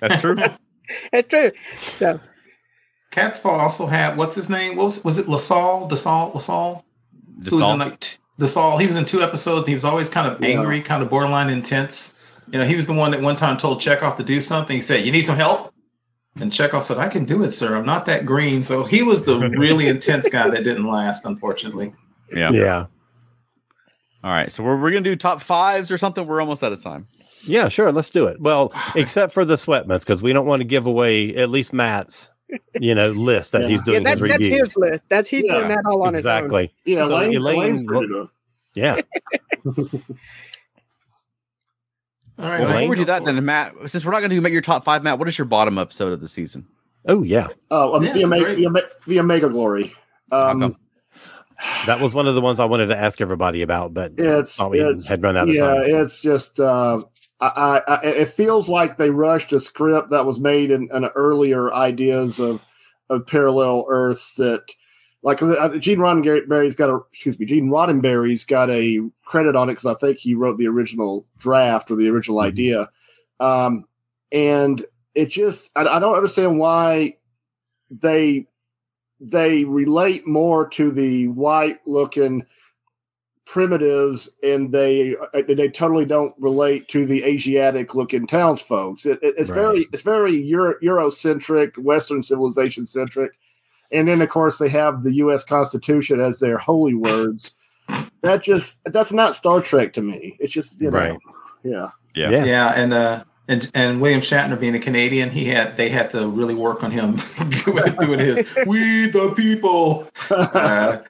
That's 0.00 0.20
true. 0.20 0.36
it's 1.14 1.28
true. 1.30 1.52
So 1.98 2.20
Catspaw 3.10 3.46
also 3.58 3.86
had 3.86 4.18
what's 4.18 4.34
his 4.36 4.50
name 4.50 4.76
what 4.76 4.84
was, 4.84 5.04
was 5.04 5.16
it 5.18 5.26
lasalle 5.26 5.88
desalle 5.88 6.34
lasalle 6.34 6.84
who 7.48 7.58
was 7.58 7.68
in 7.70 7.78
like 7.78 8.00
t- 8.00 8.16
Desalle. 8.38 8.80
He 8.80 8.86
was 8.86 8.96
in 8.96 9.04
two 9.04 9.22
episodes. 9.22 9.66
He 9.66 9.74
was 9.74 9.84
always 9.84 10.08
kind 10.08 10.26
of 10.26 10.40
Yeah. 10.40 10.58
angry, 10.58 10.80
kind 10.80 11.02
of 11.02 11.10
borderline 11.10 11.50
intense. 11.50 12.14
You 12.50 12.58
know, 12.58 12.64
he 12.66 12.76
was 12.76 12.86
the 12.86 12.92
one 12.92 13.10
that 13.12 13.20
one 13.22 13.36
time 13.36 13.56
told 13.56 13.80
Chekov 13.80 14.16
to 14.16 14.22
do 14.22 14.40
something. 14.40 14.76
He 14.76 14.82
said, 14.82 15.04
"You 15.06 15.12
need 15.12 15.24
some 15.24 15.36
help," 15.36 15.72
and 16.40 16.50
Chekov 16.52 16.82
said, 16.82 16.98
"I 16.98 17.08
can 17.08 17.24
do 17.24 17.42
it, 17.42 17.52
sir. 17.52 17.74
I'm 17.76 17.86
not 17.86 18.06
that 18.06 18.26
green." 18.26 18.62
So 18.62 18.84
he 18.84 19.02
was 19.02 19.24
the 19.24 19.38
really 19.58 19.86
intense 19.88 20.28
guy 20.28 20.48
that 20.50 20.64
didn't 20.64 20.86
last, 20.86 21.24
unfortunately. 21.24 21.92
Yeah. 22.34 22.50
Yeah. 22.50 22.86
All 24.22 24.30
right. 24.30 24.50
So 24.50 24.62
we're, 24.62 24.80
we're 24.80 24.90
gonna 24.90 25.02
do 25.02 25.16
top 25.16 25.42
fives 25.42 25.90
or 25.90 25.98
something. 25.98 26.26
We're 26.26 26.40
almost 26.40 26.62
out 26.62 26.72
of 26.72 26.82
time. 26.82 27.06
Yeah, 27.46 27.68
sure. 27.68 27.92
Let's 27.92 28.10
do 28.10 28.26
it. 28.26 28.40
Well, 28.40 28.72
except 28.94 29.32
for 29.32 29.44
the 29.44 29.56
sweat 29.58 29.86
Sweatmans, 29.86 30.00
because 30.00 30.22
we 30.22 30.32
don't 30.32 30.46
want 30.46 30.60
to 30.60 30.64
give 30.64 30.86
away 30.86 31.34
at 31.36 31.50
least 31.50 31.72
Matt's, 31.72 32.30
you 32.80 32.94
know, 32.94 33.10
list 33.10 33.52
that 33.52 33.62
Yeah. 33.62 33.68
he's 33.68 33.80
yeah, 33.80 33.84
doing 33.84 34.02
that, 34.04 34.18
his 34.18 34.28
that's 34.28 34.40
reviews. 34.40 34.58
his 34.68 34.76
list. 34.76 35.02
That's 35.08 35.28
he's 35.30 35.44
Yeah, 35.44 35.54
doing 35.58 35.68
that 35.68 35.82
all 35.86 36.02
on 36.06 36.14
exactly. 36.14 36.72
Yeah, 36.84 37.06
So 37.06 37.16
Elaine, 37.16 37.36
Elaine- 37.36 37.86
Elaine's. 37.88 38.30
Yeah. 38.74 38.96
All 42.38 42.48
right. 42.48 42.60
Well, 42.60 42.72
Before 42.72 42.88
we 42.88 42.96
do 42.96 43.04
that, 43.04 43.24
then 43.24 43.44
Matt, 43.44 43.74
since 43.86 44.04
we're 44.04 44.10
not 44.10 44.18
gonna 44.20 44.30
do 44.34 44.40
make 44.40 44.52
your 44.52 44.62
top 44.62 44.84
five, 44.84 45.04
Matt, 45.04 45.18
what 45.18 45.28
is 45.28 45.38
your 45.38 45.44
bottom 45.44 45.78
episode 45.78 46.12
of 46.12 46.20
the 46.20 46.28
season? 46.28 46.66
Oh 47.06 47.22
yeah. 47.22 47.48
Oh, 47.70 47.94
um, 47.94 48.04
Yeah, 48.04 48.12
the, 48.12 48.24
Omega, 48.24 48.54
the, 48.56 48.66
Ome- 48.66 48.76
the 49.06 49.20
Omega 49.20 49.48
Glory. 49.48 49.94
Um. 50.32 50.76
That 51.86 52.00
was 52.00 52.12
one 52.14 52.26
of 52.26 52.34
the 52.34 52.40
ones 52.40 52.58
I 52.58 52.64
wanted 52.64 52.86
to 52.86 52.96
ask 52.96 53.20
everybody 53.20 53.62
about, 53.62 53.94
but 53.94 54.12
It's 54.18 54.60
we 54.60 54.80
it's 54.80 55.06
had 55.06 55.22
run 55.22 55.36
out 55.36 55.48
of 55.48 55.54
yeah, 55.54 55.74
time. 55.74 55.82
it's 55.86 56.20
just 56.20 56.58
uh, 56.58 57.04
I, 57.48 57.82
I, 57.94 58.06
it 58.06 58.28
feels 58.30 58.68
like 58.68 58.96
they 58.96 59.10
rushed 59.10 59.52
a 59.52 59.60
script 59.60 60.10
that 60.10 60.26
was 60.26 60.40
made 60.40 60.70
in, 60.70 60.88
in 60.92 61.04
earlier 61.14 61.72
ideas 61.72 62.38
of 62.38 62.60
of 63.10 63.26
parallel 63.26 63.84
Earths 63.88 64.34
that 64.36 64.62
like 65.22 65.42
uh, 65.42 65.76
Gene 65.78 65.98
Roddenberry's 65.98 66.74
got 66.74 66.90
a 66.90 67.00
excuse 67.12 67.38
me 67.38 67.46
Gene 67.46 67.68
Roddenberry's 67.68 68.44
got 68.44 68.70
a 68.70 69.00
credit 69.24 69.56
on 69.56 69.68
it 69.68 69.72
because 69.72 69.94
I 69.96 69.98
think 69.98 70.18
he 70.18 70.34
wrote 70.34 70.58
the 70.58 70.68
original 70.68 71.26
draft 71.38 71.90
or 71.90 71.96
the 71.96 72.08
original 72.08 72.38
Mhm. 72.38 72.44
idea, 72.44 72.90
um, 73.40 73.86
and 74.32 74.84
it 75.14 75.26
just 75.26 75.70
I, 75.76 75.86
I 75.86 75.98
don't 75.98 76.16
understand 76.16 76.58
why 76.58 77.16
they 77.90 78.46
they 79.20 79.64
relate 79.64 80.26
more 80.26 80.68
to 80.68 80.90
the 80.90 81.28
white 81.28 81.80
looking 81.86 82.44
primitives 83.46 84.28
and 84.42 84.72
they 84.72 85.14
uh, 85.34 85.42
they 85.46 85.68
totally 85.68 86.04
don't 86.06 86.34
relate 86.38 86.88
to 86.88 87.04
the 87.06 87.22
asiatic 87.24 87.94
looking 87.94 88.26
townsfolks 88.26 89.04
it, 89.06 89.18
it- 89.22 89.34
it's 89.36 89.50
Right. 89.50 89.56
very 89.60 89.86
it's 89.92 90.02
very 90.02 90.36
Euro, 90.44 90.74
eurocentric 90.82 91.76
western 91.78 92.22
civilization 92.22 92.86
centric 92.86 93.32
and 93.92 94.08
then 94.08 94.22
of 94.22 94.30
course 94.30 94.58
they 94.58 94.68
have 94.70 95.02
the 95.04 95.12
us 95.12 95.44
constitution 95.44 96.20
as 96.20 96.38
their 96.40 96.56
holy 96.56 96.94
words 96.94 97.52
that 98.22 98.42
just 98.42 98.78
that's 98.86 99.12
not 99.12 99.36
star 99.36 99.60
trek 99.60 99.92
to 99.92 100.02
me 100.02 100.36
it's 100.40 100.52
just 100.52 100.80
you 100.80 100.90
know 100.90 100.98
Right. 100.98 101.18
yeah 101.62 101.88
Yeah. 102.14 102.30
Yeah. 102.30 102.44
Yeah, 102.44 102.72
and 102.76 102.94
uh, 102.94 103.24
and 103.48 103.70
and 103.74 104.00
William 104.00 104.22
Shatner 104.22 104.58
being 104.58 104.74
a 104.74 104.78
Canadian, 104.78 105.28
he 105.30 105.44
had 105.44 105.76
they 105.76 105.90
had 105.90 106.08
to 106.10 106.28
really 106.28 106.54
work 106.54 106.82
on 106.82 106.90
him 106.90 107.16
doing 107.64 108.18
his 108.20 108.56
"We 108.66 109.08
the 109.08 109.34
people." 109.36 110.06
Uh, 110.30 111.02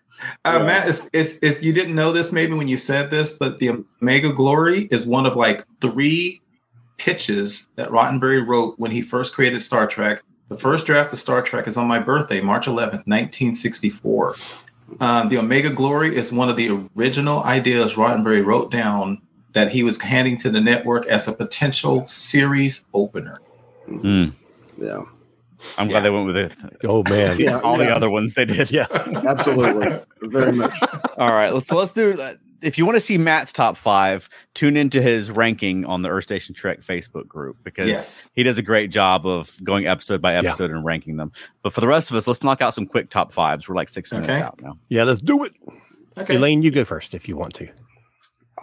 uh, 0.44 0.58
Matt, 0.60 0.88
it's, 0.88 1.08
it's, 1.12 1.38
it's, 1.42 1.62
you 1.62 1.72
didn't 1.72 1.94
know 1.94 2.12
this 2.12 2.32
maybe 2.32 2.54
when 2.54 2.68
you 2.68 2.76
said 2.76 3.10
this, 3.10 3.38
but 3.38 3.58
the 3.58 3.84
Omega 4.02 4.32
Glory 4.32 4.88
is 4.90 5.06
one 5.06 5.26
of 5.26 5.36
like 5.36 5.64
three 5.80 6.40
pitches 6.96 7.68
that 7.76 7.90
Roddenberry 7.90 8.46
wrote 8.46 8.78
when 8.78 8.90
he 8.90 9.02
first 9.02 9.34
created 9.34 9.60
Star 9.60 9.86
Trek. 9.86 10.22
The 10.48 10.56
first 10.56 10.86
draft 10.86 11.12
of 11.12 11.18
Star 11.18 11.42
Trek 11.42 11.66
is 11.66 11.76
on 11.76 11.88
my 11.88 11.98
birthday, 11.98 12.40
March 12.40 12.66
11th, 12.66 13.06
1964. 13.06 14.36
Um, 15.00 15.28
the 15.28 15.38
Omega 15.38 15.70
Glory 15.70 16.14
is 16.14 16.30
one 16.30 16.48
of 16.48 16.56
the 16.56 16.86
original 16.96 17.42
ideas 17.44 17.94
Roddenberry 17.94 18.44
wrote 18.44 18.70
down 18.70 19.20
that 19.54 19.70
he 19.70 19.82
was 19.82 20.00
handing 20.00 20.36
to 20.38 20.50
the 20.50 20.60
network 20.60 21.06
as 21.06 21.26
a 21.26 21.32
potential 21.32 22.06
series 22.06 22.84
opener. 22.92 23.40
Mm. 23.88 24.32
Yeah. 24.78 25.02
I'm 25.78 25.88
glad 25.88 26.00
they 26.00 26.10
went 26.10 26.26
with 26.26 26.36
it. 26.36 26.52
Oh 26.84 27.02
man, 27.08 27.38
Yeah. 27.38 27.58
All 27.60 27.76
the 27.78 27.88
other 27.94 28.10
ones 28.10 28.34
they 28.34 28.44
did. 28.44 28.70
yeah. 28.70 28.86
Absolutely. 28.92 29.98
Very 30.22 30.52
much. 30.52 30.78
All 31.18 31.32
right, 31.32 31.52
let's 31.52 31.70
let's 31.72 31.92
do. 31.92 32.20
uh, 32.20 32.34
If 32.62 32.78
you 32.78 32.86
want 32.86 32.96
to 32.96 33.00
see 33.00 33.18
Matt's 33.18 33.52
top 33.52 33.76
five, 33.76 34.28
tune 34.54 34.76
into 34.76 35.02
his 35.02 35.30
ranking 35.30 35.84
on 35.84 36.02
the 36.02 36.08
Earth 36.08 36.24
Station 36.24 36.54
Trek 36.54 36.80
Facebook 36.82 37.26
group 37.28 37.56
because 37.62 37.86
Yes. 37.86 38.30
he 38.34 38.42
does 38.42 38.56
a 38.58 38.62
great 38.62 38.90
job 38.90 39.26
of 39.26 39.54
going 39.64 39.86
episode 39.86 40.20
by 40.22 40.34
episode 40.34 40.70
and 40.70 40.84
ranking 40.84 41.16
them. 41.16 41.30
But 41.62 41.72
for 41.72 41.80
the 41.80 41.88
rest 41.88 42.10
of 42.10 42.16
us, 42.16 42.26
let's 42.26 42.42
knock 42.42 42.62
out 42.62 42.74
some 42.74 42.86
quick 42.86 43.10
top 43.10 43.32
fives. 43.32 43.68
We're 43.68 43.74
like 43.76 43.88
six 43.90 44.10
minutes 44.12 44.30
Okay. 44.30 44.40
out 44.40 44.60
now. 44.62 44.78
Yeah, 44.88 45.04
let's 45.04 45.20
do 45.20 45.44
it. 45.44 45.52
Okay. 46.16 46.36
Elaine, 46.36 46.62
you 46.62 46.70
go 46.70 46.84
first 46.84 47.12
if 47.14 47.28
you 47.28 47.36
want 47.36 47.54
to. 47.54 47.68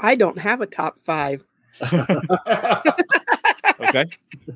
I 0.01 0.15
don't 0.15 0.37
have 0.39 0.61
a 0.61 0.65
top 0.65 0.97
five. 1.03 1.43
Okay. 3.81 4.05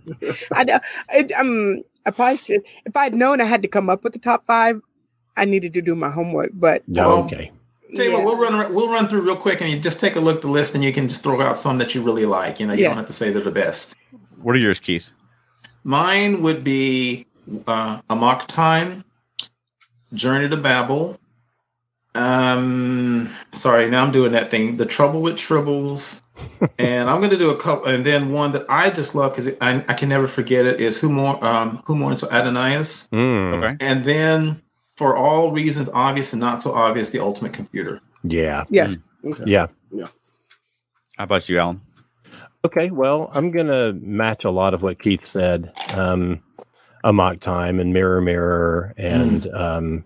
I 0.53 0.63
know. 0.63 0.79
It, 1.11 1.31
um, 1.33 1.81
I 2.05 2.11
probably 2.11 2.37
should. 2.37 2.61
If 2.85 2.95
I'd 2.95 3.13
known 3.15 3.41
I 3.41 3.45
had 3.45 3.61
to 3.63 3.67
come 3.67 3.89
up 3.89 4.03
with 4.03 4.13
the 4.13 4.19
top 4.19 4.45
five, 4.45 4.79
I 5.37 5.45
needed 5.45 5.73
to 5.73 5.81
do 5.81 5.95
my 5.95 6.09
homework. 6.09 6.51
But 6.53 6.87
No, 6.87 7.07
Well, 7.09 7.23
okay. 7.25 7.51
Tell 7.95 8.05
you 8.05 8.11
yeah. 8.11 8.17
what, 8.17 8.25
we'll 8.25 8.37
run 8.37 8.73
we'll 8.73 8.89
run 8.89 9.07
through 9.07 9.21
real 9.21 9.35
quick, 9.37 9.61
and 9.61 9.69
you 9.69 9.79
just 9.79 9.99
take 9.99 10.15
a 10.15 10.19
look 10.19 10.37
at 10.37 10.41
the 10.41 10.49
list, 10.49 10.75
and 10.75 10.83
you 10.83 10.91
can 10.91 11.07
just 11.07 11.23
throw 11.23 11.39
out 11.41 11.57
some 11.57 11.77
that 11.77 11.95
you 11.95 12.01
really 12.01 12.25
like. 12.25 12.59
You 12.59 12.67
know, 12.67 12.73
you 12.73 12.83
Yeah. 12.83 12.89
don't 12.89 12.97
have 12.97 13.05
to 13.07 13.13
say 13.13 13.31
they're 13.31 13.41
the 13.43 13.51
best. 13.51 13.95
What 14.41 14.55
are 14.55 14.59
yours, 14.59 14.79
Keith? 14.79 15.09
Mine 15.83 16.41
would 16.41 16.63
be 16.63 17.25
uh, 17.67 18.01
Amok 18.09 18.47
Time, 18.47 19.03
Journey 20.13 20.49
to 20.49 20.57
Babel. 20.57 21.17
Um, 22.15 23.29
sorry, 23.51 23.89
now 23.89 24.03
I'm 24.03 24.11
doing 24.11 24.31
that 24.31 24.49
thing. 24.49 24.77
The 24.77 24.85
Trouble 24.85 25.21
with 25.21 25.35
Tribbles, 25.35 26.21
and 26.79 27.09
I'm 27.09 27.19
going 27.19 27.29
to 27.31 27.37
do 27.37 27.49
a 27.51 27.57
couple, 27.57 27.85
and 27.87 28.05
then 28.05 28.31
one 28.31 28.51
that 28.53 28.65
I 28.69 28.89
just 28.89 29.15
love 29.15 29.31
because 29.35 29.47
I, 29.61 29.83
I 29.87 29.93
can 29.93 30.09
never 30.09 30.27
forget 30.27 30.65
it 30.65 30.79
is 30.81 30.97
Who 30.97 31.09
More 31.09 31.43
um, 31.45 31.81
Who 31.85 31.95
Mourns 31.95 32.21
for 32.21 32.31
Adonais, 32.33 33.07
Mm, 33.11 33.53
Okay. 33.63 33.85
and 33.85 34.03
then 34.03 34.61
for 34.95 35.15
all 35.17 35.51
reasons 35.51 35.89
obvious 35.93 36.31
and 36.33 36.39
not 36.39 36.61
so 36.61 36.71
obvious, 36.71 37.09
The 37.09 37.19
Ultimate 37.19 37.51
Computer. 37.53 37.99
Yeah. 38.23 38.63
yes, 38.69 38.95
Yeah. 39.45 39.67
Yeah. 39.91 40.07
How 41.17 41.25
about 41.25 41.47
you, 41.49 41.59
Alan? 41.59 41.81
Okay, 42.63 42.89
well, 42.91 43.29
I'm 43.33 43.51
gonna 43.51 43.93
match 43.93 44.43
a 44.45 44.49
lot 44.51 44.73
of 44.73 44.81
what 44.81 44.99
Keith 44.99 45.25
said. 45.25 45.71
Um, 45.93 46.41
Amok 47.03 47.39
Time 47.39 47.79
and 47.79 47.93
Mirror 47.93 48.21
Mirror 48.21 48.93
and 48.97 49.47
um, 49.53 50.03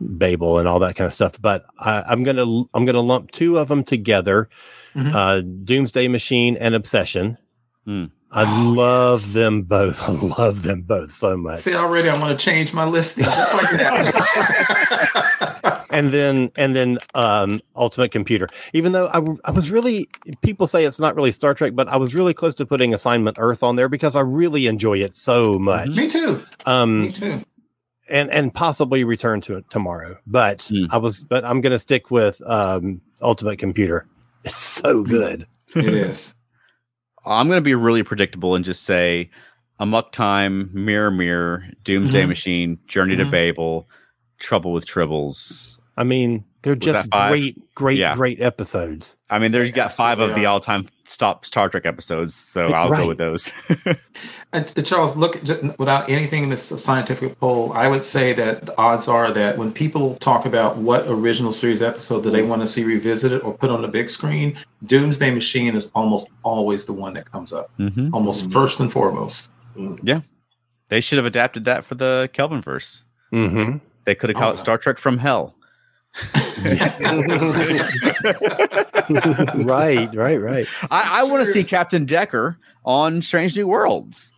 Babel 0.00 0.58
and 0.58 0.68
all 0.68 0.78
that 0.80 0.96
kind 0.96 1.06
of 1.06 1.14
stuff. 1.14 1.32
But 1.40 1.64
I, 1.78 2.02
I'm 2.06 2.22
gonna 2.22 2.44
I'm 2.74 2.84
gonna 2.84 3.00
lump 3.00 3.30
two 3.32 3.58
of 3.58 3.68
them 3.68 3.84
together: 3.84 4.48
Mhm. 4.94 5.14
uh, 5.14 5.40
Doomsday 5.64 6.08
Machine 6.08 6.56
and 6.56 6.74
Obsession. 6.74 7.36
Hmm. 7.84 8.06
I 8.32 8.42
Oh, 8.44 8.72
love 8.76 9.22
yes. 9.22 9.32
them 9.34 9.62
both. 9.62 10.00
I 10.08 10.12
love 10.12 10.62
them 10.62 10.82
both 10.82 11.12
so 11.12 11.36
much. 11.36 11.58
See, 11.60 11.74
already 11.74 12.08
I 12.08 12.16
want 12.18 12.38
to 12.38 12.44
change 12.44 12.72
my 12.72 12.84
listing 12.84 13.24
just 13.24 13.54
like 13.54 13.70
that. 13.72 15.84
and 15.90 16.10
then 16.10 16.50
and 16.56 16.74
then 16.76 16.98
um 17.14 17.58
ultimate 17.76 18.12
computer 18.12 18.46
even 18.72 18.92
though 18.92 19.06
I, 19.08 19.20
I 19.44 19.50
was 19.50 19.70
really 19.70 20.08
people 20.42 20.66
say 20.68 20.84
it's 20.84 21.00
not 21.00 21.16
really 21.16 21.32
star 21.32 21.52
trek 21.54 21.74
but 21.74 21.88
i 21.88 21.96
was 21.96 22.14
really 22.14 22.32
close 22.34 22.54
to 22.56 22.66
putting 22.66 22.94
assignment 22.94 23.38
earth 23.40 23.62
on 23.64 23.74
there 23.76 23.88
because 23.88 24.14
i 24.14 24.20
really 24.20 24.66
enjoy 24.68 24.98
it 24.98 25.14
so 25.14 25.58
much 25.58 25.88
Me 25.96 26.08
too. 26.08 26.44
Um, 26.66 27.02
Me 27.02 27.12
too. 27.12 27.42
And 28.10 28.30
and 28.30 28.52
possibly 28.52 29.04
return 29.04 29.40
to 29.40 29.56
it 29.56 29.64
tomorrow 29.70 30.16
but 30.26 30.62
Hmm. 30.68 30.86
i 30.90 30.96
was 30.98 31.22
but 31.24 31.44
i'm 31.44 31.60
gonna 31.60 31.78
stick 31.78 32.10
with 32.10 32.40
um 32.46 33.00
ultimate 33.22 33.58
computer 33.58 34.06
it's 34.44 34.56
so 34.56 35.02
good 35.02 35.46
It 35.74 35.84
is. 35.94 36.34
I'm 37.26 37.46
going 37.48 37.58
to 37.58 37.62
be 37.62 37.74
really 37.74 38.02
predictable 38.02 38.54
and 38.54 38.64
just 38.64 38.82
say 38.84 39.28
Amok 39.78 40.10
Time, 40.12 40.70
Mirror 40.72 41.10
Mirror, 41.10 41.64
Doomsday 41.84 42.24
Mhm. 42.24 42.28
Machine, 42.28 42.78
Journey 42.88 43.14
to 43.16 43.24
Mhm. 43.26 43.30
Babel, 43.30 43.88
Trouble 44.38 44.72
with 44.72 44.86
Tribbles. 44.86 45.76
i 45.98 46.02
mean 46.04 46.44
they're 46.62 46.74
Was 46.74 46.84
just 46.84 47.10
great 47.10 47.74
great 47.74 47.98
Yeah. 47.98 48.14
great 48.14 48.40
episodes 48.40 49.16
I 49.30 49.38
mean, 49.38 49.52
there's 49.52 49.68
They 49.68 49.72
got 49.76 49.94
five 49.94 50.18
of 50.18 50.30
absolutely 50.30 50.42
the 50.42 50.46
all-time 50.46 50.88
stop 51.04 51.44
Star 51.46 51.68
Trek 51.68 51.86
episodes, 51.86 52.34
so 52.34 52.68
Yeah, 52.68 52.82
I'll 52.82 52.90
right. 52.90 53.02
go 53.02 53.08
with 53.08 53.18
those. 53.18 53.52
And 54.52 54.84
Charles, 54.84 55.16
look, 55.16 55.40
without 55.78 56.10
anything 56.10 56.42
in 56.42 56.48
this 56.50 56.64
scientific 56.82 57.38
poll, 57.38 57.72
I 57.72 57.86
would 57.86 58.02
say 58.02 58.32
that 58.32 58.62
the 58.66 58.76
odds 58.78 59.06
are 59.06 59.30
that 59.30 59.56
when 59.56 59.70
people 59.70 60.16
talk 60.16 60.44
about 60.44 60.76
what 60.76 61.04
original 61.06 61.52
series 61.52 61.82
episode 61.82 62.24
do 62.24 62.30
they 62.30 62.42
want 62.42 62.60
to 62.62 62.66
see 62.66 62.82
revisited 62.82 63.42
or 63.42 63.54
put 63.56 63.70
on 63.70 63.80
the 63.80 63.86
big 63.86 64.10
screen, 64.10 64.56
Doomsday 64.86 65.30
Machine 65.30 65.76
is 65.76 65.92
almost 65.94 66.30
always 66.42 66.84
the 66.84 66.92
one 66.92 67.14
that 67.14 67.30
comes 67.30 67.52
up, 67.52 67.70
Mhm. 67.78 68.10
almost 68.12 68.50
first 68.50 68.80
and 68.80 68.90
foremost. 68.90 69.52
Yeah. 70.02 70.22
They 70.88 71.00
should 71.00 71.18
have 71.18 71.26
adapted 71.26 71.64
that 71.66 71.84
for 71.84 71.94
the 71.94 72.28
Kelvin 72.32 72.60
verse. 72.60 73.04
mm-hmm. 73.32 73.76
They 74.04 74.16
could 74.16 74.30
have 74.30 74.36
called 74.36 74.54
Oh. 74.54 74.54
it 74.54 74.58
Star 74.58 74.78
Trek 74.78 74.98
from 74.98 75.18
Hell. 75.18 75.54
right 79.64 80.08
right 80.14 80.36
right 80.40 80.66
I, 80.90 81.20
I 81.20 81.22
want 81.24 81.44
to 81.44 81.50
see 81.52 81.64
Captain 81.64 82.04
Decker 82.04 82.58
on 82.84 83.22
Strange 83.22 83.56
New 83.56 83.66
Worlds. 83.68 84.32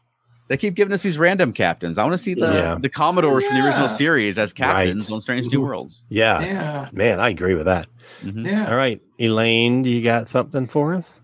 They 0.49 0.57
keep 0.59 0.75
giving 0.75 0.93
us 0.93 1.03
these 1.03 1.17
random 1.19 1.53
captains. 1.55 1.97
I 1.97 2.03
want 2.03 2.13
to 2.15 2.19
see 2.19 2.35
the, 2.35 2.47
Yeah. 2.53 2.77
the 2.81 2.89
Commodores 2.91 3.45
from 3.47 3.57
the 3.59 3.65
original 3.67 3.89
series 3.89 4.39
as 4.39 4.53
captains 4.53 5.09
Right. 5.09 5.15
on 5.15 5.21
Strange 5.21 5.51
New 5.51 5.61
Worlds. 5.63 6.05
yeah 6.09 6.41
Yeah, 6.43 6.89
man 6.93 7.21
i 7.21 7.29
agree 7.31 7.55
with 7.55 7.67
that 7.67 7.87
Mhm. 8.23 8.45
yeah. 8.47 8.69
All 8.71 8.77
right, 8.77 9.01
Elaine, 9.19 9.83
do 9.83 9.91
you 9.91 10.03
got 10.03 10.29
something 10.29 10.67
for 10.67 10.93
us? 10.95 11.21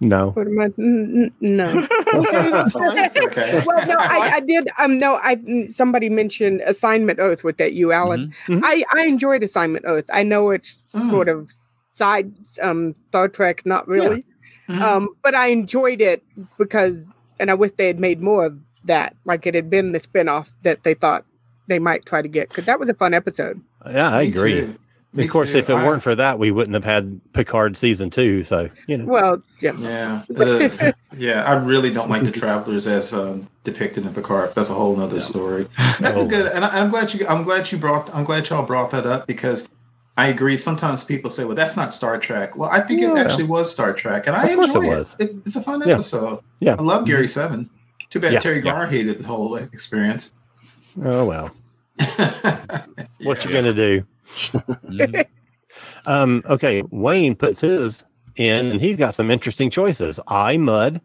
No. 0.00 0.30
what 0.30 0.46
am 0.46 0.58
I? 0.58 0.64
n- 0.78 1.32
n- 1.42 1.56
No. 1.56 1.86
That's 2.12 3.16
okay. 3.16 3.62
well, 3.66 3.86
no, 3.86 3.96
I, 3.98 4.32
I 4.36 4.40
did. 4.40 4.68
Um, 4.78 4.98
no, 4.98 5.16
I 5.22 5.66
somebody 5.72 6.08
mentioned 6.08 6.60
assignment 6.62 7.18
oath 7.20 7.44
with 7.44 7.56
that 7.58 7.72
you, 7.74 7.92
Alan. 7.92 8.34
Mhm. 8.46 8.60
I 8.64 8.84
I 8.94 9.04
enjoyed 9.06 9.42
assignment 9.42 9.84
oath. 9.84 10.04
I 10.12 10.22
know 10.22 10.50
it's 10.50 10.76
Mm. 10.94 11.10
sort 11.10 11.28
of 11.28 11.48
side 11.92 12.32
um 12.60 12.94
Star 13.10 13.28
Trek, 13.28 13.64
not 13.64 13.86
really. 13.86 14.24
Mhm. 14.68 14.80
Um, 14.80 15.08
but 15.22 15.34
I 15.36 15.48
enjoyed 15.48 16.00
it 16.00 16.22
because, 16.58 16.94
and 17.38 17.50
I 17.50 17.54
wish 17.54 17.70
they 17.76 17.86
had 17.86 18.00
made 18.00 18.20
more 18.20 18.44
of 18.46 18.58
that. 18.84 19.14
Like 19.24 19.46
it 19.46 19.54
had 19.54 19.70
been 19.70 19.92
the 19.92 20.00
spinoff 20.00 20.50
that 20.62 20.82
they 20.82 20.94
thought 20.94 21.24
they 21.68 21.78
might 21.78 22.06
try 22.06 22.22
to 22.22 22.28
get 22.28 22.48
because 22.48 22.64
that 22.64 22.80
was 22.80 22.88
a 22.88 22.94
fun 22.94 23.14
episode. 23.14 23.60
Yeah, 23.86 24.10
I 24.10 24.22
Me 24.22 24.28
agree. 24.28 24.74
Too. 25.12 25.16
Me 25.18 25.24
Of 25.24 25.30
course, 25.30 25.52
too. 25.52 25.58
if 25.58 25.68
it 25.70 25.74
I- 25.74 25.84
weren't 25.86 26.02
for 26.02 26.14
that, 26.14 26.38
we 26.38 26.50
wouldn't 26.50 26.74
have 26.74 26.84
had 26.84 27.20
Picard 27.32 27.76
season 27.76 28.10
two. 28.10 28.44
So 28.44 28.68
you 28.86 28.96
know, 28.98 29.04
Well, 29.06 29.42
yeah. 29.60 29.72
Yeah, 29.78 30.22
uh, 30.38 30.92
yeah. 31.16 31.44
I 31.44 31.54
really 31.54 31.92
don't 31.92 32.08
like 32.10 32.22
the 32.24 32.30
travelers 32.30 32.86
as 32.86 33.12
um, 33.12 33.48
depicted 33.64 34.06
in 34.06 34.14
Picard. 34.14 34.54
That's 34.54 34.70
a 34.70 34.74
whole 34.74 34.96
nother 34.96 35.20
story. 35.20 35.68
That's 36.00 36.20
Oh. 36.20 36.26
a 36.26 36.28
good, 36.28 36.46
and 36.52 36.64
I, 36.64 36.80
I'm 36.80 36.90
glad 36.90 37.12
you. 37.12 37.26
I'm 37.26 37.42
glad 37.44 37.70
you 37.72 37.78
brought. 37.78 38.14
I'm 38.14 38.24
glad 38.24 38.48
y'all 38.48 38.64
brought 38.64 38.90
that 38.92 39.06
up 39.06 39.26
because 39.26 39.68
I 40.16 40.28
agree. 40.28 40.56
Sometimes 40.56 41.02
people 41.04 41.30
say, 41.30 41.44
"Well, 41.44 41.56
that's 41.56 41.76
not 41.76 41.94
Star 41.94 42.18
Trek." 42.18 42.56
Well, 42.56 42.70
I 42.70 42.80
think 42.80 43.00
it 43.02 43.16
actually 43.16 43.44
was 43.44 43.70
Star 43.70 43.92
Trek, 43.92 44.26
and 44.26 44.36
I 44.36 44.48
Of 44.48 44.56
course 44.56 44.68
it 44.70 44.76
enjoy 44.76 44.92
it. 44.92 44.98
was. 44.98 45.16
It- 45.18 45.34
It's 45.46 45.56
a 45.56 45.62
fun 45.62 45.82
Yeah. 45.86 45.94
episode. 45.94 46.40
Yeah. 46.60 46.76
I 46.78 46.82
love 46.82 47.04
Gary 47.06 47.26
Seven. 47.28 47.68
Too 48.10 48.20
bad 48.20 48.32
Yeah, 48.32 48.40
Terry 48.40 48.56
yeah. 48.56 48.62
Garr 48.62 48.86
hated 48.86 49.18
the 49.20 49.26
whole 49.26 49.54
experience. 49.56 50.32
oh 51.04 51.24
well. 51.24 51.50
What 53.22 53.44
you 53.44 53.52
gonna 53.52 53.72
do? 53.74 54.04
Mhm. 54.36 55.26
Um, 56.06 56.42
okay, 56.48 56.82
Wayne 56.90 57.34
puts 57.34 57.60
his 57.60 58.04
in, 58.36 58.66
and 58.72 58.80
he's 58.80 58.96
got 58.96 59.14
some 59.14 59.30
interesting 59.30 59.70
choices. 59.70 60.18
I 60.28 60.56
Mudd, 60.56 61.00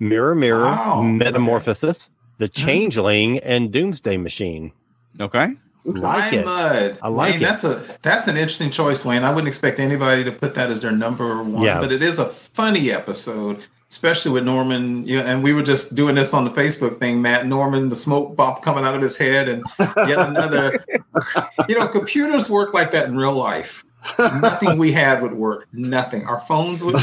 Mirror 0.00 0.34
Mirror, 0.36 0.64
Wow, 0.64 1.02
Metamorphosis, 1.02 2.10
The 2.38 2.46
Hmm. 2.46 2.52
Changeling, 2.52 3.38
and 3.40 3.72
Doomsday 3.72 4.16
Machine. 4.16 4.72
Okay. 5.20 5.54
Like 5.84 6.02
Wine 6.32 6.34
it. 6.34 6.44
Mudd. 6.44 6.98
I 7.02 7.08
like 7.08 7.32
Wayne, 7.34 7.42
it. 7.42 7.46
That's 7.46 7.64
a 7.64 7.82
that's 8.02 8.28
an 8.28 8.36
interesting 8.36 8.70
choice, 8.70 9.04
Wayne. 9.04 9.24
I 9.24 9.30
wouldn't 9.30 9.48
expect 9.48 9.78
anybody 9.80 10.22
to 10.24 10.32
put 10.32 10.54
that 10.54 10.70
as 10.70 10.82
their 10.82 10.92
number 10.92 11.42
one, 11.42 11.62
Yeah. 11.62 11.80
but 11.80 11.90
it 11.92 12.02
is 12.02 12.18
a 12.18 12.26
funny 12.26 12.92
episode, 12.92 13.62
especially 13.90 14.32
with 14.32 14.44
Norman. 14.44 15.06
You 15.06 15.16
know, 15.18 15.24
and 15.24 15.42
we 15.42 15.52
were 15.52 15.62
just 15.62 15.94
doing 15.94 16.14
this 16.14 16.34
on 16.34 16.44
the 16.44 16.50
Facebook 16.50 16.98
thing, 17.00 17.22
Matt. 17.22 17.46
Norman, 17.46 17.88
the 17.88 17.96
smoke 17.96 18.36
bomb 18.36 18.60
coming 18.60 18.84
out 18.84 18.94
of 18.94 19.02
his 19.02 19.16
head, 19.16 19.48
and 19.48 19.64
yet 19.78 20.18
another. 20.28 20.84
you 21.68 21.78
know, 21.78 21.88
computers 21.88 22.50
work 22.50 22.74
like 22.74 22.92
that 22.92 23.08
in 23.08 23.16
real 23.16 23.32
life. 23.34 23.84
Nothing 24.18 24.78
we 24.78 24.92
had 24.92 25.22
would 25.22 25.34
work. 25.34 25.66
Nothing. 25.72 26.24
Our 26.26 26.40
phones 26.40 26.84
would. 26.84 26.94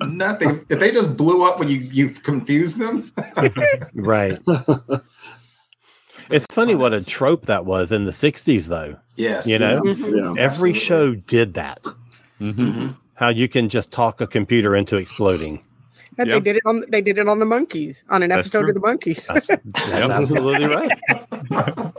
nothing. 0.00 0.64
If 0.68 0.80
they 0.80 0.90
just 0.90 1.16
blew 1.16 1.46
up 1.46 1.58
when 1.58 1.68
you 1.68 1.78
you've 1.78 2.22
confused 2.22 2.78
them, 2.78 3.10
Right. 3.94 4.38
it's 6.30 6.46
funny 6.50 6.74
what 6.74 6.92
a 6.94 7.04
trope 7.04 7.46
that 7.46 7.64
was 7.66 7.92
in 7.92 8.04
the 8.04 8.10
60s, 8.10 8.66
though. 8.66 8.96
yes, 9.16 9.46
You 9.46 9.58
know, 9.58 9.82
Mhm. 9.82 9.98
Yeah. 10.00 10.42
every 10.42 10.70
Absolutely. 10.70 10.72
show 10.74 11.14
did 11.14 11.54
that. 11.54 11.84
Mhm. 12.40 12.96
How 13.18 13.30
you 13.30 13.48
can 13.48 13.68
just 13.68 13.90
talk 13.90 14.20
a 14.20 14.28
computer 14.28 14.76
into 14.76 14.96
exploding. 14.96 15.60
And 16.18 16.28
Yeah. 16.28 16.34
They 16.34 16.40
did 16.40 16.56
it 16.56 16.62
on 16.66 16.84
they 16.88 17.00
did 17.00 17.18
it 17.18 17.28
on 17.28 17.40
the 17.40 17.44
Monkees 17.44 18.04
on 18.10 18.22
an 18.22 18.30
That's 18.30 18.46
episode 18.46 18.60
true. 18.62 18.68
of 18.70 18.74
the 18.74 18.80
Monkees. 18.80 19.26
That's, 19.26 19.46
that's 19.46 20.10
absolutely 20.10 20.66
right. 20.66 20.98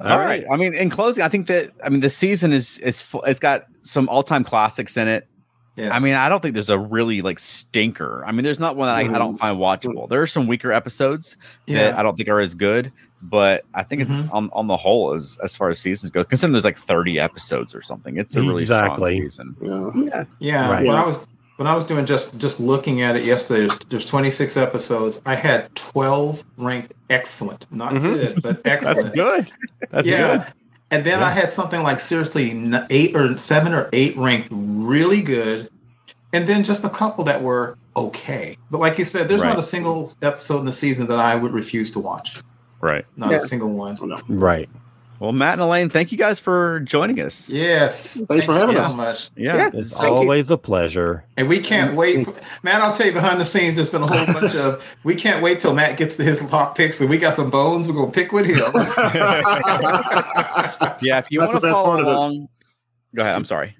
All 0.00 0.18
right. 0.18 0.44
I 0.50 0.56
mean, 0.56 0.72
in 0.74 0.88
closing, 0.88 1.22
I 1.22 1.28
think 1.28 1.46
that 1.48 1.70
I 1.84 1.90
mean 1.90 2.00
the 2.00 2.08
season 2.08 2.52
is 2.52 2.78
is 2.78 3.04
it's 3.26 3.40
got 3.40 3.66
some 3.82 4.08
all 4.08 4.22
time 4.22 4.44
classics 4.44 4.96
in 4.96 5.06
it. 5.08 5.28
Yes. 5.80 5.92
I 5.92 5.98
mean, 5.98 6.14
I 6.14 6.28
don't 6.28 6.40
think 6.40 6.54
there's 6.54 6.68
a 6.70 6.78
really 6.78 7.20
like 7.22 7.38
stinker. 7.38 8.24
I 8.26 8.32
mean, 8.32 8.44
there's 8.44 8.60
not 8.60 8.76
one 8.76 8.86
that 8.88 8.96
I, 8.96 9.14
I 9.14 9.18
don't 9.18 9.36
find 9.38 9.58
watchable. 9.58 10.08
There 10.08 10.20
are 10.22 10.26
some 10.26 10.46
weaker 10.46 10.72
episodes 10.72 11.36
that. 11.66 11.96
I 11.98 12.02
don't 12.02 12.16
think 12.16 12.28
are 12.28 12.40
as 12.40 12.54
good, 12.54 12.92
but 13.22 13.64
I 13.74 13.82
think 13.82 14.02
it's 14.02 14.14
Mhm. 14.14 14.32
on 14.32 14.50
on 14.52 14.66
the 14.66 14.76
whole 14.76 15.12
as 15.14 15.38
as 15.42 15.56
far 15.56 15.68
as 15.70 15.78
seasons 15.78 16.10
go. 16.10 16.24
Considering 16.24 16.52
there's 16.52 16.64
like 16.64 16.78
30 16.78 17.18
episodes 17.20 17.74
or 17.74 17.82
something, 17.82 18.16
it's 18.16 18.36
a 18.36 18.40
really 18.42 18.62
Exactly. 18.62 19.28
strong 19.28 19.28
season. 19.28 19.56
Yeah. 19.62 20.04
yeah. 20.04 20.24
Yeah, 20.38 20.70
Right. 20.70 20.86
when 20.86 20.96
I 20.96 21.04
was 21.04 21.18
when 21.56 21.66
I 21.66 21.74
was 21.74 21.84
doing 21.84 22.06
just 22.06 22.38
just 22.38 22.58
looking 22.60 23.02
at 23.02 23.16
it 23.16 23.24
yesterday, 23.24 23.66
there's, 23.66 23.78
there's 23.90 24.06
26 24.06 24.56
episodes. 24.56 25.20
I 25.26 25.34
had 25.34 25.74
12 25.74 26.42
ranked 26.56 26.94
excellent, 27.10 27.66
not 27.70 27.92
Mhm. 27.92 28.02
good, 28.14 28.42
but 28.42 28.60
excellent. 28.66 29.02
That's 29.02 29.14
good. 29.14 29.52
That's 29.90 30.08
yeah. 30.08 30.36
good. 30.38 30.46
And 30.90 31.04
then 31.04 31.20
Yeah. 31.20 31.26
I 31.26 31.30
had 31.30 31.52
something 31.52 31.82
like 31.82 32.00
seriously 32.00 32.50
eight 32.90 33.14
or 33.16 33.36
seven 33.38 33.72
or 33.72 33.88
eight 33.92 34.16
ranked 34.16 34.48
really 34.50 35.20
good, 35.20 35.70
and 36.32 36.48
then 36.48 36.64
just 36.64 36.84
a 36.84 36.88
couple 36.90 37.24
that 37.24 37.42
were 37.42 37.76
okay. 37.96 38.56
But 38.70 38.78
like 38.78 38.98
you 38.98 39.04
said, 39.04 39.28
there's 39.28 39.42
Right. 39.42 39.50
not 39.50 39.58
a 39.58 39.62
single 39.62 40.12
episode 40.22 40.58
in 40.60 40.64
the 40.64 40.72
season 40.72 41.06
that 41.08 41.18
I 41.18 41.36
would 41.36 41.52
refuse 41.52 41.90
to 41.92 42.00
watch. 42.00 42.40
Right. 42.80 43.04
Not 43.16 43.30
Yeah. 43.30 43.36
a 43.36 43.40
single 43.40 43.70
one. 43.70 43.98
Oh, 44.00 44.20
right. 44.28 44.68
Well, 45.20 45.32
Matt 45.32 45.52
and 45.52 45.62
Elaine, 45.62 45.90
thank 45.90 46.12
you 46.12 46.18
guys 46.18 46.40
for 46.40 46.80
joining 46.80 47.20
us. 47.20 47.50
Yes. 47.50 48.14
Thanks 48.26 48.46
for 48.46 48.54
Thank 48.54 48.72
you 48.72 48.74
having 48.74 48.76
so 48.76 48.82
us. 48.82 48.94
much. 48.94 49.30
Yeah. 49.36 49.56
Yeah. 49.56 49.70
It's 49.74 49.90
Thank 49.92 50.08
you. 50.08 50.14
always 50.14 50.48
a 50.48 50.56
pleasure. 50.56 51.22
And 51.36 51.46
we 51.46 51.58
can't 51.58 51.94
wait. 51.94 52.26
Man, 52.62 52.80
I'll 52.80 52.94
tell 52.94 53.06
you 53.06 53.12
behind 53.12 53.38
the 53.38 53.44
scenes, 53.44 53.74
there's 53.76 53.90
been 53.90 54.00
a 54.02 54.06
whole 54.06 54.34
bunch 54.34 54.54
of. 54.54 54.82
We 55.04 55.14
can't 55.14 55.42
wait 55.42 55.60
till 55.60 55.74
Matt 55.74 55.98
gets 55.98 56.16
to 56.16 56.24
his 56.24 56.42
lock 56.50 56.74
picks, 56.74 57.02
and 57.02 57.10
we 57.10 57.18
got 57.18 57.34
some 57.34 57.50
bones. 57.50 57.86
We're 57.86 57.94
gonna 57.94 58.10
pick 58.10 58.32
with 58.32 58.46
him. 58.46 58.56
Yeah. 61.02 61.18
If 61.18 61.30
you 61.30 61.40
That's 61.40 61.52
want 61.52 61.64
to 61.64 61.70
follow 61.70 61.84
part 61.84 62.00
of 62.00 62.06
it. 62.06 62.10
along, 62.10 62.48
go 63.14 63.22
ahead. 63.22 63.34
I'm 63.34 63.44
sorry. 63.44 63.76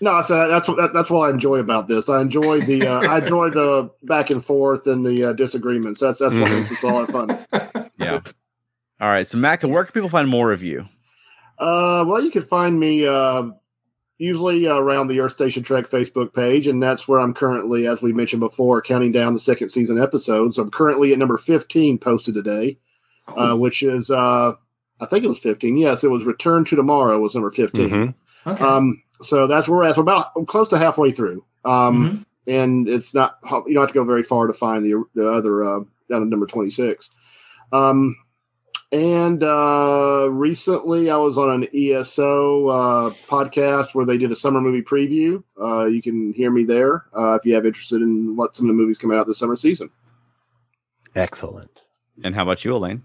No, 0.00 0.12
I 0.12 0.22
said 0.22 0.46
that's 0.48 0.68
what 0.68 0.76
that, 0.76 0.92
that's 0.92 1.10
what 1.10 1.28
I 1.28 1.30
enjoy 1.30 1.56
about 1.56 1.88
this. 1.88 2.08
I 2.08 2.20
enjoy 2.20 2.60
the 2.60 2.86
uh, 2.86 3.00
I 3.08 3.18
enjoy 3.18 3.50
the 3.50 3.90
back 4.04 4.30
and 4.30 4.44
forth 4.44 4.86
and 4.86 5.04
the 5.04 5.24
uh, 5.24 5.32
disagreements. 5.32 6.00
That's 6.00 6.20
that's 6.20 6.34
what 6.36 6.48
makes 6.50 6.70
it 6.70 6.84
all 6.84 6.98
our 6.98 7.06
fun. 7.06 7.36
Yeah. 7.98 8.20
All 9.00 9.08
right. 9.08 9.26
So, 9.26 9.38
Matt, 9.38 9.64
where 9.64 9.84
can 9.84 9.92
people 9.92 10.08
find 10.08 10.28
more 10.28 10.52
of 10.52 10.62
you? 10.62 10.86
Uh, 11.58 12.04
well, 12.06 12.22
you 12.22 12.30
can 12.30 12.42
find 12.42 12.78
me 12.78 13.06
uh, 13.06 13.44
usually 14.18 14.66
uh, 14.66 14.76
around 14.76 15.08
the 15.08 15.20
Earth 15.20 15.32
Station 15.32 15.62
Trek 15.62 15.86
Facebook 15.86 16.32
page, 16.34 16.66
and 16.66 16.82
that's 16.82 17.06
where 17.08 17.20
I'm 17.20 17.34
currently, 17.34 17.86
as 17.86 18.02
we 18.02 18.12
mentioned 18.12 18.40
before, 18.40 18.82
counting 18.82 19.12
down 19.12 19.34
the 19.34 19.40
second 19.40 19.68
season 19.70 20.00
episodes. 20.00 20.58
I'm 20.58 20.70
currently 20.70 21.12
at 21.12 21.18
number 21.18 21.36
15 21.36 21.98
posted 21.98 22.34
today, 22.34 22.78
uh, 23.36 23.54
which 23.56 23.82
is 23.82 24.10
uh, 24.10 24.52
I 25.00 25.06
think 25.06 25.24
it 25.24 25.28
was 25.28 25.38
15. 25.38 25.76
Yes, 25.76 26.02
it 26.04 26.10
was 26.10 26.24
Return 26.26 26.64
to 26.66 26.76
Tomorrow 26.76 27.18
was 27.20 27.34
number 27.34 27.50
15. 27.50 27.88
Mhm. 27.88 28.14
okay. 28.46 28.64
Um, 28.64 29.00
so 29.20 29.46
that's 29.48 29.68
where 29.68 29.78
we're 29.78 29.84
at. 29.84 29.94
So 29.96 30.00
about 30.02 30.32
close 30.46 30.68
to 30.68 30.78
halfway 30.78 31.10
through. 31.12 31.44
Um, 31.64 32.24
Mhm. 32.48 32.52
and 32.52 32.88
it's 32.88 33.14
not 33.14 33.38
you 33.66 33.74
don't 33.74 33.82
have 33.82 33.88
to 33.88 33.94
go 33.94 34.04
very 34.04 34.22
far 34.22 34.46
to 34.46 34.52
find 34.52 34.84
the 34.84 35.04
the 35.14 35.28
other 35.28 35.62
uh, 35.64 35.80
down 36.08 36.22
at 36.22 36.28
number 36.28 36.46
26. 36.46 37.10
Um, 37.72 38.16
and 38.90 39.42
uh, 39.42 40.28
recently, 40.30 41.10
I 41.10 41.16
was 41.16 41.36
on 41.36 41.50
an 41.50 41.68
ESO 41.74 42.68
uh, 42.68 43.10
podcast 43.28 43.94
where 43.94 44.06
they 44.06 44.16
did 44.16 44.32
a 44.32 44.36
summer 44.36 44.60
movie 44.60 44.82
preview. 44.82 45.42
Uh, 45.60 45.84
you 45.86 46.00
can 46.00 46.32
hear 46.32 46.50
me 46.50 46.64
there 46.64 47.04
uh, 47.12 47.34
if 47.34 47.44
you 47.44 47.54
have 47.54 47.66
interested 47.66 48.00
in 48.00 48.34
what 48.34 48.56
some 48.56 48.66
of 48.66 48.68
the 48.68 48.80
movies 48.80 48.96
coming 48.96 49.18
out 49.18 49.26
this 49.26 49.38
summer 49.38 49.56
season. 49.56 49.90
Excellent. 51.14 51.82
And 52.24 52.34
how 52.34 52.42
about 52.42 52.64
you, 52.64 52.74
Elaine? 52.74 53.02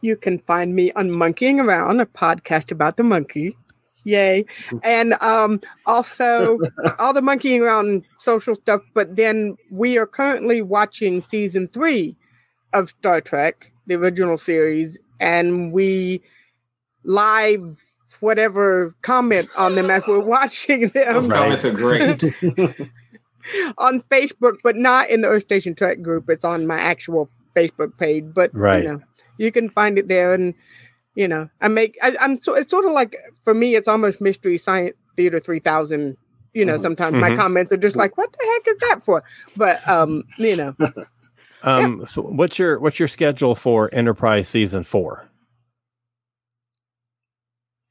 You 0.00 0.16
can 0.16 0.38
find 0.40 0.74
me 0.74 0.92
on 0.92 1.10
Monkeying 1.10 1.58
Around, 1.58 2.00
a 2.00 2.06
podcast 2.06 2.70
about 2.70 2.96
the 2.96 3.02
monkey. 3.02 3.56
Yay. 4.04 4.44
And 4.82 5.14
um, 5.14 5.60
also 5.86 6.58
all 6.98 7.12
the 7.12 7.22
monkeying 7.22 7.62
around 7.62 8.04
social 8.18 8.54
stuff. 8.54 8.82
But 8.94 9.16
then 9.16 9.56
we 9.70 9.96
are 9.98 10.06
currently 10.06 10.62
watching 10.62 11.22
season 11.22 11.68
three 11.68 12.16
of 12.72 12.90
Star 12.90 13.20
Trek, 13.20 13.72
the 13.88 13.94
original 13.96 14.38
series, 14.38 14.98
and 15.18 15.72
we 15.72 16.22
live 17.04 17.76
whatever 18.20 18.94
comment 19.02 19.48
on 19.56 19.74
them 19.74 19.90
as 19.90 20.06
we're 20.06 20.24
watching 20.24 20.88
them 20.88 21.14
Those 21.14 21.28
Right. 21.28 21.38
comments 21.38 21.64
are 21.64 21.72
great. 21.72 22.22
on 23.78 24.00
Facebook, 24.02 24.58
but 24.62 24.76
not 24.76 25.08
in 25.10 25.22
the 25.22 25.28
Earth 25.28 25.44
Station 25.44 25.74
Trek 25.74 26.02
group. 26.02 26.28
It's 26.28 26.44
on 26.44 26.66
my 26.66 26.78
actual 26.78 27.30
Facebook 27.56 27.96
page, 27.96 28.24
but 28.34 28.54
Right. 28.54 28.82
you 28.82 28.88
know, 28.90 29.00
you 29.38 29.50
can 29.50 29.70
find 29.70 29.98
it 29.98 30.08
there. 30.08 30.34
And 30.34 30.54
you 31.14 31.26
know, 31.26 31.48
I 31.60 31.68
make 31.68 31.96
I, 32.02 32.16
I'm 32.20 32.40
so 32.40 32.54
it's 32.54 32.70
sort 32.70 32.84
of 32.84 32.92
like 32.92 33.16
for 33.42 33.54
me, 33.54 33.74
it's 33.74 33.88
almost 33.88 34.20
Mystery 34.20 34.58
Science 34.58 34.94
Theater 35.16 35.40
three 35.40 35.58
thousand. 35.60 36.16
You 36.54 36.64
know, 36.64 36.78
Mhm. 36.78 36.82
sometimes 36.82 37.14
my 37.14 37.30
Mhm. 37.30 37.36
comments 37.36 37.72
are 37.72 37.76
just 37.76 37.94
like, 37.96 38.16
"What 38.16 38.32
the 38.32 38.46
heck 38.46 38.74
is 38.74 38.76
that 38.88 39.02
for?" 39.04 39.22
But 39.56 39.86
um, 39.88 40.24
you 40.38 40.56
know, 40.56 40.74
Um, 41.62 42.04
so 42.06 42.22
what's 42.22 42.58
your 42.58 42.78
what's 42.78 42.98
your 42.98 43.08
schedule 43.08 43.54
for 43.54 43.92
Enterprise 43.92 44.48
season 44.48 44.84
four? 44.84 45.28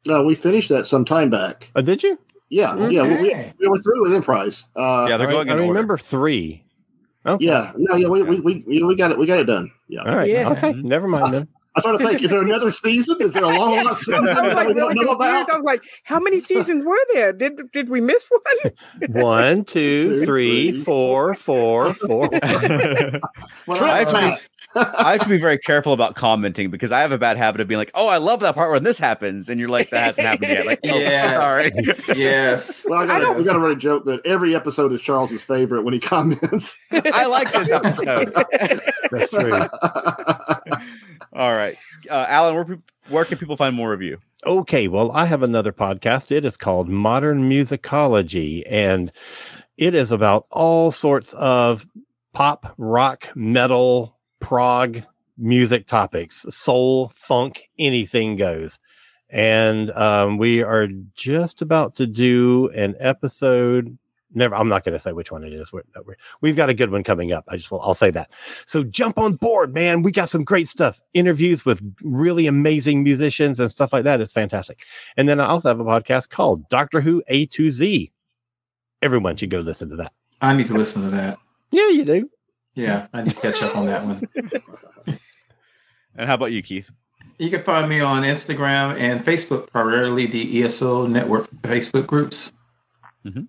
No, 0.05 0.23
we 0.23 0.35
finished 0.35 0.69
that 0.69 0.85
some 0.85 1.03
time 1.03 1.29
back. 1.29 1.71
Oh, 1.75 1.81
did 1.81 2.01
you? 2.01 2.17
Yeah, 2.49 2.87
yeah, 2.87 3.03
we, 3.03 3.33
we, 3.59 3.67
were 3.67 3.77
through 3.77 4.03
with 4.03 4.13
Enterprise. 4.13 4.63
Uh, 4.73 5.07
Yeah, 5.09 5.17
they're 5.17 5.27
I, 5.27 5.31
going 5.31 5.49
I 5.49 5.53
in 5.53 5.59
order. 5.59 5.67
remember 5.67 5.97
three. 5.97 6.63
Okay. 7.25 7.43
yeah, 7.43 7.73
no, 7.75 7.95
yeah, 7.95 8.07
we, 8.07 8.23
we, 8.23 8.39
we, 8.39 8.63
you 8.67 8.79
know, 8.79 8.87
we 8.87 8.95
got 8.95 9.11
it, 9.11 9.17
we 9.17 9.25
got 9.25 9.37
it 9.37 9.43
done. 9.43 9.69
Yeah, 9.89 10.03
All 10.03 10.15
right. 10.15 10.29
Yeah. 10.29 10.49
Okay. 10.51 10.73
Never 10.73 11.09
mind 11.09 11.33
then. 11.33 11.47
I 11.77 11.79
started 11.79 11.99
to 11.99 12.07
think, 12.07 12.21
is 12.23 12.29
there 12.31 12.41
another 12.41 12.71
season? 12.71 13.17
Is 13.21 13.33
there 13.33 13.43
a 13.43 13.49
long 13.49 13.73
I 13.79 13.83
lost 13.83 14.07
was 14.07 14.17
season 14.17 14.25
like 14.25 14.35
that 14.35 14.67
we 14.67 14.73
really 14.73 14.95
don't 14.95 15.05
know 15.05 15.11
about? 15.13 15.47
confused. 15.47 15.49
I 15.51 15.55
was 15.57 15.63
like, 15.65 15.81
"How 16.03 16.19
many 16.19 16.39
seasons 16.39 16.83
were 16.83 16.97
there? 17.13 17.31
Did 17.33 17.71
did 17.71 17.89
we 17.89 18.01
miss 18.01 18.25
one?" 18.29 18.73
One, 19.11 19.63
two, 19.65 20.17
Two, 20.17 20.25
three, 20.25 20.71
three, 20.71 20.81
four, 20.83 21.33
four, 21.35 21.93
four. 21.93 22.29
Well, 23.67 23.83
I 23.83 23.99
have, 23.99 24.09
to 24.11 24.21
be, 24.75 24.79
I 24.79 25.11
have 25.13 25.21
to 25.23 25.29
be 25.29 25.37
very 25.37 25.57
careful 25.59 25.91
about 25.91 26.15
commenting 26.15 26.71
because 26.71 26.89
I 26.91 27.01
have 27.01 27.11
a 27.11 27.17
bad 27.17 27.35
habit 27.35 27.59
of 27.59 27.67
being 27.67 27.77
like, 27.79 27.91
"Oh, 27.93 28.07
I 28.07 28.17
love 28.17 28.39
that 28.39 28.55
part 28.55 28.71
when 28.71 28.83
this 28.83 28.97
happens," 28.97 29.49
and 29.49 29.59
you're 29.59 29.67
like, 29.69 29.89
"That 29.89 30.15
hasn't 30.17 30.25
happened 30.25 30.49
yet." 30.51 30.65
Like, 30.65 30.79
oh, 30.85 30.97
Yes. 30.97 31.33
sorry. 31.35 32.17
yes. 32.17 32.85
Well, 32.87 32.99
I 33.01 33.03
I 33.03 33.07
got 33.07 33.19
don't- 33.19 33.37
we 33.37 33.43
got 33.43 33.53
to 33.53 33.59
really 33.59 33.75
joke 33.75 34.05
that 34.05 34.25
every 34.25 34.55
episode 34.55 34.93
is 34.93 35.01
Charles's 35.01 35.43
favorite 35.43 35.83
when 35.83 35.93
he 35.93 35.99
comments. 35.99 36.77
I 36.91 37.25
like 37.25 37.51
this 37.51 37.69
episode. 37.69 38.33
That's 39.11 39.29
true. 39.29 39.67
All 41.37 41.55
right, 41.55 41.77
uh, 42.09 42.25
Alan, 42.27 42.55
where, 42.55 42.79
where 43.09 43.23
can 43.23 43.37
people 43.37 43.55
find 43.55 43.75
more 43.75 43.93
of 43.93 44.01
you? 44.01 44.17
Okay, 44.47 44.87
well, 44.87 45.11
I 45.11 45.25
have 45.25 45.43
another 45.43 45.71
podcast. 45.71 46.31
It 46.31 46.43
is 46.43 46.57
called 46.57 46.89
Modern 46.89 47.47
Musicology, 47.47 48.63
and 48.67 49.11
it 49.77 49.93
is 49.93 50.11
about 50.11 50.47
all 50.49 50.91
sorts 50.91 51.33
of 51.33 51.85
pop, 52.33 52.73
rock, 52.79 53.29
metal, 53.35 54.17
prog 54.39 55.03
music 55.37 55.85
topics, 55.85 56.43
soul, 56.49 57.11
funk, 57.13 57.69
anything 57.77 58.35
goes. 58.35 58.79
And 59.29 59.91
um, 59.91 60.39
we 60.39 60.63
are 60.63 60.87
just 61.13 61.61
about 61.61 61.93
to 61.95 62.07
do 62.07 62.69
an 62.69 62.95
episode. 62.99 63.95
Never, 64.37 64.55
I'm 64.55 64.69
not 64.69 64.83
going 64.83 64.93
to 64.93 64.99
say 64.99 65.13
which 65.13 65.31
one 65.31 65.43
it 65.43 65.51
is. 65.51 65.73
We're, 65.73 65.81
that 65.95 66.05
we're, 66.05 66.15
we've 66.41 66.55
got 66.55 66.69
a 66.69 66.73
good 66.75 66.91
one 66.91 67.03
coming 67.03 67.33
up. 67.33 67.43
I 67.47 67.57
just 67.57 67.71
will, 67.71 67.81
I'll 67.81 67.95
say 67.95 68.11
that. 68.11 68.29
So 68.65 68.83
jump 68.83 69.17
on 69.17 69.35
board, 69.35 69.73
man. 69.73 70.03
We 70.03 70.11
got 70.11 70.29
some 70.29 70.43
great 70.43 70.69
stuff. 70.69 71.01
Interviews 71.15 71.65
with 71.65 71.81
really 72.03 72.45
amazing 72.45 73.01
musicians 73.03 73.59
and 73.59 73.71
stuff 73.71 73.91
like 73.91 74.03
that. 74.03 74.21
It's 74.21 74.31
fantastic. 74.31 74.83
And 75.17 75.27
then 75.27 75.39
I 75.39 75.47
also 75.47 75.69
have 75.69 75.79
a 75.79 75.83
podcast 75.83 76.29
called 76.29 76.69
Doctor 76.69 77.01
Who 77.01 77.23
A 77.29 77.47
to 77.47 77.71
Z. 77.71 78.11
Everyone 79.01 79.35
should 79.35 79.49
go 79.49 79.59
listen 79.59 79.89
to 79.89 79.95
that. 79.95 80.13
I 80.39 80.55
need 80.55 80.67
to 80.67 80.75
listen 80.75 81.01
to 81.01 81.09
that. 81.09 81.39
Yeah, 81.71 81.89
you 81.89 82.05
do. 82.05 82.29
Yeah, 82.75 83.07
I 83.13 83.23
need 83.23 83.31
to 83.31 83.41
catch 83.41 83.63
up 83.63 83.75
on 83.75 83.87
that 83.87 84.05
one. 84.05 85.19
And 86.17 86.27
how 86.27 86.33
about 86.33 86.51
you, 86.51 86.61
Keith? 86.61 86.89
You 87.37 87.51
can 87.51 87.61
find 87.61 87.87
me 87.87 87.99
on 87.99 88.23
Instagram 88.23 88.99
and 88.99 89.23
Facebook, 89.23 89.69
primarily 89.69 90.25
the 90.25 90.63
ESO 90.63 91.05
Network 91.05 91.49
Facebook 91.61 92.07
groups. 92.07 92.51
Mm-hmm. 93.23 93.43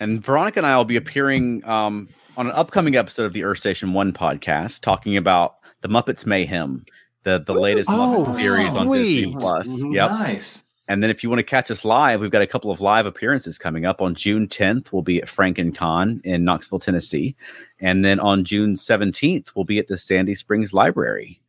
And 0.00 0.22
Veronica 0.22 0.58
and 0.60 0.66
I 0.66 0.76
will 0.76 0.84
be 0.84 0.96
appearing 0.96 1.64
um, 1.66 2.08
on 2.36 2.46
an 2.46 2.52
upcoming 2.52 2.96
episode 2.96 3.24
of 3.24 3.32
the 3.32 3.44
Earth 3.44 3.58
Station 3.58 3.92
One 3.92 4.12
podcast, 4.12 4.80
talking 4.82 5.16
about 5.16 5.56
the 5.80 5.88
Muppets 5.88 6.26
Mayhem, 6.26 6.84
the 7.22 7.38
the 7.38 7.54
latest 7.54 7.88
Oh, 7.90 8.26
Muppet 8.28 8.40
series 8.40 8.76
on 8.76 8.88
Disney 8.90 9.22
sweet. 9.32 9.38
Plus. 9.38 9.84
Mhm. 9.84 9.94
Yep. 9.94 10.10
Nice. 10.10 10.64
And 10.88 11.02
then 11.02 11.10
if 11.10 11.24
you 11.24 11.28
want 11.30 11.40
to 11.40 11.44
catch 11.44 11.68
us 11.72 11.84
live, 11.84 12.20
we've 12.20 12.30
got 12.30 12.42
a 12.42 12.46
couple 12.46 12.70
of 12.70 12.80
live 12.80 13.06
appearances 13.06 13.58
coming 13.58 13.84
up. 13.86 14.00
On 14.00 14.14
June 14.14 14.46
10th, 14.46 14.92
we'll 14.92 15.02
be 15.02 15.20
at 15.20 15.26
FrankenCon 15.26 16.24
in 16.24 16.44
Knoxville, 16.44 16.78
Tennessee. 16.78 17.34
And 17.80 18.04
then 18.04 18.20
on 18.20 18.44
June 18.44 18.74
17th, 18.74 19.50
we'll 19.56 19.64
be 19.64 19.80
at 19.80 19.88
the 19.88 19.98
Sandy 19.98 20.36
Springs 20.36 20.72
Library. 20.72 21.40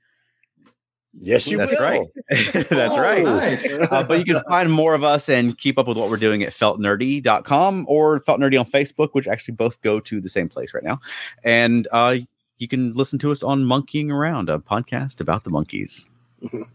Yes, 1.20 1.48
you 1.48 1.58
That's 1.58 1.72
will. 1.72 1.80
right. 1.84 2.08
That's 2.70 2.96
Oh, 2.96 3.00
right. 3.00 3.24
Nice. 3.24 3.74
Uh, 3.74 4.04
but 4.08 4.20
you 4.20 4.26
can 4.26 4.44
find 4.48 4.72
more 4.72 4.94
of 4.94 5.04
us 5.04 5.30
and 5.30 5.58
keep 5.58 5.80
up 5.80 5.88
with 5.88 5.98
what 5.98 6.10
we're 6.10 6.18
doing 6.18 6.44
at 6.44 6.54
feltnerdy.com 6.54 7.86
or 7.90 8.20
Felt 8.20 8.40
Nerdy 8.40 8.60
on 8.60 8.66
Facebook, 8.68 9.10
which 9.14 9.28
actually 9.28 9.56
both 9.56 9.82
go 9.82 10.00
to 10.00 10.22
the 10.22 10.30
same 10.30 10.48
place 10.48 10.74
right 10.76 10.84
now. 10.84 11.00
And 11.44 11.88
uh, 11.92 12.18
you 12.60 12.68
can 12.68 12.94
listen 12.94 13.18
to 13.20 13.32
us 13.32 13.42
on 13.42 13.66
Monkeying 13.66 14.12
Around, 14.12 14.50
a 14.50 14.60
podcast 14.60 15.20
about 15.20 15.44
the 15.44 15.50
Monkees. 15.50 16.08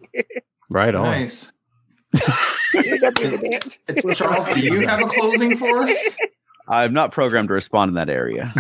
Right 0.69 0.95
on. 0.95 1.05
Nice. 1.05 1.53
You 2.73 2.99
got 2.99 3.15
to 3.17 3.61
do. 3.89 4.15
Charles, 4.15 4.47
do 4.49 4.61
you 4.61 4.87
have 4.89 5.01
a 5.01 5.07
closing 5.07 5.59
for 5.59 5.83
us? 5.83 6.09
I'm 6.67 6.95
not 6.95 7.13
programmed 7.13 7.49
to 7.49 7.55
respond 7.55 7.91
in 7.91 7.95
that 7.97 8.09
area. 8.09 8.51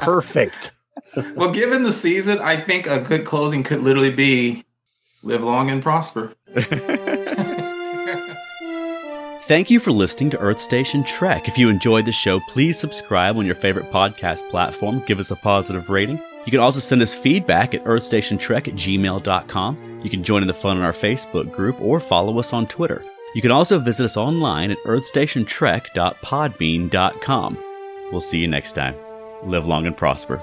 Perfect. 0.00 0.70
well, 1.34 1.52
given 1.52 1.82
the 1.82 1.92
season, 1.92 2.38
I 2.40 2.56
think 2.56 2.86
a 2.86 3.00
good 3.00 3.24
closing 3.24 3.62
could 3.62 3.80
literally 3.80 4.12
be 4.12 4.64
live 5.22 5.42
long 5.42 5.70
and 5.70 5.82
prosper. 5.82 6.32
Thank 9.42 9.70
you 9.70 9.80
for 9.80 9.90
listening 9.90 10.30
to 10.30 10.38
Earth 10.38 10.60
Station 10.60 11.04
Trek. 11.04 11.48
If 11.48 11.58
you 11.58 11.68
enjoyed 11.68 12.06
the 12.06 12.12
show, 12.12 12.40
please 12.48 12.78
subscribe 12.78 13.36
on 13.36 13.44
your 13.44 13.56
favorite 13.56 13.90
podcast 13.90 14.48
platform. 14.48 15.02
Give 15.06 15.18
us 15.18 15.30
a 15.30 15.36
positive 15.36 15.90
rating. 15.90 16.18
You 16.44 16.50
can 16.50 16.60
also 16.60 16.80
send 16.80 17.02
us 17.02 17.14
feedback 17.14 17.74
at 17.74 17.84
earthstationtrek 17.84 18.68
at 18.68 18.74
gmail.com. 18.74 20.00
You 20.02 20.10
can 20.10 20.24
join 20.24 20.42
in 20.42 20.48
the 20.48 20.54
fun 20.54 20.78
on 20.78 20.82
our 20.82 20.92
Facebook 20.92 21.52
group 21.52 21.80
or 21.80 22.00
follow 22.00 22.36
us 22.38 22.52
on 22.52 22.66
Twitter. 22.66 23.02
You 23.34 23.42
can 23.42 23.50
also 23.50 23.78
visit 23.78 24.04
us 24.04 24.16
online 24.16 24.70
at 24.70 24.78
earthstationtrek.podbean.com. 24.78 27.64
We'll 28.10 28.20
see 28.20 28.38
you 28.38 28.48
next 28.48 28.72
time. 28.74 28.94
Live 29.44 29.66
long 29.66 29.86
and 29.86 29.96
prosper. 29.96 30.42